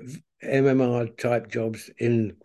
MMR 0.43 1.17
type 1.17 1.51
jobs 1.51 1.91
in 1.99 2.37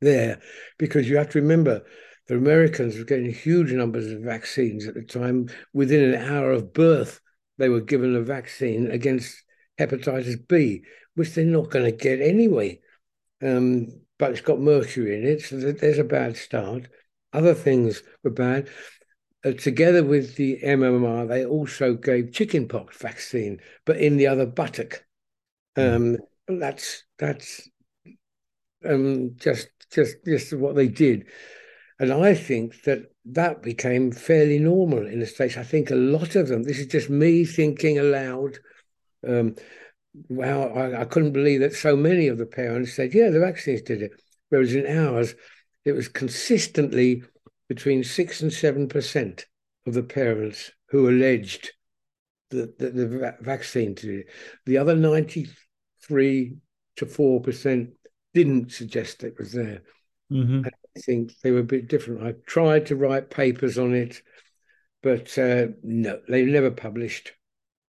there 0.00 0.40
because 0.78 1.08
you 1.08 1.16
have 1.16 1.30
to 1.30 1.40
remember 1.40 1.82
the 2.28 2.36
Americans 2.36 2.98
were 2.98 3.04
getting 3.04 3.32
huge 3.32 3.72
numbers 3.72 4.10
of 4.10 4.20
vaccines 4.20 4.86
at 4.86 4.94
the 4.94 5.02
time. 5.02 5.48
Within 5.72 6.12
an 6.12 6.32
hour 6.32 6.50
of 6.50 6.72
birth, 6.72 7.20
they 7.58 7.68
were 7.68 7.80
given 7.80 8.16
a 8.16 8.20
vaccine 8.20 8.90
against 8.90 9.42
hepatitis 9.78 10.36
B, 10.48 10.82
which 11.14 11.30
they're 11.30 11.44
not 11.44 11.70
going 11.70 11.84
to 11.84 11.92
get 11.92 12.20
anyway. 12.20 12.80
Um, 13.42 13.86
but 14.18 14.32
it's 14.32 14.40
got 14.40 14.58
mercury 14.58 15.16
in 15.16 15.26
it, 15.26 15.42
so 15.42 15.56
there's 15.56 15.98
a 15.98 16.04
bad 16.04 16.36
start. 16.36 16.88
Other 17.32 17.54
things 17.54 18.02
were 18.24 18.30
bad. 18.30 18.68
Uh, 19.44 19.52
together 19.52 20.02
with 20.02 20.36
the 20.36 20.58
MMR, 20.64 21.28
they 21.28 21.44
also 21.44 21.94
gave 21.94 22.32
chickenpox 22.32 22.96
vaccine, 22.96 23.60
but 23.84 23.98
in 23.98 24.16
the 24.16 24.26
other 24.26 24.46
buttock. 24.46 25.04
Um, 25.76 26.16
that's 26.48 27.04
that's 27.18 27.68
um, 28.84 29.36
just 29.36 29.68
just 29.92 30.16
just 30.24 30.52
what 30.52 30.74
they 30.74 30.88
did, 30.88 31.26
and 31.98 32.12
I 32.12 32.34
think 32.34 32.82
that 32.82 33.10
that 33.26 33.62
became 33.62 34.12
fairly 34.12 34.58
normal 34.58 35.06
in 35.06 35.20
the 35.20 35.26
states. 35.26 35.56
I 35.56 35.64
think 35.64 35.90
a 35.90 35.96
lot 35.96 36.36
of 36.36 36.48
them. 36.48 36.62
This 36.62 36.78
is 36.78 36.86
just 36.86 37.10
me 37.10 37.44
thinking 37.44 37.98
aloud. 37.98 38.58
Um, 39.26 39.56
wow, 40.28 40.68
I, 40.68 41.02
I 41.02 41.04
couldn't 41.04 41.32
believe 41.32 41.60
that 41.60 41.74
so 41.74 41.96
many 41.96 42.28
of 42.28 42.38
the 42.38 42.46
parents 42.46 42.94
said, 42.94 43.14
"Yeah, 43.14 43.30
the 43.30 43.40
vaccines 43.40 43.82
did 43.82 44.02
it," 44.02 44.12
whereas 44.48 44.74
in 44.74 44.86
ours, 44.86 45.34
it 45.84 45.92
was 45.92 46.08
consistently 46.08 47.22
between 47.68 48.04
six 48.04 48.40
and 48.42 48.52
seven 48.52 48.88
percent 48.88 49.46
of 49.86 49.94
the 49.94 50.02
parents 50.02 50.70
who 50.90 51.08
alleged 51.08 51.72
that, 52.50 52.78
that 52.78 52.94
the 52.94 53.36
vaccine 53.40 53.94
did 53.94 54.20
it. 54.20 54.26
The 54.66 54.78
other 54.78 54.94
ninety 54.94 55.48
three 56.06 56.56
to 56.96 57.06
four 57.06 57.40
percent 57.40 57.90
didn't 58.34 58.72
suggest 58.72 59.24
it 59.24 59.38
was 59.38 59.52
there. 59.52 59.82
Mm-hmm. 60.30 60.66
I 60.66 61.00
think 61.00 61.32
they 61.42 61.50
were 61.50 61.60
a 61.60 61.64
bit 61.64 61.88
different. 61.88 62.22
I 62.22 62.34
tried 62.46 62.86
to 62.86 62.96
write 62.96 63.30
papers 63.30 63.78
on 63.78 63.94
it, 63.94 64.22
but 65.02 65.36
uh, 65.38 65.68
no, 65.82 66.20
they 66.28 66.44
never 66.44 66.70
published. 66.70 67.32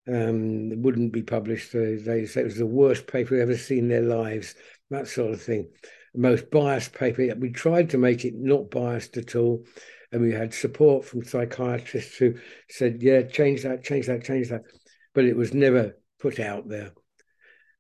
Um, 0.09 0.71
it 0.71 0.79
wouldn't 0.79 1.13
be 1.13 1.23
published. 1.23 1.73
They, 1.73 1.97
they 1.97 2.27
say 2.27 2.43
it 2.43 2.45
was 2.45 2.59
the 2.59 2.67
worst 2.67 3.07
paper 3.07 3.35
they've 3.35 3.43
ever 3.43 3.57
seen 3.57 3.79
in 3.79 3.89
their 3.89 4.03
lives. 4.03 4.55
That 4.91 5.09
sort 5.09 5.33
of 5.33 5.43
thing. 5.43 5.69
The 6.15 6.21
most 6.21 6.51
biased 6.51 6.93
paper. 6.93 7.35
We 7.37 7.51
tried 7.51 7.91
to 7.91 7.99
make 7.99 8.25
it 8.25 8.35
not 8.37 8.71
biased 8.71 9.17
at 9.17 9.35
all, 9.35 9.65
and 10.13 10.23
we 10.23 10.33
had 10.33 10.55
support 10.55 11.05
from 11.05 11.25
psychiatrists 11.25 12.17
who 12.17 12.35
said, 12.69 13.03
"Yeah, 13.03 13.23
change 13.23 13.63
that, 13.63 13.83
change 13.83 14.07
that, 14.07 14.25
change 14.25 14.51
that," 14.51 14.63
but 15.15 15.25
it 15.25 15.37
was 15.37 15.55
never 15.55 15.99
put 16.21 16.39
out 16.39 16.69
there. 16.69 16.93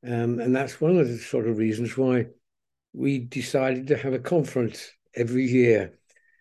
Um, 0.06 0.38
and 0.38 0.54
that's 0.54 0.80
one 0.80 0.96
of 0.98 1.08
the 1.08 1.18
sort 1.18 1.48
of 1.48 1.58
reasons 1.58 1.96
why 1.96 2.26
we 2.92 3.18
decided 3.18 3.88
to 3.88 3.96
have 3.96 4.12
a 4.12 4.18
conference 4.18 4.90
every 5.14 5.44
year. 5.44 5.98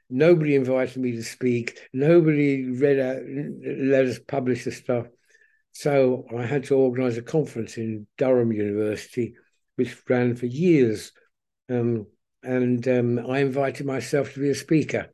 Nobody 0.10 0.56
invited 0.56 0.98
me 0.98 1.14
to 1.14 1.24
speak. 1.24 1.80
Nobody 1.92 2.70
read 2.70 3.00
out, 3.00 3.22
let 3.66 4.06
us 4.06 4.20
publish 4.20 4.66
the 4.66 4.72
stuff. 4.72 5.08
So 5.72 6.26
I 6.38 6.46
had 6.46 6.66
to 6.66 6.76
organize 6.76 7.18
a 7.18 7.24
conference 7.24 7.78
in 7.78 8.08
Durham 8.18 8.54
University, 8.54 9.34
which 9.76 9.98
ran 10.08 10.36
for 10.36 10.46
years. 10.46 11.12
Um, 11.70 12.06
and 12.44 12.88
um, 12.88 13.20
I 13.28 13.40
invited 13.40 13.88
myself 13.88 14.34
to 14.34 14.40
be 14.40 14.50
a 14.50 14.56
speaker, 14.56 15.10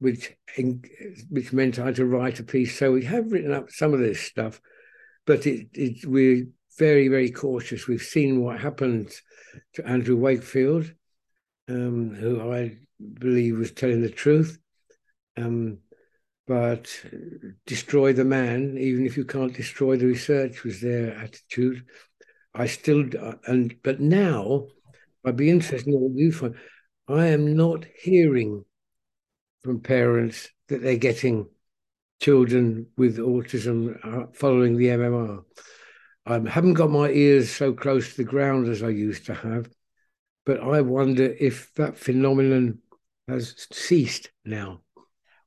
which 0.00 0.34
which 1.30 1.52
meant 1.52 1.78
I 1.78 1.86
had 1.86 1.96
to 1.96 2.06
write 2.06 2.40
a 2.40 2.44
piece. 2.44 2.76
So 2.76 2.92
we 2.92 3.04
have 3.04 3.30
written 3.30 3.52
up 3.52 3.70
some 3.70 3.94
of 3.94 4.00
this 4.00 4.20
stuff, 4.20 4.60
but 5.24 5.46
it, 5.46 5.68
it 5.72 6.04
we 6.04 6.48
very, 6.78 7.08
very 7.08 7.30
cautious. 7.30 7.86
We've 7.86 8.02
seen 8.02 8.42
what 8.42 8.60
happened 8.60 9.10
to 9.74 9.86
Andrew 9.86 10.16
Wakefield, 10.16 10.92
um, 11.68 12.14
who 12.14 12.52
I 12.52 12.78
believe 13.18 13.58
was 13.58 13.72
telling 13.72 14.02
the 14.02 14.10
truth. 14.10 14.58
Um, 15.36 15.78
but 16.46 16.94
destroy 17.66 18.12
the 18.12 18.24
man, 18.24 18.76
even 18.78 19.06
if 19.06 19.16
you 19.16 19.24
can't 19.24 19.54
destroy 19.54 19.96
the 19.96 20.06
research, 20.06 20.62
was 20.62 20.80
their 20.80 21.14
attitude. 21.16 21.84
I 22.54 22.66
still, 22.66 23.04
and 23.46 23.74
but 23.82 24.00
now 24.00 24.66
I'd 25.24 25.36
be 25.36 25.50
interested 25.50 25.88
in 25.88 26.00
what 26.00 26.18
you 26.18 26.32
find. 26.32 26.54
I 27.08 27.26
am 27.28 27.56
not 27.56 27.86
hearing 28.02 28.64
from 29.62 29.80
parents 29.80 30.50
that 30.68 30.82
they're 30.82 30.96
getting 30.96 31.48
children 32.20 32.86
with 32.96 33.18
autism 33.18 33.98
uh, 34.04 34.26
following 34.32 34.76
the 34.76 34.88
MMR. 34.88 35.44
I 36.26 36.40
haven't 36.48 36.74
got 36.74 36.90
my 36.90 37.10
ears 37.10 37.50
so 37.50 37.72
close 37.72 38.10
to 38.10 38.16
the 38.16 38.24
ground 38.24 38.68
as 38.68 38.82
I 38.82 38.88
used 38.88 39.26
to 39.26 39.34
have, 39.34 39.68
but 40.46 40.60
I 40.60 40.80
wonder 40.80 41.34
if 41.38 41.72
that 41.74 41.98
phenomenon 41.98 42.78
has 43.28 43.66
ceased 43.70 44.30
now. 44.44 44.80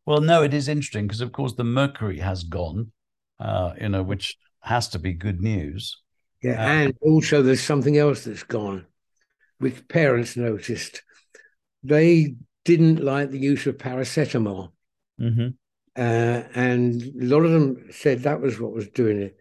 Well, 0.06 0.22
no, 0.22 0.44
it 0.44 0.54
is 0.54 0.68
interesting 0.68 1.08
because, 1.08 1.22
of 1.22 1.32
course, 1.32 1.54
the 1.54 1.64
mercury 1.64 2.20
has 2.20 2.44
gone, 2.44 2.92
uh, 3.40 3.74
you 3.82 3.90
know, 3.90 4.04
which 4.04 4.38
has 4.62 4.88
to 4.90 5.00
be 5.00 5.14
good 5.14 5.42
news. 5.42 5.98
Yeah, 6.44 6.64
uh, 6.64 6.68
and 6.68 6.98
also 7.02 7.42
there's 7.42 7.64
something 7.64 7.98
else 7.98 8.24
that's 8.24 8.44
gone, 8.44 8.86
which 9.58 9.88
parents 9.88 10.38
noticed. 10.38 11.02
They 11.84 12.36
didn't 12.66 13.04
like 13.04 13.32
the 13.32 13.40
use 13.40 13.66
of 13.66 13.78
paracetamol. 13.78 14.72
Mm-hmm. 15.20 15.48
Uh, 15.96 16.44
and 16.54 17.02
a 17.02 17.26
lot 17.26 17.44
of 17.44 17.52
them 17.52 17.88
said 17.92 18.22
that 18.22 18.40
was 18.40 18.60
what 18.60 18.72
was 18.72 18.88
doing 18.90 19.20
it 19.20 19.38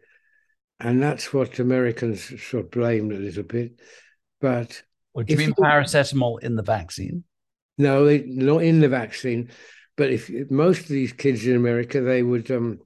and 0.81 1.03
that's 1.03 1.33
what 1.33 1.59
Americans 1.59 2.23
sort 2.43 2.65
of 2.65 2.71
blamed 2.71 3.13
a 3.13 3.19
little 3.19 3.43
bit. 3.43 3.81
But 4.41 4.83
what 5.13 5.27
do 5.27 5.33
you 5.33 5.39
mean 5.39 5.53
paracetamol 5.53 6.43
in 6.43 6.57
the 6.57 6.63
vaccine? 6.63 7.25
No, 7.79 8.05
they, 8.05 8.23
not 8.23 8.63
in 8.63 8.81
the 8.81 8.89
vaccine. 8.89 9.51
But 9.97 10.11
if 10.11 10.31
most 10.51 10.81
of 10.81 10.89
these 10.89 11.13
kids 11.13 11.47
in 11.47 11.57
America, 11.57 12.01
they 12.03 12.23
would 12.23 12.51
um, 12.51 12.81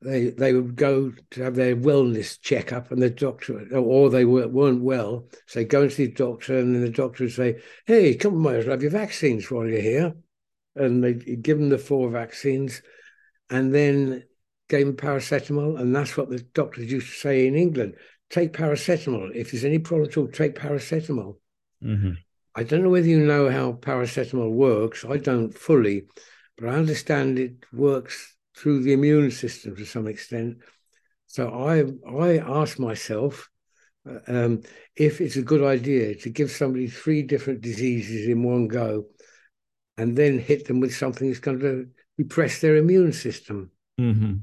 they 0.00 0.30
they 0.30 0.52
would 0.52 0.76
go 0.76 1.12
to 1.32 1.42
have 1.42 1.56
their 1.56 1.74
wellness 1.74 2.40
checkup, 2.40 2.92
and 2.92 3.02
the 3.02 3.10
doctor, 3.10 3.66
or 3.76 4.08
they 4.08 4.24
weren't 4.24 4.82
well, 4.82 5.28
so 5.46 5.58
they 5.58 5.64
go 5.64 5.82
into 5.82 5.96
the 5.96 6.12
doctor, 6.12 6.58
and 6.58 6.74
then 6.74 6.82
the 6.82 6.90
doctor 6.90 7.24
would 7.24 7.32
say, 7.32 7.60
"Hey, 7.86 8.14
come 8.14 8.34
on, 8.34 8.40
might 8.40 8.56
as 8.56 8.66
well 8.66 8.74
have 8.74 8.82
your 8.82 8.92
vaccines 8.92 9.50
while 9.50 9.66
you're 9.66 9.80
here," 9.80 10.14
and 10.76 11.02
they 11.02 11.14
give 11.14 11.58
them 11.58 11.70
the 11.70 11.78
four 11.78 12.08
vaccines, 12.10 12.82
and 13.50 13.74
then 13.74 14.24
gave 14.68 14.86
him 14.86 14.96
paracetamol, 14.96 15.78
and 15.78 15.94
that's 15.94 16.16
what 16.16 16.30
the 16.30 16.40
doctors 16.54 16.90
used 16.90 17.12
to 17.12 17.18
say 17.18 17.46
in 17.46 17.54
England 17.54 17.94
take 18.30 18.52
paracetamol. 18.52 19.34
If 19.34 19.52
there's 19.52 19.64
any 19.64 19.78
problem 19.78 20.08
at 20.08 20.16
all, 20.16 20.28
take 20.28 20.56
paracetamol. 20.56 21.36
Mm-hmm. 21.82 22.12
I 22.56 22.62
don't 22.62 22.82
know 22.82 22.90
whether 22.90 23.06
you 23.06 23.20
know 23.20 23.50
how 23.50 23.72
paracetamol 23.72 24.50
works. 24.50 25.04
I 25.04 25.18
don't 25.18 25.56
fully, 25.56 26.06
but 26.56 26.68
I 26.68 26.74
understand 26.74 27.38
it 27.38 27.54
works 27.72 28.36
through 28.56 28.82
the 28.82 28.92
immune 28.92 29.30
system 29.30 29.76
to 29.76 29.84
some 29.84 30.06
extent. 30.06 30.58
So 31.26 31.48
I 31.48 31.84
I 32.08 32.38
ask 32.38 32.78
myself 32.78 33.50
uh, 34.08 34.18
um, 34.26 34.62
if 34.96 35.20
it's 35.20 35.36
a 35.36 35.42
good 35.42 35.62
idea 35.62 36.14
to 36.16 36.30
give 36.30 36.50
somebody 36.50 36.86
three 36.86 37.22
different 37.22 37.60
diseases 37.60 38.28
in 38.28 38.42
one 38.42 38.68
go, 38.68 39.06
and 39.96 40.16
then 40.16 40.38
hit 40.38 40.66
them 40.66 40.80
with 40.80 40.94
something 40.94 41.28
that's 41.28 41.40
going 41.40 41.60
to 41.60 41.88
depress 42.18 42.60
their 42.60 42.76
immune 42.76 43.12
system. 43.12 43.70
Mm-hmm. 44.00 44.34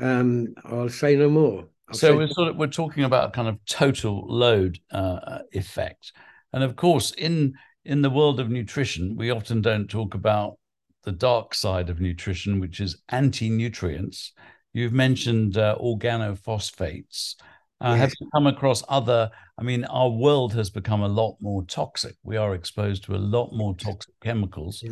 Um, 0.00 0.54
I'll 0.64 0.88
say 0.88 1.16
no 1.16 1.28
more. 1.28 1.66
I'll 1.88 1.94
so 1.94 2.16
we're 2.16 2.28
sort 2.28 2.48
of 2.48 2.56
we're 2.56 2.66
talking 2.66 3.04
about 3.04 3.28
a 3.28 3.32
kind 3.32 3.48
of 3.48 3.58
total 3.66 4.26
load 4.28 4.78
uh, 4.90 5.40
effect, 5.52 6.12
and 6.52 6.62
of 6.62 6.76
course, 6.76 7.12
in 7.12 7.54
in 7.84 8.02
the 8.02 8.10
world 8.10 8.38
of 8.38 8.50
nutrition, 8.50 9.16
we 9.16 9.30
often 9.30 9.62
don't 9.62 9.88
talk 9.88 10.14
about 10.14 10.58
the 11.04 11.12
dark 11.12 11.54
side 11.54 11.88
of 11.88 12.00
nutrition, 12.00 12.60
which 12.60 12.80
is 12.80 13.02
anti-nutrients. 13.08 14.32
You've 14.74 14.92
mentioned 14.92 15.56
uh, 15.56 15.76
organophosphates. 15.80 17.36
Uh, 17.80 17.94
Have 17.94 18.12
you 18.20 18.28
come 18.34 18.46
across 18.46 18.82
other? 18.88 19.30
I 19.56 19.62
mean, 19.62 19.84
our 19.84 20.10
world 20.10 20.52
has 20.54 20.68
become 20.68 21.02
a 21.02 21.08
lot 21.08 21.36
more 21.40 21.64
toxic. 21.64 22.16
We 22.22 22.36
are 22.36 22.54
exposed 22.54 23.04
to 23.04 23.14
a 23.14 23.16
lot 23.16 23.52
more 23.52 23.74
toxic 23.74 24.14
chemicals. 24.22 24.84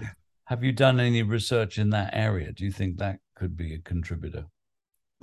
Have 0.46 0.62
you 0.62 0.72
done 0.72 1.00
any 1.00 1.22
research 1.22 1.78
in 1.78 1.90
that 1.90 2.10
area? 2.14 2.52
Do 2.52 2.64
you 2.64 2.70
think 2.70 2.98
that 2.98 3.18
could 3.34 3.56
be 3.56 3.74
a 3.74 3.78
contributor? 3.78 4.46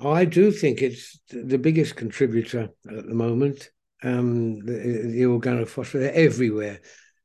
I 0.06 0.24
do 0.24 0.50
think 0.50 0.82
it's 0.82 1.18
the 1.30 1.58
biggest 1.58 1.96
contributor 1.96 2.70
at 2.88 3.06
the 3.06 3.14
moment. 3.14 3.70
Um, 4.02 4.60
the, 4.60 4.72
the 4.72 5.22
organophosphate, 5.22 6.00
they're 6.00 6.14
everywhere. 6.14 6.80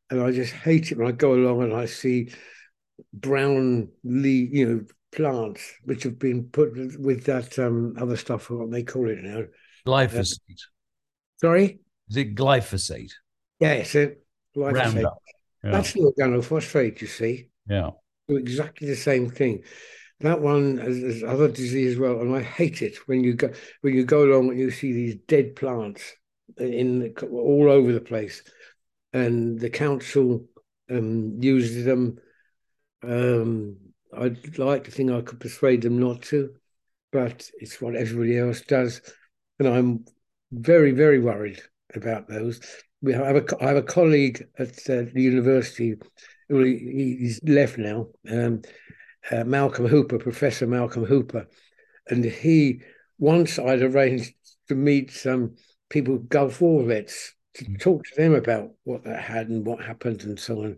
And 0.10 0.22
I 0.22 0.32
just 0.32 0.54
hate 0.54 0.92
it 0.92 0.98
when 0.98 1.08
I 1.08 1.12
go 1.12 1.34
along 1.34 1.64
and 1.64 1.74
I 1.74 1.86
see 1.86 2.32
brown 3.14 3.90
leaf, 4.04 4.50
you 4.52 4.68
know, 4.68 4.86
plants 5.12 5.74
which 5.84 6.04
have 6.04 6.20
been 6.20 6.46
put 6.46 6.74
with 7.00 7.26
that 7.26 7.58
um, 7.60 7.96
other 8.00 8.16
stuff, 8.16 8.50
what 8.50 8.72
they 8.72 8.84
call 8.84 9.10
it 9.10 9.20
now. 9.22 9.44
Glyphosate. 9.86 10.40
Sorry? 11.38 11.80
Is 12.10 12.18
it 12.18 12.36
glyphosate? 12.36 13.12
Yes, 13.60 13.96
it, 13.96 14.24
like 14.56 14.76
I 14.76 14.90
say, 14.90 14.96
Roundup. 14.96 15.18
Yeah. 15.64 15.72
that's 15.72 15.94
the 15.94 16.14
organophosphate, 16.18 17.02
you 17.02 17.08
see. 17.08 17.50
yeah. 17.68 17.92
do 18.28 18.38
exactly 18.38 18.88
the 18.88 18.96
same 18.96 19.30
thing. 19.30 19.64
That 20.22 20.42
one 20.42 20.78
has, 20.80 21.24
other 21.24 21.48
disease 21.48 21.94
as 21.94 22.00
well, 22.00 22.20
and 22.20 22.36
I 22.36 22.42
hate 22.42 22.82
it 22.82 22.98
when 23.08 23.24
you 23.24 23.34
go 23.34 23.52
when 23.82 23.94
you 23.94 24.04
go 24.04 24.26
along 24.26 24.50
and 24.50 24.60
you 24.60 24.70
see 24.70 24.92
these 24.92 25.16
dead 25.28 25.56
plants 25.56 26.14
in 26.58 27.00
the, 27.00 27.28
all 27.28 27.70
over 27.72 27.94
the 27.94 28.02
place, 28.02 28.44
and 29.14 29.58
the 29.58 29.70
council 29.70 30.46
um, 30.90 31.38
uses 31.40 31.86
them. 31.86 32.18
Um, 33.02 33.78
I'd 34.16 34.58
like 34.58 34.84
to 34.86 34.92
think 34.92 35.10
I 35.12 35.22
could 35.22 35.40
persuade 35.40 35.84
them 35.84 36.00
not 36.00 36.22
to, 36.24 36.54
but 37.14 37.50
it's 37.60 37.80
what 37.80 37.96
everybody 37.96 38.38
else 38.38 38.60
does, 38.62 39.02
and 39.58 39.70
I'm 39.70 40.04
very 40.52 40.92
very 40.92 41.20
worried 41.20 41.62
about 41.96 42.28
those. 42.28 42.60
We 43.02 43.14
have 43.14 43.38
a 43.38 43.64
I 43.64 43.68
have 43.70 43.78
a 43.78 43.84
colleague 43.84 44.46
at 44.58 44.78
uh, 44.90 45.06
the 45.14 45.22
university. 45.22 45.96
He, 46.50 47.16
he's 47.20 47.40
left 47.44 47.78
now. 47.78 48.08
Um, 48.30 48.64
uh, 49.32 49.44
Malcolm 49.44 49.88
Hooper, 49.88 50.18
Professor 50.18 50.68
Malcolm 50.68 51.06
Hooper, 51.06 51.48
and 52.08 52.24
he 52.24 52.82
once 53.18 53.60
I'd 53.60 53.82
arranged 53.82 54.34
to 54.70 54.76
meet 54.76 55.12
some 55.12 55.56
people, 55.90 56.18
Gulf 56.18 56.62
War 56.62 56.84
vets, 56.84 57.34
to 57.56 57.66
talk 57.78 58.06
to 58.06 58.16
them 58.16 58.34
about 58.34 58.72
what 58.84 59.04
they 59.04 59.14
had 59.14 59.50
and 59.50 59.66
what 59.66 59.84
happened 59.84 60.24
and 60.24 60.40
so 60.40 60.64
on. 60.64 60.78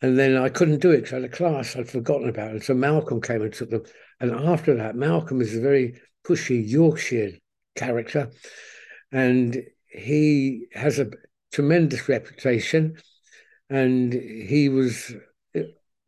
And 0.00 0.18
then 0.18 0.36
I 0.36 0.48
couldn't 0.48 0.80
do 0.80 0.92
it 0.92 0.98
because 0.98 1.12
I 1.12 1.16
had 1.16 1.24
a 1.24 1.28
class 1.28 1.76
I'd 1.76 1.90
forgotten 1.90 2.28
about. 2.28 2.52
And 2.52 2.62
so 2.62 2.74
Malcolm 2.74 3.20
came 3.20 3.42
and 3.42 3.52
took 3.52 3.70
them. 3.70 3.82
And 4.20 4.32
after 4.32 4.74
that, 4.76 4.94
Malcolm 4.94 5.40
is 5.40 5.56
a 5.56 5.60
very 5.60 6.00
pushy 6.26 6.66
Yorkshire 6.66 7.32
character. 7.74 8.30
And 9.10 9.60
he 9.86 10.66
has 10.72 10.98
a 10.98 11.10
tremendous 11.52 12.08
reputation. 12.08 12.96
And 13.68 14.12
he 14.12 14.68
was 14.68 15.12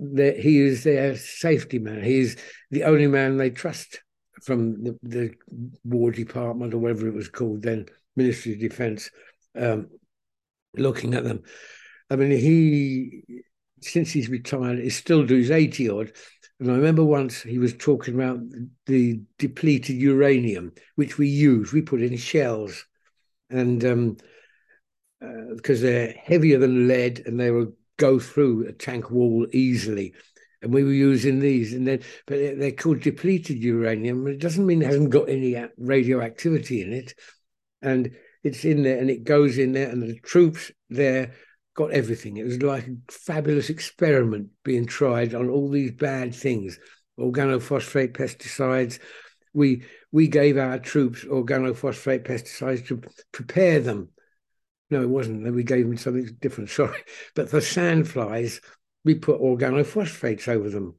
that 0.01 0.39
he 0.39 0.61
is 0.61 0.85
their 0.85 1.17
safety 1.17 1.79
man. 1.79 2.03
He's 2.03 2.37
the 2.71 2.85
only 2.85 3.07
man 3.07 3.37
they 3.37 3.51
trust 3.51 4.01
from 4.43 4.83
the, 4.83 4.99
the 5.03 5.35
War 5.85 6.11
Department 6.11 6.73
or 6.73 6.79
whatever 6.79 7.07
it 7.07 7.15
was 7.15 7.29
called 7.29 7.63
then, 7.63 7.87
Ministry 8.17 8.55
of 8.55 8.61
Defence, 8.61 9.11
um, 9.55 9.89
looking 10.75 11.15
at 11.15 11.25
them. 11.25 11.43
I 12.09 12.17
mean, 12.17 12.31
he, 12.31 13.43
since 13.83 14.11
he's 14.11 14.29
retired, 14.29 14.79
is 14.79 14.97
still 14.97 15.27
his 15.27 15.51
80 15.51 15.91
odd. 15.91 16.13
And 16.59 16.71
I 16.71 16.75
remember 16.75 17.05
once 17.05 17.43
he 17.43 17.59
was 17.59 17.75
talking 17.77 18.15
about 18.15 18.41
the 18.87 19.21
depleted 19.39 19.97
uranium, 19.97 20.73
which 20.97 21.19
we 21.19 21.29
use, 21.29 21.73
we 21.73 21.83
put 21.83 22.03
in 22.03 22.17
shells. 22.17 22.85
And 23.51 23.85
um, 23.85 24.17
uh, 25.23 25.55
because 25.55 25.83
they're 25.83 26.13
heavier 26.13 26.59
than 26.59 26.89
lead 26.89 27.23
and 27.27 27.39
they 27.39 27.51
will 27.51 27.73
go 28.01 28.19
through 28.19 28.67
a 28.67 28.73
tank 28.73 29.11
wall 29.11 29.47
easily. 29.53 30.15
And 30.63 30.75
we 30.75 30.85
were 30.85 30.93
using 30.93 31.41
these, 31.41 31.73
and 31.73 31.87
then, 31.87 32.01
but 32.27 32.59
they're 32.59 32.73
called 32.73 33.01
depleted 33.01 33.63
uranium. 33.63 34.27
It 34.27 34.41
doesn't 34.41 34.67
mean 34.67 34.83
it 34.83 34.87
hasn't 34.87 35.11
got 35.11 35.29
any 35.29 35.57
radioactivity 35.79 36.83
in 36.83 36.93
it, 36.93 37.15
and 37.81 38.11
it's 38.43 38.65
in 38.67 38.83
there, 38.83 38.99
and 38.99 39.09
it 39.09 39.25
goes 39.25 39.57
in 39.57 39.73
there, 39.73 39.89
and 39.89 40.03
the 40.03 40.19
troops 40.21 40.71
there 40.91 41.35
got 41.75 41.93
everything. 41.93 42.37
It 42.37 42.45
was 42.45 42.63
like 42.63 42.89
a 42.89 42.97
fabulous 43.11 43.71
experiment 43.71 44.49
being 44.63 44.87
tried 44.87 45.35
on 45.35 45.49
all 45.49 45.71
these 45.71 45.93
bad 45.93 46.35
things, 46.35 46.79
organophosphate 47.19 48.13
pesticides. 48.13 48.99
We 49.55 49.85
we 50.13 50.29
gave 50.29 50.59
our 50.59 50.79
troops 50.79 51.25
organophosphate 51.25 52.27
pesticides 52.27 52.87
to 52.89 53.01
prepare 53.33 53.81
them 53.81 54.11
no, 54.91 55.03
it 55.03 55.09
wasn't. 55.09 55.53
We 55.55 55.63
gave 55.63 55.87
them 55.87 55.97
something 55.97 56.37
different. 56.41 56.71
Sorry, 56.71 57.01
but 57.35 57.49
for 57.49 57.61
sandflies, 57.61 58.61
we 59.05 59.15
put 59.15 59.41
organophosphates 59.41 60.49
over 60.49 60.69
them, 60.69 60.97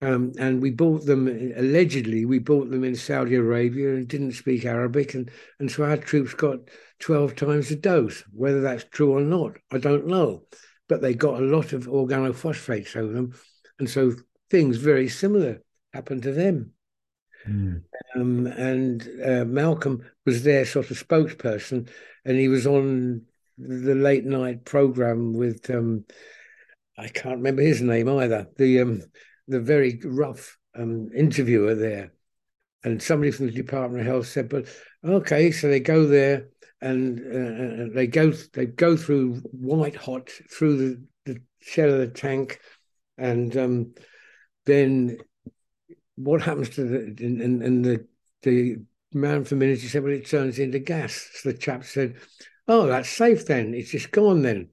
um, 0.00 0.32
and 0.38 0.62
we 0.62 0.70
bought 0.70 1.04
them. 1.04 1.28
Allegedly, 1.28 2.24
we 2.24 2.38
bought 2.38 2.70
them 2.70 2.84
in 2.84 2.96
Saudi 2.96 3.34
Arabia 3.34 3.94
and 3.94 4.08
didn't 4.08 4.32
speak 4.32 4.64
Arabic, 4.64 5.14
and 5.14 5.30
and 5.60 5.70
so 5.70 5.84
our 5.84 5.96
troops 5.96 6.34
got 6.34 6.58
twelve 6.98 7.36
times 7.36 7.68
the 7.68 7.76
dose. 7.76 8.24
Whether 8.32 8.62
that's 8.62 8.84
true 8.84 9.12
or 9.12 9.20
not, 9.20 9.56
I 9.70 9.78
don't 9.78 10.06
know, 10.06 10.44
but 10.88 11.02
they 11.02 11.14
got 11.14 11.40
a 11.40 11.46
lot 11.46 11.72
of 11.72 11.86
organophosphates 11.86 12.96
over 12.96 13.12
them, 13.12 13.34
and 13.78 13.88
so 13.88 14.12
things 14.50 14.76
very 14.76 15.08
similar 15.08 15.62
happened 15.92 16.22
to 16.22 16.32
them. 16.32 16.72
Mm. 17.48 17.82
Um, 18.14 18.46
and 18.46 19.08
uh, 19.24 19.44
Malcolm 19.44 20.04
was 20.24 20.44
their 20.44 20.64
sort 20.64 20.90
of 20.90 20.98
spokesperson, 20.98 21.88
and 22.24 22.38
he 22.38 22.48
was 22.48 22.66
on 22.66 23.22
the 23.58 23.94
late 23.94 24.24
night 24.24 24.64
program 24.64 25.32
with 25.32 25.68
um, 25.70 26.04
I 26.98 27.08
can't 27.08 27.36
remember 27.36 27.62
his 27.62 27.80
name 27.80 28.08
either. 28.08 28.48
The 28.56 28.80
um, 28.80 29.02
the 29.48 29.60
very 29.60 30.00
rough 30.04 30.58
um, 30.74 31.08
interviewer 31.14 31.74
there, 31.74 32.12
and 32.84 33.02
somebody 33.02 33.30
from 33.30 33.46
the 33.46 33.52
Department 33.52 34.00
of 34.00 34.06
Health 34.06 34.26
said, 34.26 34.48
"But 34.48 34.66
okay, 35.04 35.50
so 35.50 35.68
they 35.68 35.80
go 35.80 36.06
there 36.06 36.48
and 36.80 37.18
uh, 37.20 37.94
they 37.94 38.06
go 38.06 38.30
they 38.30 38.66
go 38.66 38.96
through 38.96 39.36
white 39.52 39.96
hot 39.96 40.30
through 40.50 40.76
the, 40.76 41.06
the 41.26 41.40
shell 41.60 41.92
of 41.92 41.98
the 41.98 42.08
tank, 42.08 42.60
and 43.18 43.56
um, 43.56 43.94
then." 44.66 45.18
What 46.16 46.42
happens 46.42 46.68
to 46.76 46.84
the 46.84 47.24
and, 47.24 47.62
and 47.62 47.84
the 47.84 48.06
the 48.42 48.76
man 49.14 49.44
from 49.44 49.58
Ministry 49.58 49.88
said, 49.88 50.02
well, 50.02 50.12
it 50.12 50.28
turns 50.28 50.58
into 50.58 50.78
gas. 50.78 51.28
So 51.34 51.50
the 51.52 51.58
chap 51.58 51.84
said, 51.84 52.16
oh, 52.68 52.86
that's 52.86 53.08
safe 53.08 53.46
then. 53.46 53.74
It's 53.74 53.90
just 53.90 54.10
gone 54.10 54.42
then. 54.42 54.68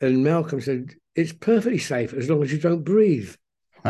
And 0.00 0.22
Malcolm 0.24 0.60
said, 0.60 0.94
it's 1.14 1.32
perfectly 1.32 1.78
safe 1.78 2.12
as 2.14 2.30
long 2.30 2.42
as 2.42 2.52
you 2.52 2.58
don't 2.58 2.84
breathe. 2.84 3.34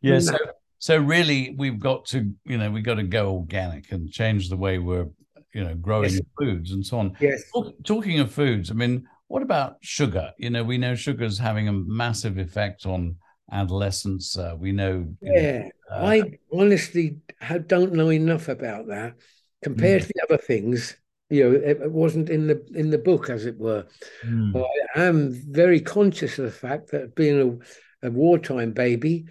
yeah. 0.00 0.18
So, 0.20 0.36
so 0.78 0.98
really, 0.98 1.54
we've 1.56 1.78
got 1.78 2.04
to, 2.06 2.32
you 2.44 2.58
know, 2.58 2.70
we've 2.70 2.84
got 2.84 2.96
to 2.96 3.02
go 3.02 3.32
organic 3.34 3.92
and 3.92 4.10
change 4.10 4.48
the 4.48 4.56
way 4.56 4.78
we're, 4.78 5.06
you 5.54 5.64
know, 5.64 5.74
growing 5.74 6.10
Yes. 6.10 6.20
foods 6.38 6.72
and 6.72 6.84
so 6.84 6.98
on. 6.98 7.16
Yes. 7.20 7.50
Talk- 7.52 7.74
Talking 7.84 8.20
of 8.20 8.30
foods, 8.30 8.70
I 8.70 8.74
mean, 8.74 9.06
what 9.28 9.42
about 9.42 9.76
sugar? 9.80 10.32
You 10.38 10.50
know, 10.50 10.62
we 10.62 10.78
know 10.78 10.94
sugar 10.94 11.24
is 11.24 11.38
having 11.38 11.68
a 11.68 11.72
massive 11.72 12.38
effect 12.38 12.86
on 12.86 13.16
adolescents. 13.50 14.36
Uh, 14.36 14.54
we 14.58 14.72
know, 14.72 15.06
you 15.20 15.32
know, 15.32 15.40
Yeah. 15.42 15.68
uh, 15.90 16.04
I 16.06 16.38
honestly 16.52 17.18
don't 17.66 17.92
know 17.92 18.10
enough 18.10 18.48
about 18.48 18.88
that 18.88 19.14
compared 19.62 20.02
to 20.02 20.08
the 20.08 20.22
other 20.24 20.38
things. 20.42 20.96
You 21.30 21.44
know, 21.44 21.56
it, 21.56 21.80
it 21.82 21.92
wasn't 21.92 22.30
in 22.30 22.46
the 22.46 22.64
in 22.74 22.90
the 22.90 22.98
book, 22.98 23.30
as 23.30 23.46
it 23.46 23.58
were. 23.58 23.86
mm, 24.24 24.64
I 24.94 25.02
am 25.02 25.32
very 25.32 25.80
conscious 25.80 26.38
of 26.38 26.44
the 26.44 26.50
fact 26.50 26.90
that 26.92 27.14
being 27.14 27.60
a, 28.02 28.06
a 28.06 28.10
wartime 28.10 28.72
baby, 28.72 29.26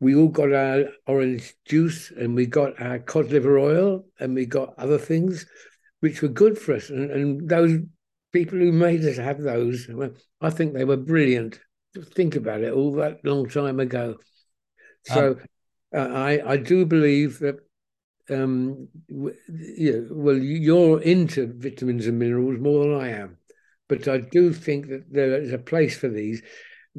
we 0.00 0.14
all 0.14 0.28
got 0.28 0.52
our 0.52 0.84
orange 1.06 1.54
juice 1.66 2.10
and 2.10 2.34
we 2.34 2.46
got 2.46 2.80
our 2.80 2.98
cod 2.98 3.30
liver 3.30 3.58
oil 3.58 4.06
and 4.18 4.34
we 4.34 4.46
got 4.46 4.74
other 4.78 4.98
things 4.98 5.46
which 6.00 6.22
were 6.22 6.28
good 6.28 6.58
for 6.58 6.74
us. 6.74 6.90
And, 6.90 7.10
and 7.10 7.48
those 7.48 7.78
people 8.32 8.58
who 8.58 8.72
made 8.72 9.04
us 9.04 9.16
have 9.16 9.40
those, 9.40 9.88
I 10.40 10.50
think 10.50 10.74
they 10.74 10.84
were 10.84 10.96
brilliant. 10.96 11.60
Think 12.14 12.36
about 12.36 12.62
it, 12.62 12.72
all 12.72 12.92
that 12.94 13.24
long 13.24 13.48
time 13.48 13.78
ago. 13.80 14.16
So 15.04 15.32
um, 15.32 15.40
uh, 15.94 16.14
I 16.14 16.52
I 16.52 16.56
do 16.56 16.86
believe 16.86 17.38
that 17.40 17.56
um, 18.30 18.88
yeah, 19.08 20.00
well, 20.10 20.36
you're 20.36 21.00
into 21.02 21.52
vitamins 21.56 22.06
and 22.06 22.18
minerals 22.18 22.58
more 22.58 22.84
than 22.84 22.94
I 22.94 23.08
am, 23.10 23.38
but 23.88 24.08
I 24.08 24.18
do 24.18 24.52
think 24.52 24.88
that 24.88 25.12
there 25.12 25.40
is 25.40 25.52
a 25.52 25.58
place 25.58 25.96
for 25.96 26.08
these 26.08 26.42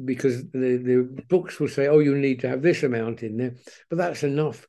because 0.04 0.42
the, 0.50 0.76
the 0.76 1.24
books 1.28 1.58
will 1.58 1.68
say, 1.68 1.88
oh, 1.88 2.00
you 2.00 2.14
need 2.16 2.40
to 2.40 2.48
have 2.48 2.62
this 2.62 2.82
amount 2.82 3.22
in 3.22 3.38
there, 3.38 3.54
but 3.88 3.96
that's 3.96 4.22
enough 4.22 4.66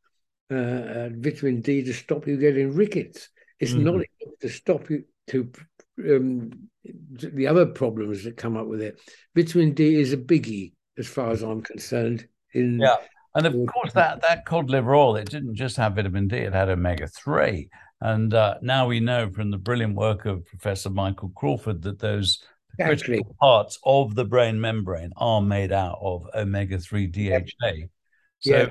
uh, 0.52 0.56
uh, 0.56 1.10
vitamin 1.14 1.62
D 1.62 1.84
to 1.84 1.94
stop 1.94 2.28
you 2.28 2.38
getting 2.38 2.74
rickets. 2.74 3.30
It's 3.60 3.74
mm-hmm. 3.74 3.84
not 3.84 3.96
enough 3.96 4.40
to 4.42 4.50
stop 4.50 4.90
you 4.90 5.04
to 5.28 5.52
um, 6.00 6.70
the 7.12 7.48
other 7.48 7.66
problems 7.66 8.24
that 8.24 8.38
come 8.38 8.56
up 8.56 8.68
with 8.68 8.82
it. 8.82 9.00
Vitamin 9.36 9.74
D 9.74 10.00
is 10.00 10.14
a 10.14 10.18
biggie 10.18 10.74
as 10.98 11.08
far 11.08 11.32
as 11.32 11.42
I'm 11.42 11.62
concerned. 11.62 12.28
In 12.54 12.80
yeah, 12.80 12.96
and 13.36 13.46
of 13.46 13.54
course 13.68 13.94
that 13.94 14.22
that 14.22 14.46
cod 14.46 14.70
liver 14.70 14.96
oil 14.96 15.16
it 15.16 15.30
didn't 15.30 15.56
just 15.56 15.78
have 15.78 15.96
vitamin 15.96 16.28
D; 16.28 16.38
it 16.38 16.54
had 16.54 16.70
omega 16.70 17.08
three. 17.08 17.70
And 18.00 18.34
uh, 18.34 18.56
now 18.62 18.88
we 18.88 19.00
know 19.00 19.30
from 19.32 19.50
the 19.50 19.58
brilliant 19.58 19.96
work 19.96 20.26
of 20.26 20.46
Professor 20.46 20.90
Michael 20.90 21.32
Crawford 21.36 21.82
that 21.82 22.00
those 22.00 22.44
exactly. 22.80 23.16
critical 23.16 23.36
parts 23.40 23.80
of 23.84 24.16
the 24.16 24.26
brain 24.26 24.60
membrane 24.60 25.12
are 25.18 25.42
made 25.42 25.72
out 25.72 25.98
of 26.02 26.28
omega 26.36 26.78
3 26.78 27.08
DHA. 27.08 27.44
So, 28.40 28.56
yeah. 28.56 28.68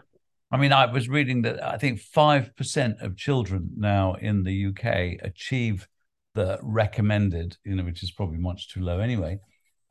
I 0.50 0.58
mean, 0.58 0.72
I 0.72 0.86
was 0.86 1.08
reading 1.08 1.42
that 1.42 1.64
I 1.64 1.76
think 1.76 2.00
5% 2.00 3.02
of 3.02 3.16
children 3.16 3.70
now 3.76 4.14
in 4.14 4.44
the 4.44 4.66
UK 4.66 5.20
achieve 5.22 5.88
the 6.36 6.60
recommended, 6.62 7.56
you 7.64 7.74
know, 7.74 7.82
which 7.82 8.04
is 8.04 8.12
probably 8.12 8.38
much 8.38 8.68
too 8.68 8.80
low 8.80 9.00
anyway, 9.00 9.40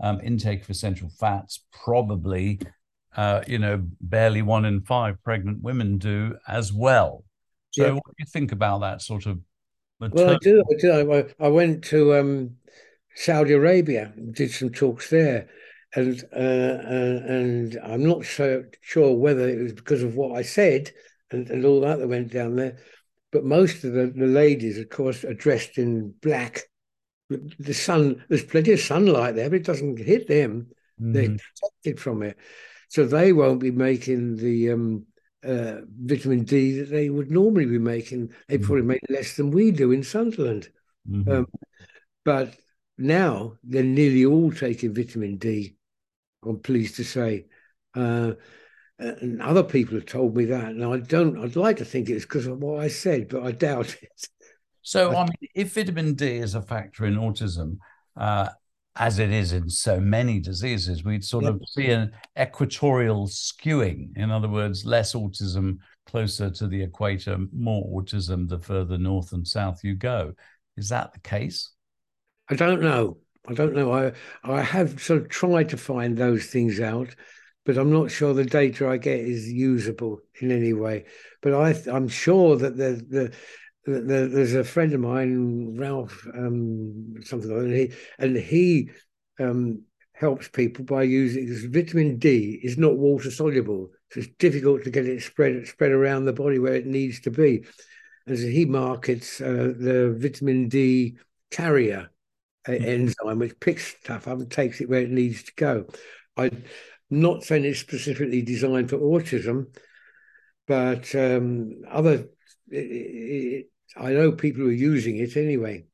um, 0.01 0.21
intake 0.21 0.63
of 0.63 0.69
essential 0.69 1.09
fats. 1.09 1.65
Probably, 1.83 2.61
uh, 3.17 3.41
you 3.47 3.59
know, 3.59 3.83
barely 3.99 4.41
one 4.41 4.63
in 4.63 4.81
five 4.81 5.21
pregnant 5.23 5.61
women 5.61 5.97
do 5.97 6.37
as 6.47 6.71
well. 6.71 7.25
So, 7.71 7.85
yeah. 7.85 7.91
what 7.91 8.05
do 8.05 8.13
you 8.19 8.25
think 8.31 8.53
about 8.53 8.79
that 8.79 9.01
sort 9.01 9.25
of? 9.25 9.39
Well, 9.99 10.29
I 10.29 10.37
do. 10.41 10.63
I 10.71 10.75
do. 10.79 11.13
I, 11.13 11.45
I 11.45 11.47
went 11.49 11.83
to 11.85 12.15
um, 12.15 12.55
Saudi 13.15 13.53
Arabia, 13.53 14.13
did 14.31 14.51
some 14.51 14.69
talks 14.69 15.09
there, 15.09 15.49
and 15.95 16.23
uh, 16.33 16.37
uh, 16.37 17.21
and 17.27 17.79
I'm 17.83 18.05
not 18.05 18.25
so 18.25 18.63
sure 18.81 19.15
whether 19.15 19.47
it 19.49 19.61
was 19.61 19.73
because 19.73 20.03
of 20.03 20.15
what 20.15 20.37
I 20.37 20.41
said 20.41 20.91
and, 21.31 21.49
and 21.49 21.65
all 21.65 21.81
that 21.81 21.99
that 21.99 22.07
went 22.07 22.31
down 22.31 22.55
there, 22.55 22.77
but 23.35 23.43
most 23.43 23.83
of 23.83 23.91
the, 23.91 24.07
the 24.15 24.27
ladies, 24.27 24.77
of 24.77 24.87
course, 24.87 25.25
are 25.25 25.33
dressed 25.33 25.77
in 25.77 26.13
black. 26.21 26.61
The 27.29 27.73
sun, 27.73 28.23
there's 28.29 28.45
plenty 28.45 28.71
of 28.71 28.79
sunlight 28.79 29.35
there, 29.35 29.49
but 29.49 29.57
it 29.57 29.65
doesn't 29.65 29.99
hit 29.99 30.29
them. 30.29 30.67
Mm-hmm. 31.01 31.11
They're 31.11 31.37
protected 31.37 31.99
from 31.99 32.23
it, 32.23 32.37
so 32.87 33.05
they 33.05 33.33
won't 33.33 33.59
be 33.59 33.71
making 33.71 34.37
the 34.37 34.71
um, 34.71 35.05
uh, 35.43 35.81
vitamin 35.85 36.45
D 36.45 36.79
that 36.79 36.89
they 36.89 37.09
would 37.09 37.29
normally 37.29 37.65
be 37.65 37.77
making. 37.77 38.31
They 38.47 38.55
mm-hmm. 38.55 38.65
probably 38.65 38.85
make 38.85 39.01
less 39.09 39.35
than 39.35 39.51
we 39.51 39.71
do 39.71 39.91
in 39.91 40.03
Sunderland. 40.03 40.69
Mm-hmm. 41.09 41.29
Um, 41.29 41.47
but 42.23 42.55
now 42.97 43.57
they're 43.65 43.83
nearly 43.83 44.23
all 44.23 44.53
taking 44.53 44.95
vitamin 44.95 45.35
D. 45.35 45.75
I'm 46.41 46.59
pleased 46.59 46.95
to 46.95 47.03
say. 47.03 47.47
Uh, 47.93 48.35
and 48.99 49.41
other 49.41 49.63
people 49.63 49.95
have 49.95 50.05
told 50.05 50.35
me 50.35 50.45
that, 50.45 50.65
and 50.65 50.83
I 50.83 50.97
don't. 50.97 51.37
I'd 51.43 51.55
like 51.55 51.77
to 51.77 51.85
think 51.85 52.09
it's 52.09 52.25
because 52.25 52.47
of 52.47 52.59
what 52.59 52.79
I 52.79 52.87
said, 52.87 53.27
but 53.29 53.43
I 53.43 53.51
doubt 53.51 53.95
it. 54.01 54.27
So, 54.81 55.15
I, 55.15 55.23
mean, 55.23 55.49
if 55.55 55.73
vitamin 55.73 56.13
D 56.13 56.37
is 56.37 56.53
a 56.53 56.61
factor 56.61 57.05
in 57.05 57.15
autism, 57.15 57.77
uh, 58.15 58.49
as 58.95 59.19
it 59.19 59.31
is 59.31 59.51
in 59.51 59.69
so 59.69 59.99
many 59.99 60.39
diseases, 60.39 61.03
we'd 61.03 61.25
sort 61.25 61.43
yeah. 61.43 61.49
of 61.49 61.61
see 61.67 61.87
an 61.87 62.11
equatorial 62.39 63.27
skewing. 63.27 64.15
In 64.15 64.31
other 64.31 64.47
words, 64.47 64.85
less 64.85 65.13
autism 65.13 65.79
closer 66.05 66.49
to 66.49 66.67
the 66.67 66.81
equator, 66.81 67.37
more 67.51 68.01
autism 68.01 68.47
the 68.47 68.59
further 68.59 68.97
north 68.97 69.33
and 69.33 69.45
south 69.45 69.83
you 69.83 69.95
go. 69.95 70.33
Is 70.77 70.89
that 70.89 71.13
the 71.13 71.19
case? 71.19 71.71
I 72.49 72.55
don't 72.55 72.81
know. 72.81 73.17
I 73.47 73.53
don't 73.53 73.75
know. 73.75 73.91
I 73.91 74.11
I 74.43 74.61
have 74.61 75.01
sort 75.01 75.21
of 75.21 75.29
tried 75.29 75.69
to 75.69 75.77
find 75.77 76.17
those 76.17 76.45
things 76.45 76.79
out, 76.79 77.15
but 77.65 77.77
I'm 77.77 77.91
not 77.91 78.11
sure 78.11 78.33
the 78.33 78.45
data 78.45 78.87
I 78.87 78.97
get 78.97 79.19
is 79.19 79.51
usable 79.51 80.19
in 80.39 80.51
any 80.51 80.73
way. 80.73 81.05
But 81.41 81.53
I 81.53 81.91
I'm 81.91 82.07
sure 82.07 82.55
that 82.57 82.77
the 82.77 83.05
the 83.09 83.33
there's 83.85 84.53
a 84.55 84.63
friend 84.63 84.93
of 84.93 84.99
mine, 84.99 85.77
Ralph, 85.77 86.27
um, 86.33 87.15
something 87.23 87.49
like 87.49 87.59
that, 87.59 87.65
and 87.65 87.75
he, 87.75 87.91
and 88.17 88.37
he 88.37 88.89
um, 89.39 89.83
helps 90.13 90.47
people 90.47 90.85
by 90.85 91.03
using 91.03 91.45
because 91.45 91.65
vitamin 91.65 92.17
D 92.17 92.59
is 92.63 92.77
not 92.77 92.97
water 92.97 93.29
soluble, 93.29 93.91
so 94.11 94.21
it's 94.21 94.29
difficult 94.39 94.83
to 94.83 94.89
get 94.89 95.05
it 95.05 95.21
spread 95.21 95.67
spread 95.67 95.91
around 95.91 96.25
the 96.25 96.33
body 96.33 96.57
where 96.57 96.73
it 96.75 96.87
needs 96.87 97.19
to 97.21 97.31
be. 97.31 97.65
And 98.27 98.37
so 98.39 98.47
he 98.47 98.65
markets 98.65 99.39
uh, 99.39 99.73
the 99.77 100.15
vitamin 100.17 100.67
D 100.67 101.17
carrier, 101.51 102.09
enzyme 102.67 103.39
which 103.39 103.59
picks 103.59 103.95
stuff 103.97 104.27
up 104.27 104.39
and 104.39 104.49
takes 104.49 104.81
it 104.81 104.89
where 104.89 105.01
it 105.01 105.11
needs 105.11 105.43
to 105.43 105.51
go. 105.55 105.85
I'm 106.37 106.63
not 107.09 107.43
saying 107.43 107.65
it's 107.65 107.79
specifically 107.79 108.41
designed 108.41 108.89
for 108.89 108.97
autism, 108.97 109.67
but 110.67 111.13
um, 111.15 111.81
other, 111.89 112.27
it, 112.69 112.77
it, 112.77 113.65
I 113.97 114.13
know 114.13 114.31
people 114.31 114.63
who 114.63 114.69
are 114.69 114.73
using 114.73 115.17
it 115.17 115.37
anyway. 115.37 115.85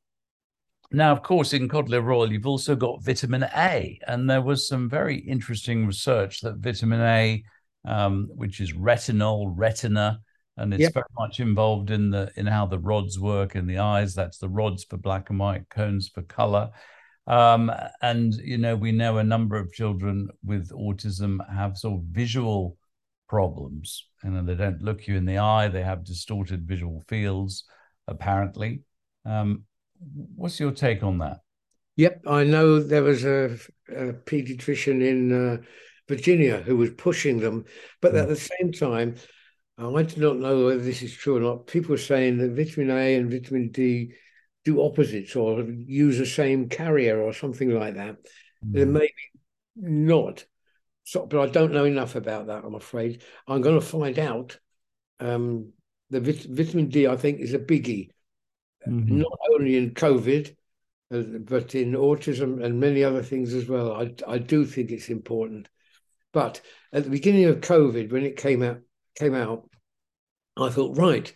Now, 0.93 1.13
of 1.13 1.23
course, 1.23 1.53
in 1.53 1.69
cod 1.69 1.89
liver 1.89 2.11
oil, 2.11 2.31
you've 2.31 2.45
also 2.45 2.75
got 2.75 3.03
vitamin 3.03 3.45
A, 3.55 3.99
and 4.07 4.29
there 4.29 4.41
was 4.41 4.67
some 4.67 4.89
very 4.89 5.17
interesting 5.17 5.85
research 5.85 6.41
that 6.41 6.57
vitamin 6.57 7.01
A, 7.01 7.43
um, 7.85 8.29
which 8.35 8.59
is 8.59 8.73
retinol, 8.73 9.53
retina, 9.55 10.19
and 10.57 10.73
it's 10.73 10.81
yep. 10.81 10.93
very 10.93 11.05
much 11.17 11.39
involved 11.39 11.91
in 11.91 12.09
the 12.09 12.29
in 12.35 12.45
how 12.45 12.65
the 12.65 12.79
rods 12.79 13.17
work 13.17 13.55
in 13.55 13.67
the 13.67 13.77
eyes. 13.77 14.13
That's 14.13 14.37
the 14.37 14.49
rods 14.49 14.83
for 14.83 14.97
black 14.97 15.29
and 15.29 15.39
white, 15.39 15.69
cones 15.69 16.09
for 16.13 16.23
color. 16.23 16.71
Um, 17.27 17.71
and 18.01 18.33
you 18.33 18.57
know, 18.57 18.75
we 18.75 18.91
know 18.91 19.17
a 19.17 19.23
number 19.23 19.57
of 19.57 19.71
children 19.71 20.29
with 20.43 20.71
autism 20.71 21.37
have 21.53 21.77
sort 21.77 21.99
of 21.99 22.05
visual 22.07 22.77
problems. 23.29 24.07
You 24.23 24.31
know, 24.31 24.43
they 24.43 24.55
don't 24.55 24.81
look 24.81 25.07
you 25.07 25.15
in 25.15 25.25
the 25.25 25.37
eye. 25.37 25.67
They 25.67 25.83
have 25.83 26.03
distorted 26.03 26.67
visual 26.67 27.03
fields, 27.07 27.63
apparently. 28.07 28.81
Um, 29.25 29.63
what's 30.35 30.59
your 30.59 30.71
take 30.71 31.03
on 31.03 31.19
that? 31.19 31.39
Yep, 31.97 32.23
I 32.27 32.43
know 32.43 32.79
there 32.79 33.03
was 33.03 33.23
a, 33.25 33.57
a 33.89 34.13
pediatrician 34.13 35.05
in 35.05 35.31
uh, 35.31 35.57
Virginia 36.07 36.61
who 36.61 36.77
was 36.77 36.91
pushing 36.91 37.39
them, 37.39 37.65
but 38.01 38.13
mm. 38.13 38.21
at 38.21 38.27
the 38.27 38.35
same 38.35 38.71
time, 38.71 39.15
I 39.77 40.03
do 40.03 40.21
not 40.21 40.37
know 40.37 40.65
whether 40.65 40.81
this 40.81 41.01
is 41.01 41.13
true 41.13 41.37
or 41.37 41.39
not. 41.39 41.67
People 41.67 41.95
are 41.95 41.99
saying 41.99 42.37
that 42.37 42.51
vitamin 42.51 42.91
A 42.91 43.15
and 43.15 43.31
vitamin 43.31 43.69
D 43.69 44.13
do 44.63 44.81
opposites 44.83 45.35
or 45.35 45.61
use 45.61 46.17
the 46.17 46.25
same 46.25 46.69
carrier 46.69 47.21
or 47.21 47.33
something 47.33 47.71
like 47.71 47.95
that. 47.95 48.17
Mm. 48.65 48.73
There 48.73 48.85
may 48.85 49.07
be 49.07 49.39
not, 49.75 50.45
so, 51.03 51.25
but 51.25 51.41
I 51.41 51.47
don't 51.47 51.73
know 51.73 51.85
enough 51.85 52.15
about 52.15 52.47
that. 52.47 52.63
I'm 52.63 52.75
afraid 52.75 53.23
I'm 53.47 53.61
going 53.61 53.79
to 53.79 53.85
find 53.85 54.19
out. 54.19 54.57
Um, 55.19 55.73
the 56.09 56.19
vit- 56.19 56.47
vitamin 56.49 56.89
D, 56.89 57.07
I 57.07 57.15
think, 57.15 57.39
is 57.39 57.53
a 57.53 57.59
biggie, 57.59 58.09
mm-hmm. 58.87 59.19
not 59.19 59.39
only 59.53 59.77
in 59.77 59.91
COVID, 59.91 60.53
uh, 61.13 61.21
but 61.39 61.73
in 61.73 61.93
autism 61.93 62.63
and 62.63 62.79
many 62.79 63.03
other 63.03 63.23
things 63.23 63.53
as 63.53 63.67
well. 63.67 63.93
I 63.93 64.13
I 64.27 64.37
do 64.37 64.65
think 64.65 64.91
it's 64.91 65.09
important. 65.09 65.69
But 66.33 66.61
at 66.93 67.03
the 67.03 67.09
beginning 67.09 67.45
of 67.45 67.61
COVID, 67.61 68.11
when 68.11 68.23
it 68.23 68.37
came 68.37 68.61
out, 68.63 68.79
came 69.15 69.35
out, 69.35 69.69
I 70.57 70.69
thought, 70.69 70.97
right, 70.97 71.31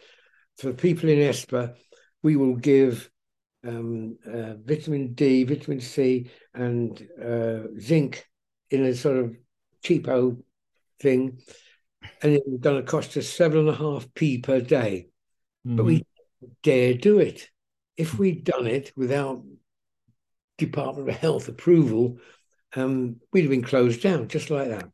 for 0.57 0.73
people 0.73 1.09
in 1.09 1.19
ESPA, 1.19 1.75
we 2.23 2.35
will 2.35 2.55
give 2.55 3.09
um, 3.65 4.17
uh, 4.25 4.53
vitamin 4.63 5.13
D, 5.13 5.43
vitamin 5.43 5.81
C, 5.81 6.29
and 6.53 7.07
uh, 7.21 7.67
zinc 7.79 8.27
in 8.69 8.85
a 8.85 8.93
sort 8.93 9.17
of 9.17 9.35
cheapo 9.83 10.41
thing. 10.99 11.39
And 12.21 12.33
it 12.33 12.43
was 12.45 12.59
going 12.59 12.77
to 12.83 12.89
cost 12.89 13.17
us 13.17 13.27
seven 13.27 13.59
and 13.59 13.69
a 13.69 13.75
half 13.75 14.13
p 14.13 14.37
per 14.37 14.61
day. 14.61 15.07
Mm-hmm. 15.65 15.77
But 15.77 15.85
we 15.85 15.99
mm-hmm. 15.99 16.47
dare 16.63 16.93
do 16.93 17.19
it. 17.19 17.49
If 17.97 18.19
we'd 18.19 18.43
done 18.43 18.67
it 18.67 18.91
without 18.95 19.43
Department 20.57 21.09
of 21.09 21.15
Health 21.15 21.47
approval, 21.47 22.17
um, 22.75 23.17
we'd 23.31 23.41
have 23.41 23.51
been 23.51 23.63
closed 23.63 24.01
down 24.01 24.27
just 24.27 24.49
like 24.49 24.69
that. 24.69 24.89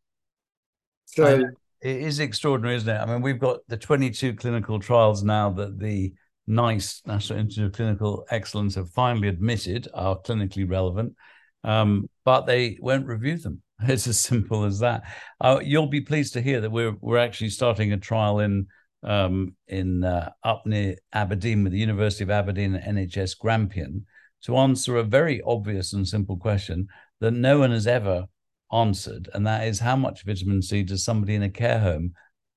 So 1.06 1.44
it 1.82 1.98
is 1.98 2.20
extraordinary, 2.20 2.76
isn't 2.78 2.90
it? 2.90 3.00
I 3.00 3.06
mean, 3.06 3.22
we've 3.22 3.40
got 3.40 3.60
the 3.68 3.78
22 3.78 4.36
clinical 4.36 4.80
trials 4.80 5.24
now 5.24 5.50
that 5.52 5.80
the 5.80 6.14
NICE 6.52 7.02
National 7.06 7.40
Institute 7.40 7.68
of 7.68 7.74
Clinical 7.74 8.26
Excellence 8.30 8.76
have 8.76 8.90
finally 8.90 9.30
admitted 9.30 9.88
are 9.94 10.20
clinically 10.20 10.70
relevant, 10.70 11.16
um, 11.64 12.10
but 12.26 12.46
they 12.46 12.78
won't 12.82 13.08
review 13.08 13.38
them. 13.38 13.62
It's 13.84 14.06
as 14.06 14.20
simple 14.20 14.64
as 14.64 14.80
that. 14.80 15.02
Uh, 15.40 15.60
you'll 15.64 15.88
be 15.88 16.02
pleased 16.02 16.34
to 16.34 16.42
hear 16.42 16.62
that 16.62 16.70
we're 16.70 16.96
we're 17.02 17.18
actually 17.18 17.50
starting 17.50 17.94
a 17.94 17.98
trial 17.98 18.40
in 18.40 18.68
um, 19.02 19.56
in 19.68 20.04
uh, 20.04 20.30
up 20.44 20.68
near 20.68 20.98
Aberdeen 21.14 21.64
with 21.64 21.72
the 21.72 21.80
University 21.80 22.24
of 22.24 22.30
Aberdeen 22.30 22.76
and 22.76 22.98
NHS 22.98 23.40
Grampian 23.40 24.06
to 24.44 24.58
answer 24.58 24.98
a 24.98 25.04
very 25.04 25.42
obvious 25.42 25.94
and 25.94 26.08
simple 26.08 26.38
question 26.38 26.88
that 27.22 27.32
no 27.32 27.60
one 27.60 27.72
has 27.72 27.88
ever 27.88 28.26
answered, 28.72 29.30
and 29.34 29.48
that 29.48 29.68
is 29.68 29.80
how 29.80 29.96
much 29.96 30.26
vitamin 30.26 30.62
C 30.62 30.84
does 30.84 31.04
somebody 31.04 31.34
in 31.34 31.44
a 31.44 31.50
care 31.50 31.80
home 31.80 32.14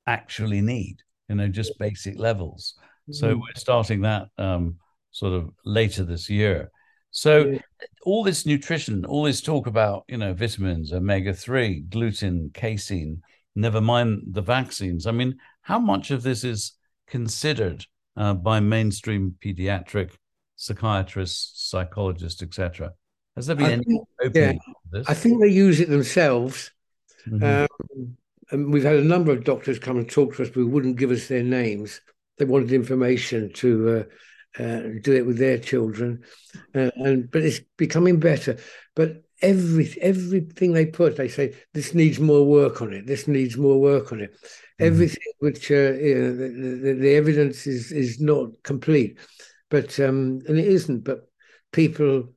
actually 0.07 0.61
need? 0.61 0.97
You 1.28 1.36
know, 1.36 1.49
just 1.49 1.78
basic 1.78 2.18
levels. 2.18 2.74
Mm-hmm. 3.09 3.12
So 3.12 3.36
we're 3.36 3.55
starting 3.57 4.02
that 4.02 4.28
um, 4.38 4.76
sort 5.11 5.32
of 5.34 5.50
later 5.64 6.05
this 6.05 6.30
year. 6.30 6.70
So 7.11 7.44
yeah. 7.44 7.59
all 8.05 8.24
this 8.24 8.44
nutrition, 8.44 9.05
all 9.05 9.24
this 9.24 9.40
talk 9.40 9.66
about 9.66 10.05
you 10.09 10.16
know 10.16 10.32
vitamins, 10.34 10.92
omega 10.92 11.32
three, 11.32 11.80
gluten, 11.80 12.50
casein, 12.52 13.22
never 13.55 13.80
mind 13.80 14.22
the 14.32 14.42
vaccines. 14.42 15.07
I 15.07 15.12
mean, 15.12 15.36
how 15.62 15.78
much 15.78 16.11
of 16.11 16.22
this 16.22 16.44
is 16.44 16.72
considered 17.07 17.86
uh, 18.16 18.34
by 18.34 18.61
mainstream 18.61 19.36
pediatric 19.44 20.11
psychiatrists, 20.57 21.68
psychologists, 21.70 22.42
etc.? 22.42 22.92
Has 23.36 23.46
there 23.46 23.57
been 23.57 23.66
I 23.66 23.72
any 23.72 23.84
think, 23.84 24.34
yeah, 24.34 24.52
I 25.07 25.14
think 25.14 25.40
they 25.40 25.48
use 25.48 25.80
it 25.80 25.88
themselves. 25.88 26.70
Mm-hmm. 27.28 27.64
Um, 27.92 28.16
and 28.50 28.72
we've 28.72 28.84
had 28.84 28.96
a 28.96 29.05
number 29.05 29.32
of 29.32 29.44
doctors 29.44 29.78
come 29.78 29.96
and 29.96 30.09
talk 30.09 30.36
to 30.36 30.42
us, 30.42 30.50
but 30.50 30.66
wouldn't 30.66 30.98
give 30.98 31.11
us 31.11 31.28
their 31.28 31.42
names. 31.42 32.00
They 32.39 32.45
wanted 32.45 32.72
information 32.72 33.53
to 33.55 34.07
uh, 34.59 34.62
uh, 34.62 34.80
do 35.03 35.12
it 35.12 35.26
with 35.26 35.39
their 35.39 35.59
children, 35.59 36.22
uh, 36.74 36.91
and 36.97 37.30
but 37.30 37.43
it's 37.43 37.61
becoming 37.76 38.20
better. 38.20 38.59
But 38.95 39.24
every 39.43 39.97
everything 40.01 40.72
they 40.72 40.87
put, 40.87 41.16
they 41.16 41.28
say 41.28 41.55
this 41.72 41.95
needs 41.95 42.20
more 42.20 42.47
work 42.47 42.80
on 42.80 42.93
it. 42.93 43.07
This 43.07 43.28
needs 43.28 43.57
more 43.57 43.80
work 43.80 44.12
on 44.12 44.20
it. 44.20 44.32
Mm-hmm. 44.32 44.87
Everything 44.87 45.32
which 45.39 45.70
uh, 45.70 45.74
you 45.74 46.14
know, 46.14 46.37
the, 46.37 46.49
the, 46.82 46.95
the, 46.95 47.14
evidence 47.14 47.66
is 47.66 47.93
is 47.93 48.20
not 48.20 48.51
complete, 48.62 49.18
but 49.70 49.99
um, 50.01 50.41
and 50.49 50.59
it 50.59 50.66
isn't. 50.66 51.05
But 51.05 51.28
people, 51.72 52.32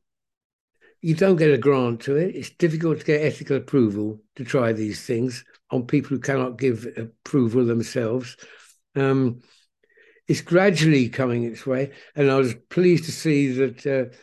you 1.02 1.16
don't 1.16 1.38
get 1.38 1.54
a 1.54 1.58
grant 1.58 2.02
to 2.02 2.16
it. 2.16 2.36
It's 2.36 2.50
difficult 2.52 3.00
to 3.00 3.06
get 3.06 3.22
ethical 3.22 3.58
approval 3.58 4.20
to 4.36 4.44
try 4.44 4.74
these 4.74 5.06
things 5.06 5.44
on 5.72 5.86
people 5.86 6.10
who 6.10 6.20
cannot 6.20 6.58
give 6.58 6.88
approval 6.98 7.66
themselves. 7.66 8.38
Um, 8.96 9.42
it's 10.28 10.42
gradually 10.42 11.10
coming 11.10 11.44
its 11.44 11.66
way, 11.66 11.92
and 12.16 12.30
I 12.30 12.36
was 12.36 12.56
pleased 12.70 13.06
to 13.06 13.12
see 13.12 13.52
that 13.54 13.86
uh, 13.86 14.16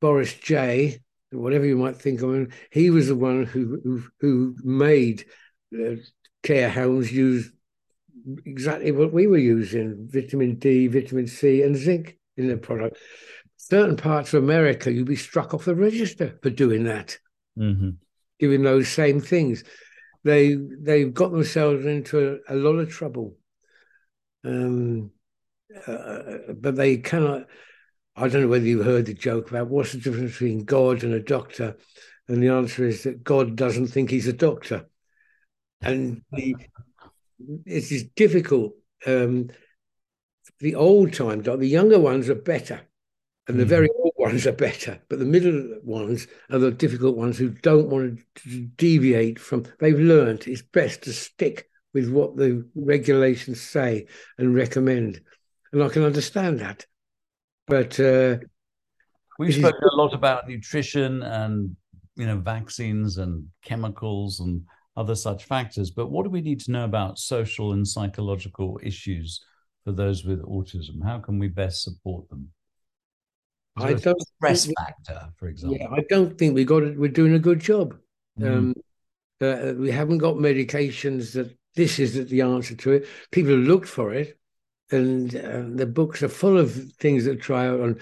Boris 0.00 0.34
J, 0.34 1.00
whatever 1.30 1.66
you 1.66 1.76
might 1.76 1.96
think 1.96 2.22
of 2.22 2.34
him, 2.34 2.52
he 2.70 2.90
was 2.90 3.08
the 3.08 3.16
one 3.16 3.44
who 3.44 3.80
who, 3.82 4.04
who 4.20 4.56
made 4.62 5.26
uh, 5.74 5.96
care 6.42 6.70
homes 6.70 7.12
use 7.12 7.50
exactly 8.44 8.92
what 8.92 9.12
we 9.12 9.26
were 9.26 9.38
using: 9.38 10.08
vitamin 10.10 10.56
D, 10.56 10.86
vitamin 10.86 11.26
C, 11.26 11.62
and 11.62 11.76
zinc 11.76 12.18
in 12.36 12.48
the 12.48 12.56
product. 12.56 12.98
Certain 13.56 13.96
parts 13.96 14.32
of 14.32 14.42
America, 14.42 14.90
you'd 14.90 15.06
be 15.06 15.16
struck 15.16 15.52
off 15.52 15.66
the 15.66 15.74
register 15.74 16.38
for 16.42 16.48
doing 16.48 16.84
that, 16.84 17.18
mm-hmm. 17.58 17.90
giving 18.38 18.62
those 18.62 18.88
same 18.88 19.20
things 19.20 19.64
they 20.24 20.54
they've 20.54 21.14
got 21.14 21.32
themselves 21.32 21.84
into 21.86 22.40
a, 22.48 22.54
a 22.54 22.56
lot 22.56 22.78
of 22.78 22.90
trouble. 22.90 23.36
Um, 24.44 25.10
uh, 25.86 26.52
but 26.54 26.76
they 26.76 26.98
cannot. 26.98 27.46
I 28.16 28.28
don't 28.28 28.42
know 28.42 28.48
whether 28.48 28.64
you 28.64 28.82
heard 28.82 29.06
the 29.06 29.14
joke 29.14 29.50
about 29.50 29.68
what's 29.68 29.92
the 29.92 29.98
difference 29.98 30.32
between 30.32 30.64
God 30.64 31.04
and 31.04 31.14
a 31.14 31.20
doctor, 31.20 31.76
and 32.26 32.42
the 32.42 32.48
answer 32.48 32.86
is 32.86 33.04
that 33.04 33.22
God 33.22 33.56
doesn't 33.56 33.88
think 33.88 34.10
he's 34.10 34.26
a 34.26 34.32
doctor, 34.32 34.88
and 35.80 36.22
the, 36.32 36.56
it 37.66 37.92
is 37.92 38.04
difficult. 38.16 38.74
Um, 39.06 39.50
the 40.60 40.74
old 40.74 41.12
time, 41.12 41.42
doctor, 41.42 41.58
the 41.58 41.68
younger 41.68 42.00
ones 42.00 42.28
are 42.28 42.34
better 42.34 42.80
and 43.48 43.58
the 43.58 43.64
mm. 43.64 43.68
very 43.68 43.88
old 43.96 44.12
ones 44.18 44.46
are 44.46 44.52
better, 44.52 45.00
but 45.08 45.18
the 45.18 45.24
middle 45.24 45.78
ones 45.82 46.26
are 46.50 46.58
the 46.58 46.70
difficult 46.70 47.16
ones 47.16 47.38
who 47.38 47.48
don't 47.48 47.88
want 47.88 48.20
to 48.36 48.60
deviate 48.76 49.38
from. 49.38 49.64
They've 49.80 49.98
learned 49.98 50.46
it's 50.46 50.62
best 50.62 51.02
to 51.02 51.12
stick 51.12 51.68
with 51.94 52.10
what 52.10 52.36
the 52.36 52.68
regulations 52.74 53.60
say 53.60 54.06
and 54.36 54.54
recommend, 54.54 55.22
and 55.72 55.82
I 55.82 55.88
can 55.88 56.02
understand 56.02 56.60
that. 56.60 56.86
But 57.66 57.98
uh, 58.00 58.38
we've 59.38 59.54
spoken 59.54 59.82
a 59.92 59.96
lot 59.96 60.14
about 60.14 60.48
nutrition 60.48 61.22
and 61.22 61.76
you 62.16 62.26
know 62.26 62.38
vaccines 62.38 63.18
and 63.18 63.46
chemicals 63.62 64.40
and 64.40 64.62
other 64.96 65.14
such 65.14 65.44
factors. 65.44 65.90
But 65.90 66.10
what 66.10 66.24
do 66.24 66.30
we 66.30 66.40
need 66.40 66.60
to 66.60 66.72
know 66.72 66.84
about 66.84 67.18
social 67.18 67.72
and 67.72 67.86
psychological 67.86 68.80
issues 68.82 69.40
for 69.84 69.92
those 69.92 70.24
with 70.24 70.42
autism? 70.42 71.02
How 71.04 71.18
can 71.18 71.38
we 71.38 71.48
best 71.48 71.82
support 71.82 72.28
them? 72.28 72.50
I 73.76 73.94
don't 73.94 74.20
stress 74.36 74.66
we, 74.66 74.74
factor, 74.78 75.28
for 75.36 75.48
example. 75.48 75.78
Yeah, 75.78 75.88
I 75.90 76.02
don't 76.08 76.36
think 76.36 76.54
we 76.54 76.64
got 76.64 76.82
it. 76.82 76.98
We're 76.98 77.10
doing 77.10 77.34
a 77.34 77.38
good 77.38 77.60
job. 77.60 77.94
Mm. 78.40 78.56
Um, 78.56 78.74
uh, 79.40 79.74
we 79.78 79.90
haven't 79.90 80.18
got 80.18 80.34
medications 80.34 81.32
that 81.34 81.56
this 81.76 81.98
is 81.98 82.28
the 82.28 82.40
answer 82.40 82.74
to 82.74 82.92
it. 82.92 83.06
People 83.30 83.52
have 83.52 83.60
looked 83.60 83.88
for 83.88 84.12
it, 84.12 84.37
and 84.90 85.34
uh, 85.34 85.64
the 85.74 85.86
books 85.86 86.22
are 86.22 86.28
full 86.28 86.58
of 86.58 86.72
things 86.94 87.24
that 87.24 87.40
try 87.40 87.66
out 87.66 87.80
and 87.80 88.00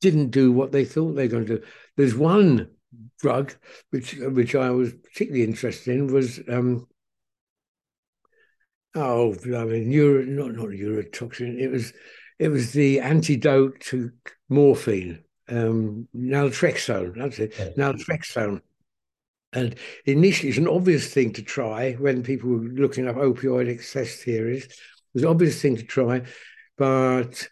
didn't 0.00 0.30
do 0.30 0.52
what 0.52 0.72
they 0.72 0.84
thought 0.84 1.12
they 1.12 1.24
were 1.24 1.32
going 1.32 1.46
to 1.46 1.58
do. 1.58 1.64
There's 1.96 2.14
one 2.14 2.70
drug 3.20 3.54
which 3.90 4.14
which 4.14 4.54
I 4.54 4.70
was 4.70 4.92
particularly 4.92 5.44
interested 5.44 5.96
in 5.96 6.12
was 6.12 6.40
um, 6.48 6.86
oh 8.94 9.34
I 9.44 9.64
mean 9.64 9.88
neuro 9.88 10.22
not 10.24 10.54
not 10.54 10.68
neurotoxin 10.68 11.58
it 11.58 11.68
was 11.68 11.92
it 12.38 12.48
was 12.48 12.72
the 12.72 13.00
antidote 13.00 13.80
to 13.80 14.12
morphine, 14.48 15.24
um, 15.48 16.08
naltrexone. 16.14 17.16
That's 17.16 17.38
it, 17.38 17.54
yeah. 17.58 17.70
naltrexone. 17.70 18.60
And 19.52 19.74
initially, 20.04 20.50
it's 20.50 20.58
an 20.58 20.68
obvious 20.68 21.12
thing 21.12 21.32
to 21.34 21.42
try 21.42 21.92
when 21.94 22.22
people 22.22 22.50
were 22.50 22.58
looking 22.58 23.08
up 23.08 23.16
opioid 23.16 23.70
excess 23.70 24.16
theories. 24.16 24.68
It 25.16 25.20
was 25.20 25.22
an 25.22 25.30
obvious 25.30 25.62
thing 25.62 25.76
to 25.76 25.82
try, 25.82 26.22
but 26.76 27.48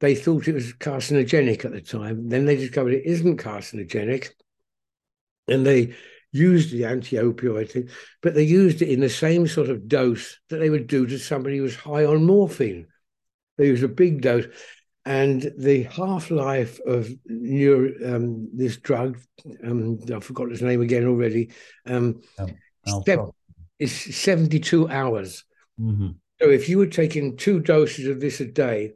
they 0.00 0.14
thought 0.14 0.48
it 0.48 0.54
was 0.54 0.72
carcinogenic 0.72 1.64
at 1.66 1.72
the 1.72 1.82
time. 1.82 2.30
Then 2.30 2.46
they 2.46 2.56
discovered 2.56 2.94
it 2.94 3.04
isn't 3.04 3.36
carcinogenic. 3.36 4.30
And 5.46 5.66
they 5.66 5.94
used 6.32 6.72
the 6.72 6.86
anti-opioid 6.86 7.70
thing, 7.70 7.90
but 8.22 8.34
they 8.34 8.44
used 8.44 8.80
it 8.80 8.88
in 8.88 9.00
the 9.00 9.10
same 9.10 9.46
sort 9.46 9.68
of 9.68 9.88
dose 9.88 10.38
that 10.48 10.56
they 10.56 10.70
would 10.70 10.86
do 10.86 11.06
to 11.06 11.18
somebody 11.18 11.58
who 11.58 11.64
was 11.64 11.76
high 11.76 12.06
on 12.06 12.24
morphine. 12.24 12.86
They 13.58 13.66
used 13.66 13.84
a 13.84 13.88
big 13.88 14.22
dose 14.22 14.46
and 15.04 15.52
the 15.58 15.82
half 15.82 16.30
life 16.30 16.80
of 16.86 17.10
neuro, 17.26 17.92
um, 18.16 18.48
this 18.54 18.76
drug, 18.76 19.18
um, 19.62 19.98
I 20.14 20.20
forgot 20.20 20.50
his 20.50 20.62
name 20.62 20.80
again 20.80 21.06
already, 21.06 21.50
um, 21.86 22.22
is 23.78 23.92
72 23.92 24.88
hours. 24.88 25.44
Mm-hmm. 25.78 26.10
So 26.42 26.50
if 26.50 26.68
you 26.68 26.78
were 26.78 26.86
taking 26.86 27.36
two 27.36 27.60
doses 27.60 28.08
of 28.08 28.20
this 28.20 28.40
a 28.40 28.46
day, 28.46 28.94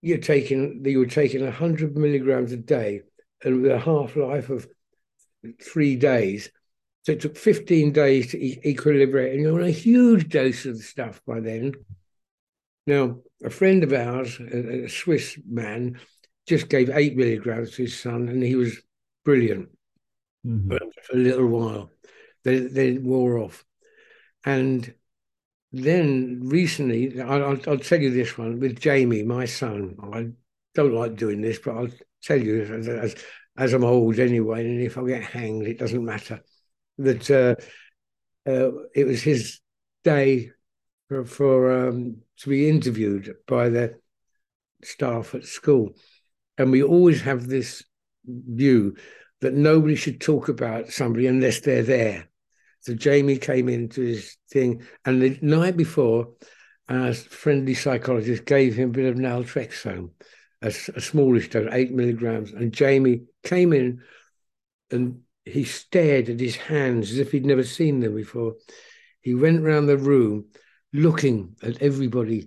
you're 0.00 0.18
taking 0.18 0.84
you 0.84 1.00
were 1.00 1.06
taking 1.06 1.42
100 1.42 1.96
milligrams 1.96 2.52
a 2.52 2.56
day, 2.56 3.02
and 3.42 3.62
with 3.62 3.72
a 3.72 3.80
half 3.80 4.14
life 4.14 4.48
of 4.48 4.68
three 5.60 5.96
days. 5.96 6.48
So 7.02 7.12
it 7.12 7.20
took 7.20 7.36
15 7.36 7.92
days 7.92 8.30
to 8.30 8.38
e- 8.38 8.60
equilibrate, 8.64 9.32
and 9.32 9.40
you're 9.40 9.60
on 9.60 9.66
a 9.66 9.72
huge 9.72 10.28
dose 10.28 10.66
of 10.66 10.76
the 10.76 10.82
stuff 10.84 11.20
by 11.26 11.40
then. 11.40 11.72
Now, 12.86 13.18
a 13.42 13.50
friend 13.50 13.82
of 13.82 13.92
ours, 13.92 14.38
a, 14.38 14.84
a 14.84 14.88
Swiss 14.88 15.36
man, 15.48 15.98
just 16.46 16.68
gave 16.68 16.90
eight 16.90 17.16
milligrams 17.16 17.72
to 17.72 17.82
his 17.82 17.98
son, 17.98 18.28
and 18.28 18.40
he 18.40 18.54
was 18.54 18.80
brilliant 19.24 19.68
mm-hmm. 20.46 20.68
for 20.68 21.12
a 21.12 21.18
little 21.18 21.48
while. 21.48 21.90
Then, 22.44 22.72
then 22.72 23.02
wore 23.02 23.38
off, 23.38 23.64
and 24.44 24.94
then 25.72 26.40
recently, 26.44 27.20
I'll, 27.20 27.58
I'll, 27.68 27.78
tell 27.78 28.00
you 28.00 28.10
this 28.10 28.38
one 28.38 28.60
with 28.60 28.80
Jamie, 28.80 29.22
my 29.22 29.44
son. 29.44 29.96
I 30.12 30.28
don't 30.74 30.94
like 30.94 31.16
doing 31.16 31.40
this, 31.40 31.58
but 31.58 31.76
I'll 31.76 31.88
tell 32.22 32.40
you 32.40 32.62
as, 32.62 32.88
as, 32.88 33.16
as 33.56 33.72
I'm 33.72 33.84
old 33.84 34.18
anyway, 34.18 34.64
and 34.64 34.80
if 34.80 34.96
I 34.96 35.04
get 35.04 35.22
hanged, 35.22 35.66
it 35.66 35.78
doesn't 35.78 36.04
matter. 36.04 36.40
That 36.98 37.30
uh, 37.30 38.50
uh, 38.50 38.70
it 38.94 39.06
was 39.06 39.22
his 39.22 39.60
day 40.04 40.50
for, 41.08 41.24
for 41.24 41.88
um, 41.88 42.18
to 42.38 42.48
be 42.48 42.68
interviewed 42.68 43.34
by 43.46 43.68
the 43.68 43.98
staff 44.82 45.34
at 45.34 45.44
school, 45.44 45.96
and 46.58 46.70
we 46.70 46.82
always 46.82 47.22
have 47.22 47.46
this 47.46 47.82
view 48.24 48.96
that 49.40 49.54
nobody 49.54 49.94
should 49.94 50.20
talk 50.20 50.48
about 50.48 50.88
somebody 50.88 51.26
unless 51.26 51.60
they're 51.60 51.82
there. 51.82 52.28
So 52.86 52.94
Jamie 52.94 53.38
came 53.38 53.68
into 53.68 54.00
his 54.00 54.36
thing, 54.48 54.86
and 55.04 55.20
the 55.20 55.36
night 55.42 55.76
before, 55.76 56.28
our 56.88 57.12
friendly 57.12 57.74
psychologist 57.74 58.44
gave 58.44 58.76
him 58.76 58.90
a 58.90 58.92
bit 58.92 59.06
of 59.06 59.16
naltrexone, 59.16 60.10
a, 60.62 60.68
a 60.68 61.00
smallish 61.00 61.50
dose, 61.50 61.68
eight 61.72 61.90
milligrams, 61.90 62.52
and 62.52 62.72
Jamie 62.72 63.22
came 63.42 63.72
in, 63.72 64.02
and 64.92 65.22
he 65.44 65.64
stared 65.64 66.28
at 66.28 66.38
his 66.38 66.54
hands 66.54 67.10
as 67.10 67.18
if 67.18 67.32
he'd 67.32 67.44
never 67.44 67.64
seen 67.64 67.98
them 67.98 68.14
before. 68.14 68.54
He 69.20 69.34
went 69.34 69.64
round 69.64 69.88
the 69.88 69.98
room 69.98 70.44
looking 70.92 71.56
at 71.64 71.82
everybody 71.82 72.46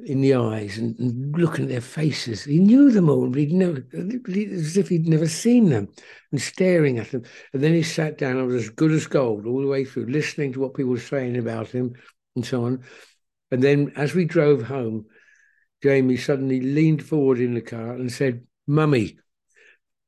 in 0.00 0.20
the 0.20 0.34
eyes 0.34 0.78
and, 0.78 0.96
and, 0.98 1.36
looking 1.36 1.64
at 1.64 1.70
their 1.70 1.80
faces. 1.80 2.44
He 2.44 2.58
knew 2.58 2.90
them 2.90 3.08
all, 3.08 3.28
but 3.28 3.40
he'd 3.40 3.52
never, 3.52 3.84
as 3.92 4.76
if 4.76 4.88
he'd 4.88 5.08
never 5.08 5.26
seen 5.26 5.70
them, 5.70 5.88
and 6.30 6.40
staring 6.40 6.98
at 6.98 7.10
them. 7.10 7.24
And 7.52 7.62
then 7.62 7.74
he 7.74 7.82
sat 7.82 8.16
down 8.16 8.36
and 8.36 8.46
was 8.46 8.64
as 8.64 8.70
good 8.70 8.92
as 8.92 9.06
gold 9.06 9.46
all 9.46 9.60
the 9.60 9.66
way 9.66 9.84
through, 9.84 10.06
listening 10.06 10.52
to 10.52 10.60
what 10.60 10.74
people 10.74 10.92
were 10.92 11.00
saying 11.00 11.36
about 11.36 11.68
him 11.68 11.94
and 12.36 12.46
so 12.46 12.64
on. 12.64 12.84
And 13.50 13.62
then 13.62 13.92
as 13.96 14.14
we 14.14 14.24
drove 14.24 14.62
home, 14.62 15.06
Jamie 15.82 16.16
suddenly 16.16 16.60
leaned 16.60 17.04
forward 17.04 17.38
in 17.40 17.54
the 17.54 17.60
car 17.60 17.92
and 17.92 18.12
said, 18.12 18.44
Mummy. 18.66 19.18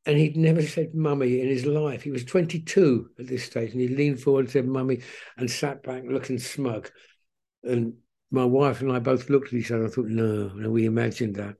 And 0.06 0.16
he'd 0.16 0.36
never 0.36 0.62
said 0.62 0.94
mummy 0.94 1.42
in 1.42 1.48
his 1.48 1.66
life. 1.66 2.02
He 2.02 2.10
was 2.10 2.24
22 2.24 3.10
at 3.18 3.26
this 3.26 3.44
stage, 3.44 3.72
and 3.72 3.80
he 3.80 3.88
leaned 3.88 4.20
forward 4.20 4.46
and 4.46 4.50
said 4.50 4.66
mummy 4.66 5.02
and 5.36 5.50
sat 5.50 5.82
back 5.82 6.04
looking 6.08 6.38
smug. 6.38 6.90
And 7.62 7.94
my 8.30 8.44
wife 8.44 8.80
and 8.80 8.92
I 8.92 8.98
both 8.98 9.28
looked 9.28 9.48
at 9.48 9.54
each 9.54 9.70
other. 9.70 9.86
I 9.86 9.88
thought, 9.88 10.06
no, 10.06 10.48
no, 10.48 10.70
we 10.70 10.86
imagined 10.86 11.36
that. 11.36 11.56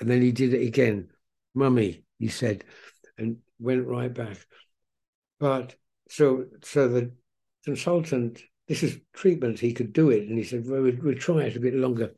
And 0.00 0.08
then 0.08 0.22
he 0.22 0.32
did 0.32 0.54
it 0.54 0.66
again. 0.66 1.08
Mummy, 1.54 2.04
he 2.18 2.28
said, 2.28 2.64
and 3.18 3.38
went 3.58 3.86
right 3.86 4.12
back. 4.12 4.38
But 5.38 5.76
so 6.08 6.46
so 6.62 6.88
the 6.88 7.12
consultant, 7.64 8.42
this 8.68 8.82
is 8.82 8.98
treatment, 9.12 9.58
he 9.58 9.72
could 9.72 9.92
do 9.92 10.10
it. 10.10 10.26
And 10.28 10.38
he 10.38 10.44
said, 10.44 10.64
well, 10.66 10.82
we'll, 10.82 10.96
we'll 11.02 11.14
try 11.14 11.44
it 11.44 11.56
a 11.56 11.60
bit 11.60 11.74
longer. 11.74 12.14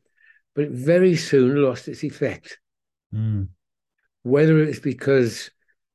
But 0.54 0.64
it 0.64 0.70
very 0.70 1.16
soon 1.16 1.62
lost 1.62 1.88
its 1.88 2.04
effect. 2.04 2.58
Mm. 3.14 3.48
Whether 4.22 4.62
it's 4.62 4.80
because 4.80 5.50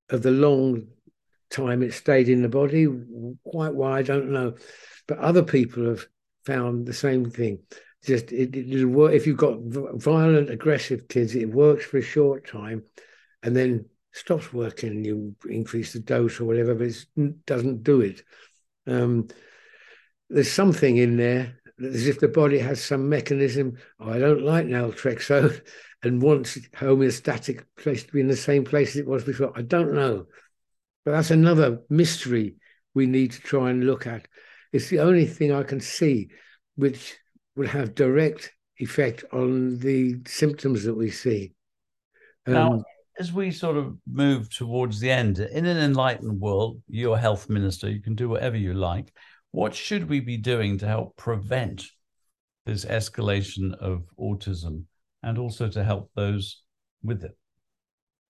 of 0.10 0.22
the 0.22 0.32
long 0.32 0.88
time 1.50 1.82
it 1.82 1.94
stayed 1.94 2.30
in 2.30 2.42
the 2.42 2.50
body, 2.50 2.88
quite 3.44 3.74
why, 3.74 4.00
I 4.00 4.02
don't 4.04 4.32
know. 4.32 4.56
But 5.08 5.18
other 5.18 5.44
people 5.44 5.86
have 5.86 6.06
found 6.46 6.86
the 6.86 6.94
same 6.94 7.30
thing 7.30 7.60
just 8.04 8.32
it, 8.32 8.56
it 8.56 8.86
work 8.86 9.14
if 9.14 9.28
you've 9.28 9.38
got 9.38 9.60
violent, 9.62 10.50
aggressive 10.50 11.08
kids. 11.08 11.36
It 11.36 11.52
works 11.52 11.86
for 11.86 11.98
a 11.98 12.04
short 12.04 12.48
time, 12.48 12.84
and 13.44 13.56
then 13.56 13.86
stops 14.12 14.52
working. 14.52 14.90
And 14.90 15.06
You 15.06 15.36
increase 15.50 15.94
the 15.94 16.00
dose 16.00 16.40
or 16.40 16.46
whatever, 16.46 16.74
but 16.74 16.88
it 16.88 17.46
doesn't 17.46 17.84
do 17.84 18.02
it. 18.02 18.24
Um, 18.88 19.28
there's 20.30 20.52
something 20.52 20.98
in 20.98 21.18
there 21.18 21.58
as 21.84 22.08
if 22.08 22.20
the 22.20 22.28
body 22.28 22.60
has 22.60 22.84
some 22.84 23.10
mechanism. 23.10 23.78
Oh, 24.00 24.12
I 24.12 24.20
don't 24.20 24.44
like 24.44 24.66
naltrexone, 24.66 25.62
and 26.04 26.22
wants 26.22 26.58
homeostatic 26.76 27.66
place 27.78 28.04
to 28.04 28.12
be 28.12 28.22
in 28.22 28.28
the 28.28 28.36
same 28.36 28.64
place 28.64 28.92
as 28.92 28.98
it 28.98 29.08
was 29.08 29.24
before. 29.24 29.52
I 29.56 29.62
don't 29.62 29.94
know, 29.94 30.26
but 31.06 31.12
that's 31.12 31.32
another 31.32 31.82
mystery 31.90 32.56
we 32.94 33.06
need 33.06 33.34
to 33.34 33.42
try 33.42 33.70
and 33.70 33.86
look 33.86 34.08
at. 34.08 34.28
It's 34.74 34.90
the 34.90 35.00
only 35.00 35.26
thing 35.26 35.52
I 35.52 35.64
can 35.64 35.80
see 35.80 36.30
which 36.76 37.18
will 37.56 37.68
have 37.68 37.96
direct 37.96 38.52
effect 38.78 39.24
on 39.32 39.78
the 39.80 40.18
symptoms 40.26 40.84
that 40.84 40.96
we 40.96 41.12
see. 41.12 41.54
Um, 42.48 42.54
now, 42.54 42.84
as 43.20 43.32
we 43.32 43.52
sort 43.52 43.78
of 43.78 43.98
move 44.12 44.50
towards 44.50 45.00
the 45.00 45.12
end, 45.12 45.40
in 45.40 45.66
an 45.66 45.78
enlightened 45.78 46.40
world, 46.40 46.82
you're 46.88 47.18
health 47.18 47.50
minister, 47.50 47.90
you 47.90 48.02
can 48.02 48.16
do 48.16 48.30
whatever 48.30 48.58
you 48.58 48.74
like. 48.74 49.14
What 49.52 49.76
should 49.76 50.10
we 50.10 50.22
be 50.22 50.38
doing 50.38 50.78
to 50.80 50.88
help 50.88 51.18
prevent 51.18 51.86
this 52.66 52.86
escalation 52.86 53.74
of 53.76 54.04
autism 54.20 54.86
and 55.24 55.38
also 55.38 55.68
to 55.70 55.84
help 55.84 56.10
those 56.16 56.64
with 57.04 57.24
it? 57.24 57.38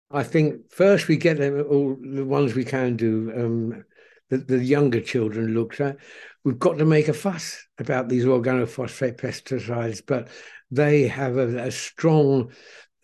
I 0.10 0.24
think 0.24 0.70
first 0.72 1.08
we 1.08 1.16
get 1.16 1.38
them 1.38 1.64
all 1.70 1.96
the 2.02 2.26
ones 2.26 2.54
we 2.54 2.66
can 2.66 2.98
do. 2.98 3.32
Um, 3.36 3.86
the, 4.32 4.38
the 4.38 4.64
younger 4.64 5.00
children 5.00 5.54
looked 5.54 5.80
at 5.80 5.98
we've 6.44 6.60
got 6.60 6.78
to 6.78 6.86
make 6.86 7.08
a 7.08 7.14
fuss 7.14 7.66
about 7.78 8.10
these 8.10 8.26
organophosphate 8.26 9.18
pesticides, 9.18 10.02
but 10.06 10.30
they 10.70 11.08
have 11.08 11.38
a, 11.38 11.68
a 11.68 11.72
strong, 11.72 12.52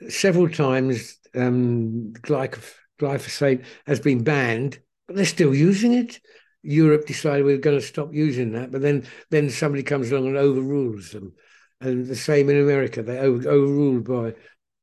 several 0.09 0.49
times 0.49 1.17
um, 1.35 2.13
glyphosate 2.21 3.65
has 3.85 3.99
been 3.99 4.23
banned, 4.23 4.79
but 5.07 5.15
they're 5.15 5.25
still 5.25 5.53
using 5.53 5.93
it. 5.93 6.19
Europe 6.63 7.05
decided 7.05 7.45
we 7.45 7.53
are 7.53 7.57
going 7.59 7.79
to 7.79 7.85
stop 7.85 8.13
using 8.13 8.51
that, 8.51 8.71
but 8.71 8.81
then 8.81 9.05
then 9.29 9.49
somebody 9.49 9.83
comes 9.83 10.11
along 10.11 10.27
and 10.27 10.37
overrules 10.37 11.11
them, 11.11 11.33
and 11.79 12.07
the 12.07 12.15
same 12.15 12.49
in 12.49 12.59
America. 12.59 13.03
They 13.03 13.19
over, 13.19 13.47
overruled 13.47 14.05
by 14.05 14.33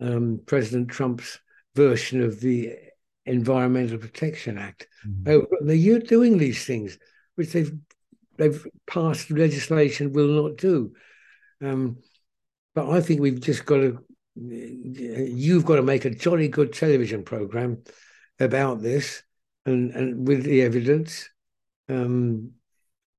um, 0.00 0.40
President 0.46 0.88
Trump's 0.88 1.38
version 1.74 2.22
of 2.22 2.40
the 2.40 2.74
Environmental 3.26 3.98
Protection 3.98 4.58
Act. 4.58 4.86
Mm-hmm. 5.06 5.66
They're 5.66 5.98
doing 6.00 6.38
these 6.38 6.64
things, 6.64 6.98
which 7.36 7.52
they've 7.52 7.72
they've 8.36 8.66
passed 8.86 9.30
legislation 9.30 10.12
will 10.12 10.42
not 10.42 10.56
do. 10.56 10.92
Um, 11.62 11.98
but 12.74 12.90
I 12.90 13.00
think 13.00 13.20
we've 13.20 13.40
just 13.40 13.64
got 13.64 13.76
to, 13.76 14.04
you've 14.36 15.64
got 15.64 15.76
to 15.76 15.82
make 15.82 16.04
a 16.04 16.10
jolly 16.10 16.48
good 16.48 16.72
television 16.72 17.22
program 17.22 17.82
about 18.40 18.82
this 18.82 19.22
and, 19.64 19.92
and 19.92 20.26
with 20.26 20.42
the 20.42 20.62
evidence, 20.62 21.30
um, 21.88 22.50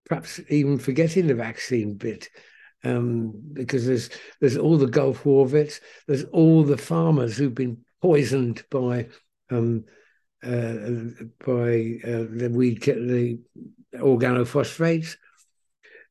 perhaps 0.06 0.41
even 0.49 0.78
forgetting 0.78 1.28
the 1.28 1.36
vaccine 1.36 1.95
bit. 1.95 2.30
Um, 2.84 3.34
because 3.53 3.88
there's 3.88 4.12
there's 4.39 4.58
all 4.58 4.78
the 4.78 4.86
Gulf 4.86 5.26
War 5.26 5.47
vets, 5.47 5.80
there's 6.08 6.26
all 6.26 6.64
the 6.64 6.78
farmers 6.78 7.36
who've 7.36 7.56
been 7.56 7.80
poisoned 7.99 8.64
by 8.70 9.08
um, 9.50 9.86
uh, 10.43 11.26
by 11.46 12.00
uh, 12.04 12.26
the 12.30 12.50
weed 12.54 12.82
the 12.82 13.39
organophosphates. 13.96 15.18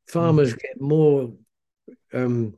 Farmers 0.07 0.55
mm. 0.55 0.59
get 0.61 0.81
more 0.81 1.33
um, 2.13 2.55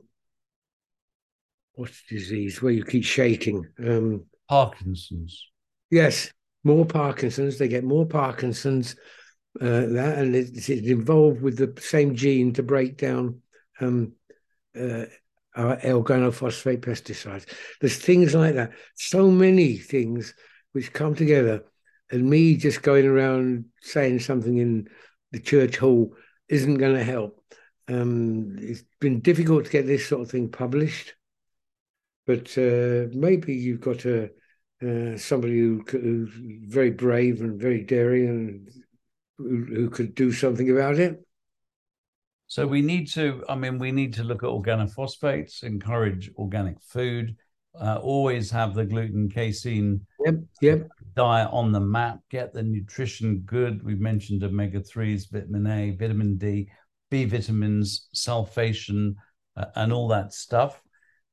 what's 1.77 2.03
the 2.09 2.17
disease 2.17 2.61
where 2.61 2.71
you 2.71 2.83
keep 2.83 3.03
shaking? 3.03 3.65
Um, 3.79 4.25
Parkinson's. 4.49 5.47
Yes, 5.89 6.31
more 6.63 6.85
Parkinson's. 6.85 7.57
They 7.57 7.67
get 7.67 7.83
more 7.83 8.05
Parkinson's. 8.05 8.95
Uh, 9.59 9.87
that 9.87 10.17
and 10.19 10.35
it's, 10.35 10.69
it's, 10.69 10.87
involved 10.87 11.41
with 11.41 11.57
the 11.57 11.81
same 11.81 12.15
gene 12.15 12.53
to 12.53 12.61
break 12.61 12.97
down 12.97 13.41
um, 13.79 14.13
uh, 14.79 15.05
our 15.55 15.77
organophosphate 15.77 16.81
pesticides. 16.81 17.45
There's 17.81 17.97
things 17.97 18.35
like 18.35 18.55
that. 18.55 18.71
So 18.95 19.31
many 19.31 19.77
things 19.77 20.35
which 20.71 20.93
come 20.93 21.15
together, 21.15 21.63
and 22.11 22.29
me 22.29 22.55
just 22.55 22.81
going 22.81 23.05
around 23.05 23.65
saying 23.81 24.19
something 24.19 24.57
in 24.57 24.87
the 25.31 25.39
church 25.39 25.77
hall 25.77 26.15
isn't 26.49 26.77
going 26.77 26.95
to 26.95 27.03
help. 27.03 27.41
Um, 27.87 28.55
it's 28.59 28.83
been 28.99 29.21
difficult 29.21 29.65
to 29.65 29.71
get 29.71 29.85
this 29.85 30.07
sort 30.07 30.21
of 30.21 30.29
thing 30.29 30.49
published, 30.49 31.15
but 32.25 32.57
uh, 32.57 33.07
maybe 33.13 33.55
you've 33.55 33.81
got 33.81 34.05
a 34.05 34.29
uh, 34.85 35.17
somebody 35.17 35.59
who, 35.59 35.83
who's 35.89 36.29
very 36.67 36.91
brave 36.91 37.41
and 37.41 37.59
very 37.59 37.83
daring 37.83 38.27
and 38.27 38.69
who, 39.37 39.65
who 39.65 39.89
could 39.89 40.13
do 40.13 40.31
something 40.31 40.69
about 40.69 40.99
it. 40.99 41.19
So 42.47 42.65
we 42.65 42.81
need 42.81 43.07
to, 43.13 43.43
I 43.49 43.55
mean, 43.55 43.77
we 43.77 43.91
need 43.91 44.13
to 44.15 44.23
look 44.23 44.43
at 44.43 44.49
organophosphates, 44.49 45.63
encourage 45.63 46.31
organic 46.37 46.81
food, 46.81 47.35
uh, 47.79 47.99
always 48.01 48.49
have 48.51 48.73
the 48.73 48.85
gluten 48.85 49.29
casein 49.29 50.05
yep, 50.25 50.35
yep. 50.61 50.87
diet 51.15 51.49
on 51.51 51.71
the 51.71 51.79
map, 51.79 52.19
get 52.29 52.53
the 52.53 52.63
nutrition 52.63 53.39
good. 53.45 53.83
We've 53.83 53.99
mentioned 53.99 54.43
omega 54.43 54.79
3s, 54.79 55.31
vitamin 55.31 55.67
A, 55.67 55.91
vitamin 55.91 56.37
D, 56.37 56.69
B 57.09 57.25
vitamins, 57.25 58.07
sulfation, 58.15 59.15
uh, 59.55 59.65
and 59.75 59.93
all 59.93 60.07
that 60.09 60.33
stuff. 60.33 60.81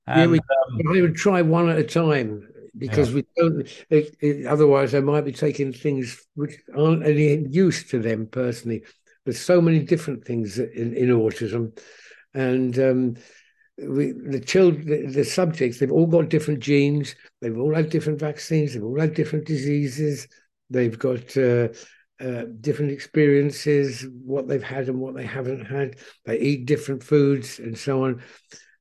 And, 0.07 0.21
yeah, 0.21 0.27
we, 0.27 0.39
um, 0.39 0.97
I 0.97 1.01
would 1.01 1.17
try 1.17 1.43
one 1.43 1.69
at 1.69 1.79
a 1.79 1.85
time 1.85 2.47
because 2.77 3.11
yeah. 3.11 3.15
we 3.17 3.25
don't, 3.37 3.85
it, 3.91 4.17
it, 4.21 4.47
otherwise, 4.47 4.95
I 4.95 5.01
might 5.01 5.25
be 5.25 5.33
taking 5.33 5.73
things 5.73 6.25
which 6.35 6.57
aren't 6.77 7.07
any 7.07 7.47
use 7.49 7.89
to 7.91 7.99
them 7.99 8.27
personally. 8.27 8.85
There's 9.25 9.41
so 9.41 9.61
many 9.61 9.81
different 9.81 10.25
things 10.25 10.59
in, 10.59 10.95
in 10.95 11.09
autism. 11.09 11.79
And 12.35 12.79
um, 12.79 13.17
we, 13.79 14.13
the 14.13 14.41
children, 14.41 14.87
the, 14.87 15.07
the, 15.07 15.25
subjects, 15.25 15.79
they've 15.79 15.91
all 15.91 16.07
got 16.07 16.29
different 16.29 16.61
genes. 16.61 17.15
They've 17.41 17.59
all 17.59 17.75
had 17.75 17.91
different 17.91 18.21
vaccines. 18.21 18.73
They've 18.73 18.85
all 18.85 19.01
had 19.01 19.15
different 19.15 19.47
diseases. 19.47 20.29
They've 20.71 20.99
got 20.99 21.37
uh, 21.37 21.69
uh, 22.21 22.45
different 22.61 22.93
experiences, 22.93 24.07
what 24.25 24.47
they've 24.47 24.63
had 24.63 24.89
and 24.89 25.01
what 25.01 25.15
they 25.15 25.27
haven't 25.27 25.65
had. 25.65 25.97
They 26.25 26.39
eat 26.39 26.67
different 26.67 27.03
foods 27.03 27.59
and 27.59 27.77
so 27.77 28.05
on. 28.05 28.23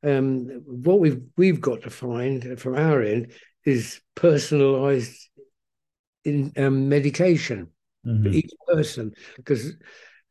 Um, 0.03 0.61
what 0.65 0.99
we've 0.99 1.21
we've 1.37 1.61
got 1.61 1.83
to 1.83 1.89
find 1.89 2.59
from 2.59 2.75
our 2.75 3.01
end 3.01 3.31
is 3.65 4.01
personalised 4.15 5.15
in 6.25 6.51
um, 6.57 6.89
medication 6.89 7.69
mm-hmm. 8.05 8.23
for 8.23 8.29
each 8.29 8.51
person 8.67 9.13
because 9.37 9.73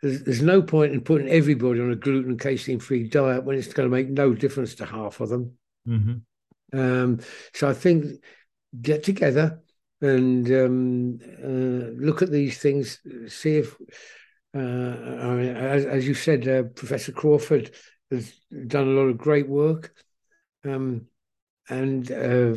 there's, 0.02 0.22
there's 0.24 0.42
no 0.42 0.60
point 0.60 0.92
in 0.92 1.00
putting 1.00 1.28
everybody 1.28 1.80
on 1.80 1.92
a 1.92 1.96
gluten 1.96 2.36
casein 2.36 2.80
free 2.80 3.08
diet 3.08 3.44
when 3.44 3.56
it's 3.56 3.72
going 3.72 3.88
to 3.88 3.96
make 3.96 4.10
no 4.10 4.34
difference 4.34 4.74
to 4.76 4.84
half 4.84 5.20
of 5.20 5.28
them. 5.28 5.52
Mm-hmm. 5.88 6.78
Um, 6.78 7.20
so 7.54 7.68
I 7.68 7.74
think 7.74 8.22
get 8.80 9.04
together 9.04 9.60
and 10.00 10.50
um, 10.50 11.18
uh, 11.42 12.04
look 12.04 12.22
at 12.22 12.30
these 12.30 12.58
things, 12.58 12.98
see 13.28 13.58
if, 13.58 13.76
uh, 14.54 14.58
I 14.58 15.34
mean, 15.34 15.56
as, 15.56 15.84
as 15.84 16.06
you 16.06 16.14
said, 16.14 16.48
uh, 16.48 16.64
Professor 16.64 17.12
Crawford 17.12 17.70
has 18.10 18.32
done 18.66 18.88
a 18.88 18.90
lot 18.90 19.08
of 19.08 19.16
great 19.16 19.48
work. 19.48 19.94
Um, 20.64 21.06
and 21.68 22.10
uh, 22.10 22.52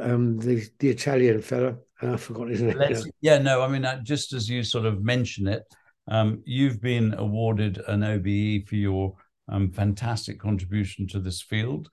um, 0.00 0.38
the 0.38 0.68
the 0.78 0.88
Italian 0.88 1.42
fella, 1.42 1.76
I 2.00 2.16
forgot 2.16 2.48
his 2.48 2.62
name. 2.62 2.76
Yeah, 3.20 3.38
no, 3.38 3.60
I 3.60 3.68
mean, 3.68 3.84
uh, 3.84 4.00
just 4.02 4.32
as 4.32 4.48
you 4.48 4.62
sort 4.62 4.86
of 4.86 5.02
mention 5.02 5.48
it, 5.48 5.62
um, 6.08 6.42
you've 6.44 6.80
been 6.80 7.14
awarded 7.14 7.80
an 7.88 8.02
OBE 8.02 8.68
for 8.68 8.76
your 8.76 9.14
um, 9.48 9.70
fantastic 9.70 10.38
contribution 10.38 11.06
to 11.08 11.20
this 11.20 11.42
field. 11.42 11.88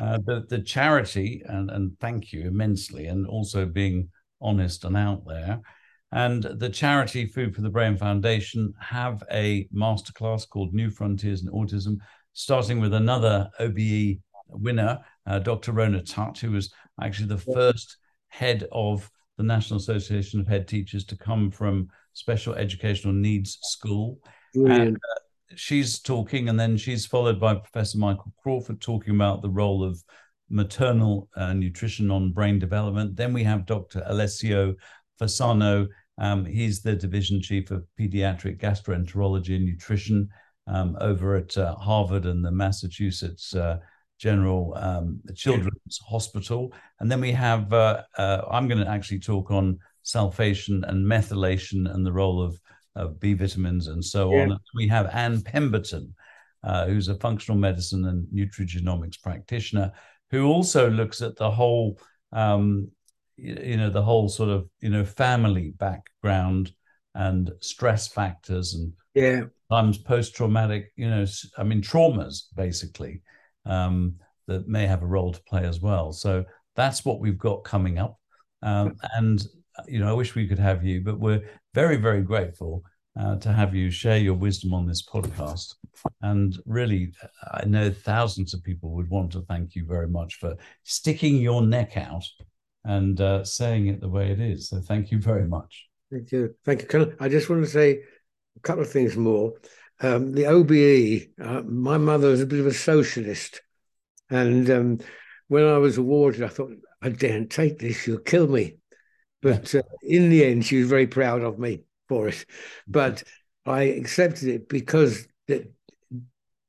Uh, 0.00 0.18
the 0.26 0.44
the 0.48 0.60
charity 0.60 1.42
and 1.46 1.70
and 1.70 1.96
thank 2.00 2.32
you 2.32 2.48
immensely, 2.48 3.06
and 3.06 3.26
also 3.26 3.64
being 3.64 4.08
honest 4.40 4.84
and 4.84 4.96
out 4.96 5.24
there. 5.26 5.60
And 6.12 6.44
the 6.44 6.68
charity 6.68 7.26
Food 7.26 7.54
for 7.54 7.62
the 7.62 7.70
Brain 7.70 7.96
Foundation 7.96 8.72
have 8.80 9.22
a 9.32 9.66
masterclass 9.74 10.48
called 10.48 10.72
New 10.72 10.90
Frontiers 10.90 11.42
in 11.42 11.48
Autism, 11.48 11.96
starting 12.32 12.80
with 12.80 12.94
another 12.94 13.50
OBE 13.58 14.18
winner, 14.48 15.00
uh, 15.26 15.40
Dr. 15.40 15.72
Rona 15.72 16.02
Tutt, 16.02 16.38
who 16.38 16.52
was 16.52 16.72
actually 17.00 17.28
the 17.28 17.38
first 17.38 17.96
head 18.28 18.64
of 18.70 19.10
the 19.38 19.42
National 19.42 19.78
Association 19.78 20.38
of 20.38 20.46
Head 20.46 20.68
Teachers 20.68 21.04
to 21.06 21.16
come 21.16 21.50
from 21.50 21.88
Special 22.14 22.54
Educational 22.54 23.12
Needs 23.12 23.58
School. 23.62 24.18
Brilliant. 24.54 24.82
And 24.82 24.96
uh, 24.96 25.20
she's 25.56 26.00
talking, 26.00 26.48
and 26.48 26.58
then 26.58 26.76
she's 26.76 27.06
followed 27.06 27.38
by 27.38 27.54
Professor 27.54 27.98
Michael 27.98 28.32
Crawford 28.42 28.80
talking 28.80 29.14
about 29.14 29.42
the 29.42 29.50
role 29.50 29.84
of 29.84 30.02
maternal 30.48 31.28
uh, 31.36 31.52
nutrition 31.52 32.10
on 32.10 32.32
brain 32.32 32.58
development. 32.58 33.16
Then 33.16 33.32
we 33.32 33.44
have 33.44 33.66
Dr. 33.66 34.02
Alessio 34.06 34.74
Fasano. 35.20 35.88
Um, 36.18 36.44
he's 36.44 36.80
the 36.80 36.94
division 36.94 37.40
chief 37.40 37.70
of 37.70 37.84
pediatric 37.98 38.60
gastroenterology 38.60 39.56
and 39.56 39.64
nutrition 39.64 40.28
um, 40.66 40.96
over 41.00 41.36
at 41.36 41.56
uh, 41.58 41.74
Harvard 41.74 42.26
and 42.26 42.44
the 42.44 42.52
Massachusetts 42.52 43.54
uh, 43.54 43.78
General 44.18 44.74
um, 44.76 45.20
Children's. 45.34 46.00
Hospital. 46.08 46.72
And 47.00 47.10
then 47.10 47.20
we 47.20 47.32
have, 47.32 47.72
uh, 47.72 48.02
uh, 48.16 48.42
I'm 48.50 48.68
going 48.68 48.82
to 48.82 48.88
actually 48.88 49.20
talk 49.20 49.50
on 49.50 49.78
sulfation 50.04 50.88
and 50.88 51.06
methylation 51.06 51.92
and 51.92 52.04
the 52.06 52.12
role 52.12 52.42
of 52.42 52.58
of 52.96 53.18
B 53.18 53.34
vitamins 53.34 53.88
and 53.88 54.04
so 54.04 54.32
yeah. 54.32 54.42
on. 54.42 54.58
We 54.74 54.86
have 54.88 55.10
Anne 55.12 55.42
Pemberton, 55.42 56.14
uh, 56.62 56.86
who's 56.86 57.08
a 57.08 57.16
functional 57.16 57.58
medicine 57.58 58.04
and 58.04 58.26
nutrigenomics 58.28 59.20
practitioner, 59.20 59.92
who 60.30 60.46
also 60.46 60.90
looks 60.90 61.20
at 61.20 61.36
the 61.36 61.50
whole, 61.50 61.98
um, 62.32 62.88
you, 63.36 63.76
know, 63.76 63.90
the 63.90 64.02
whole 64.02 64.28
sort 64.28 64.50
of 64.50 64.68
you 64.80 64.90
know 64.90 65.04
family 65.04 65.74
background 65.76 66.72
and 67.16 67.52
stress 67.60 68.08
factors 68.08 68.74
and 68.74 68.92
yeah, 69.14 69.42
times 69.70 69.98
post 69.98 70.34
traumatic, 70.34 70.92
you 70.96 71.08
know, 71.08 71.24
I 71.58 71.64
mean 71.64 71.82
traumas 71.82 72.44
basically 72.54 73.22
um, 73.66 74.16
that 74.46 74.68
may 74.68 74.86
have 74.86 75.02
a 75.02 75.06
role 75.06 75.32
to 75.32 75.42
play 75.42 75.64
as 75.64 75.80
well. 75.80 76.12
So 76.12 76.44
that's 76.76 77.04
what 77.04 77.20
we've 77.20 77.38
got 77.38 77.64
coming 77.64 77.98
up. 77.98 78.18
Um, 78.62 78.96
and 79.14 79.44
you 79.86 79.98
know, 80.00 80.08
I 80.08 80.12
wish 80.12 80.34
we 80.34 80.46
could 80.46 80.58
have 80.58 80.84
you, 80.84 81.00
but 81.00 81.18
we're 81.18 81.42
very, 81.74 81.96
very 81.96 82.22
grateful 82.22 82.82
uh, 83.18 83.36
to 83.38 83.52
have 83.52 83.74
you 83.74 83.90
share 83.90 84.18
your 84.18 84.34
wisdom 84.34 84.74
on 84.74 84.86
this 84.86 85.04
podcast. 85.04 85.74
And 86.22 86.56
really, 86.66 87.12
I 87.52 87.64
know 87.64 87.90
thousands 87.90 88.54
of 88.54 88.62
people 88.62 88.90
would 88.90 89.08
want 89.08 89.32
to 89.32 89.42
thank 89.42 89.74
you 89.74 89.84
very 89.86 90.08
much 90.08 90.36
for 90.36 90.54
sticking 90.82 91.36
your 91.36 91.62
neck 91.62 91.96
out 91.96 92.24
and 92.84 93.20
uh, 93.20 93.44
saying 93.44 93.86
it 93.88 94.00
the 94.00 94.08
way 94.08 94.30
it 94.30 94.40
is. 94.40 94.68
So 94.68 94.80
thank 94.80 95.10
you 95.10 95.18
very 95.18 95.46
much. 95.46 95.86
Thank 96.10 96.32
you. 96.32 96.54
Thank 96.64 96.82
you. 96.82 96.88
Can 96.88 97.14
I, 97.20 97.24
I 97.24 97.28
just 97.28 97.48
want 97.48 97.64
to 97.64 97.70
say 97.70 98.00
a 98.56 98.60
couple 98.60 98.82
of 98.82 98.90
things 98.90 99.16
more. 99.16 99.54
Um, 100.00 100.32
the 100.32 100.46
OBE, 100.46 101.28
uh, 101.40 101.62
my 101.62 101.98
mother 101.98 102.28
was 102.28 102.42
a 102.42 102.46
bit 102.46 102.60
of 102.60 102.66
a 102.66 102.74
socialist. 102.74 103.62
And 104.28 104.68
um, 104.70 104.98
when 105.48 105.64
I 105.64 105.78
was 105.78 105.98
awarded, 105.98 106.42
I 106.42 106.48
thought, 106.48 106.72
I 107.00 107.10
daren't 107.10 107.50
take 107.50 107.78
this, 107.78 108.06
you'll 108.06 108.18
kill 108.18 108.48
me. 108.48 108.78
But 109.44 109.74
uh, 109.74 109.82
in 110.02 110.30
the 110.30 110.42
end, 110.42 110.64
she 110.64 110.78
was 110.78 110.88
very 110.88 111.06
proud 111.06 111.42
of 111.42 111.58
me 111.58 111.82
for 112.08 112.28
it. 112.28 112.46
But 112.88 113.22
I 113.66 113.82
accepted 113.82 114.48
it 114.48 114.70
because 114.70 115.28
the, 115.48 115.68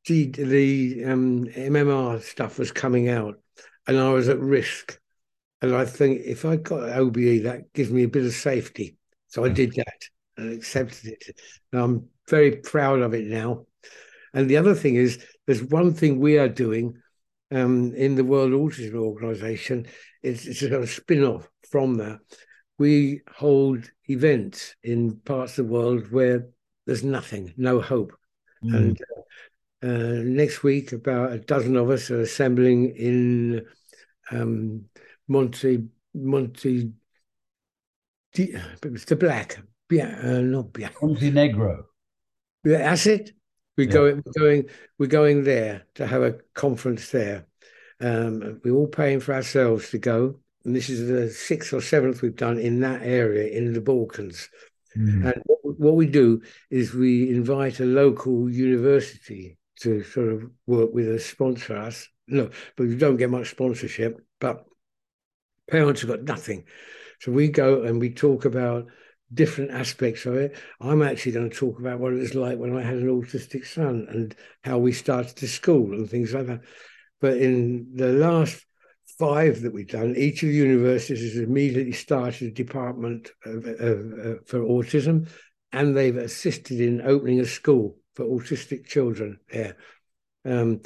the, 0.05 0.25
the 0.27 1.05
um, 1.05 1.45
MMR 1.45 2.21
stuff 2.21 2.59
was 2.59 2.73
coming 2.73 3.07
out 3.07 3.39
and 3.87 3.97
I 3.97 4.09
was 4.09 4.27
at 4.27 4.41
risk. 4.41 4.99
And 5.61 5.73
I 5.73 5.85
think 5.85 6.23
if 6.25 6.43
I 6.43 6.57
got 6.57 6.89
OBE, 6.89 7.43
that 7.43 7.71
gives 7.73 7.91
me 7.91 8.03
a 8.03 8.09
bit 8.09 8.25
of 8.25 8.33
safety. 8.33 8.97
So 9.29 9.45
I 9.45 9.49
did 9.49 9.71
that 9.75 10.01
and 10.35 10.51
accepted 10.51 11.13
it. 11.13 11.23
And 11.71 11.81
I'm 11.81 12.09
very 12.27 12.57
proud 12.57 12.99
of 12.99 13.13
it 13.13 13.25
now. 13.25 13.67
And 14.33 14.49
the 14.49 14.57
other 14.57 14.75
thing 14.75 14.95
is, 14.95 15.25
there's 15.47 15.63
one 15.63 15.93
thing 15.93 16.19
we 16.19 16.37
are 16.39 16.49
doing 16.49 16.97
um, 17.51 17.93
in 17.95 18.15
the 18.15 18.25
World 18.25 18.51
Autism 18.51 18.95
Organization. 18.95 19.87
It's, 20.21 20.45
it's 20.45 20.61
a 20.61 20.69
kind 20.69 20.83
of 20.83 20.89
spin 20.89 21.23
off 21.23 21.49
from 21.71 21.95
that 21.95 22.19
we 22.77 23.21
hold 23.33 23.89
events 24.09 24.75
in 24.83 25.17
parts 25.17 25.57
of 25.57 25.67
the 25.67 25.71
world 25.71 26.11
where 26.11 26.47
there's 26.85 27.03
nothing, 27.03 27.53
no 27.57 27.81
hope. 27.81 28.13
Mm. 28.63 28.75
And 28.75 29.01
uh, 29.01 29.87
uh, 29.87 30.21
next 30.23 30.63
week, 30.63 30.91
about 30.91 31.31
a 31.31 31.39
dozen 31.39 31.75
of 31.77 31.89
us 31.89 32.11
are 32.11 32.21
assembling 32.21 32.95
in 32.95 33.65
um, 34.31 34.85
Monte 35.27 35.83
Monte. 36.13 36.91
It's 38.33 39.05
the 39.05 39.15
black, 39.15 39.57
yeah, 39.89 40.19
uh, 40.21 40.41
not 40.41 40.67
yeah. 40.77 40.89
Montenegro. 41.01 41.85
Yeah, 42.65 42.79
that's 42.79 43.05
it. 43.05 43.31
We're 43.77 43.87
yeah. 43.87 43.93
going, 43.93 44.23
we're 44.25 44.41
going, 44.41 44.69
we're 44.97 45.07
going 45.07 45.43
there 45.43 45.83
to 45.95 46.07
have 46.07 46.23
a 46.23 46.37
conference 46.53 47.11
there. 47.11 47.45
Um, 48.01 48.59
we're 48.63 48.73
all 48.73 48.87
paying 48.87 49.19
for 49.21 49.33
ourselves 49.33 49.91
to 49.91 49.97
go 49.97 50.39
and 50.65 50.75
this 50.75 50.89
is 50.89 51.07
the 51.07 51.29
sixth 51.29 51.73
or 51.73 51.81
seventh 51.81 52.21
we've 52.21 52.35
done 52.35 52.57
in 52.57 52.79
that 52.81 53.03
area 53.03 53.47
in 53.47 53.73
the 53.73 53.81
Balkans. 53.81 54.49
Mm. 54.97 55.33
And 55.33 55.43
what, 55.61 55.95
we 55.95 56.07
do 56.07 56.41
is 56.71 56.93
we 56.93 57.29
invite 57.29 57.79
a 57.79 57.85
local 57.85 58.49
university 58.49 59.57
to 59.81 60.03
sort 60.03 60.29
of 60.29 60.49
work 60.65 60.93
with 60.93 61.07
us, 61.07 61.25
sponsor 61.25 61.77
us. 61.77 62.07
No, 62.27 62.49
but 62.75 62.87
we 62.87 62.95
don't 62.95 63.17
get 63.17 63.29
much 63.29 63.51
sponsorship, 63.51 64.19
but 64.39 64.65
parents 65.69 66.01
have 66.01 66.09
got 66.09 66.23
nothing. 66.23 66.63
So 67.19 67.31
we 67.31 67.49
go 67.49 67.83
and 67.83 67.99
we 67.99 68.09
talk 68.09 68.45
about 68.45 68.87
different 69.33 69.71
aspects 69.71 70.25
of 70.25 70.35
it. 70.35 70.55
I'm 70.81 71.03
actually 71.03 71.33
going 71.33 71.49
to 71.49 71.55
talk 71.55 71.79
about 71.79 71.99
what 71.99 72.13
it 72.13 72.19
was 72.19 72.35
like 72.35 72.57
when 72.57 72.75
I 72.75 72.81
had 72.81 72.95
an 72.95 73.07
autistic 73.07 73.65
son 73.65 74.07
and 74.09 74.35
how 74.63 74.79
we 74.79 74.93
started 74.93 75.35
to 75.37 75.47
school 75.47 75.93
and 75.93 76.09
things 76.09 76.33
like 76.33 76.47
that. 76.47 76.61
But 77.21 77.37
in 77.37 77.91
the 77.95 78.13
last 78.13 78.64
five 79.17 79.61
that 79.61 79.73
we've 79.73 79.87
done, 79.87 80.15
each 80.15 80.43
of 80.43 80.49
the 80.49 80.55
universities 80.55 81.33
has 81.33 81.41
immediately 81.41 81.93
started 81.93 82.49
a 82.49 82.51
department 82.51 83.31
of, 83.45 83.65
of, 83.65 84.47
for 84.47 84.59
autism, 84.59 85.29
and 85.71 85.95
they've 85.95 86.17
assisted 86.17 86.79
in 86.79 87.01
opening 87.01 87.39
a 87.39 87.45
school 87.45 87.97
for 88.15 88.25
autistic 88.25 88.85
children 88.85 89.39
there. 89.51 89.75
Um, 90.45 90.81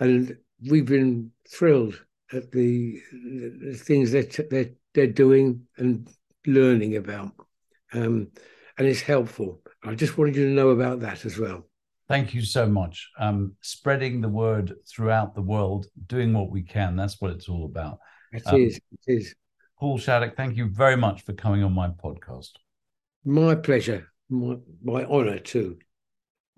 and 0.00 0.36
we've 0.68 0.86
been 0.86 1.32
thrilled 1.48 2.00
at 2.32 2.50
the, 2.52 3.00
the 3.12 3.74
things 3.74 4.12
that 4.12 4.48
they're, 4.50 4.70
they're 4.94 5.06
doing 5.06 5.62
and 5.76 6.08
learning 6.46 6.96
about. 6.96 7.32
Um, 7.92 8.28
and 8.76 8.86
it's 8.86 9.00
helpful. 9.00 9.60
I 9.82 9.94
just 9.94 10.18
wanted 10.18 10.36
you 10.36 10.46
to 10.46 10.54
know 10.54 10.70
about 10.70 11.00
that 11.00 11.24
as 11.24 11.38
well. 11.38 11.67
Thank 12.08 12.32
you 12.32 12.42
so 12.42 12.66
much. 12.66 13.10
Um, 13.18 13.54
spreading 13.60 14.20
the 14.20 14.28
word 14.30 14.72
throughout 14.88 15.34
the 15.34 15.42
world, 15.42 15.86
doing 16.06 16.32
what 16.32 16.50
we 16.50 16.62
can. 16.62 16.96
That's 16.96 17.20
what 17.20 17.32
it's 17.32 17.48
all 17.48 17.66
about. 17.66 17.98
It 18.32 18.46
um, 18.46 18.60
is. 18.60 18.76
It 18.76 19.12
is. 19.12 19.34
Paul 19.78 19.98
Shattock, 19.98 20.34
thank 20.34 20.56
you 20.56 20.68
very 20.70 20.96
much 20.96 21.22
for 21.22 21.34
coming 21.34 21.62
on 21.62 21.72
my 21.72 21.88
podcast. 21.88 22.50
My 23.24 23.54
pleasure. 23.54 24.08
My, 24.30 24.56
my 24.82 25.04
honor, 25.04 25.38
too. 25.38 25.78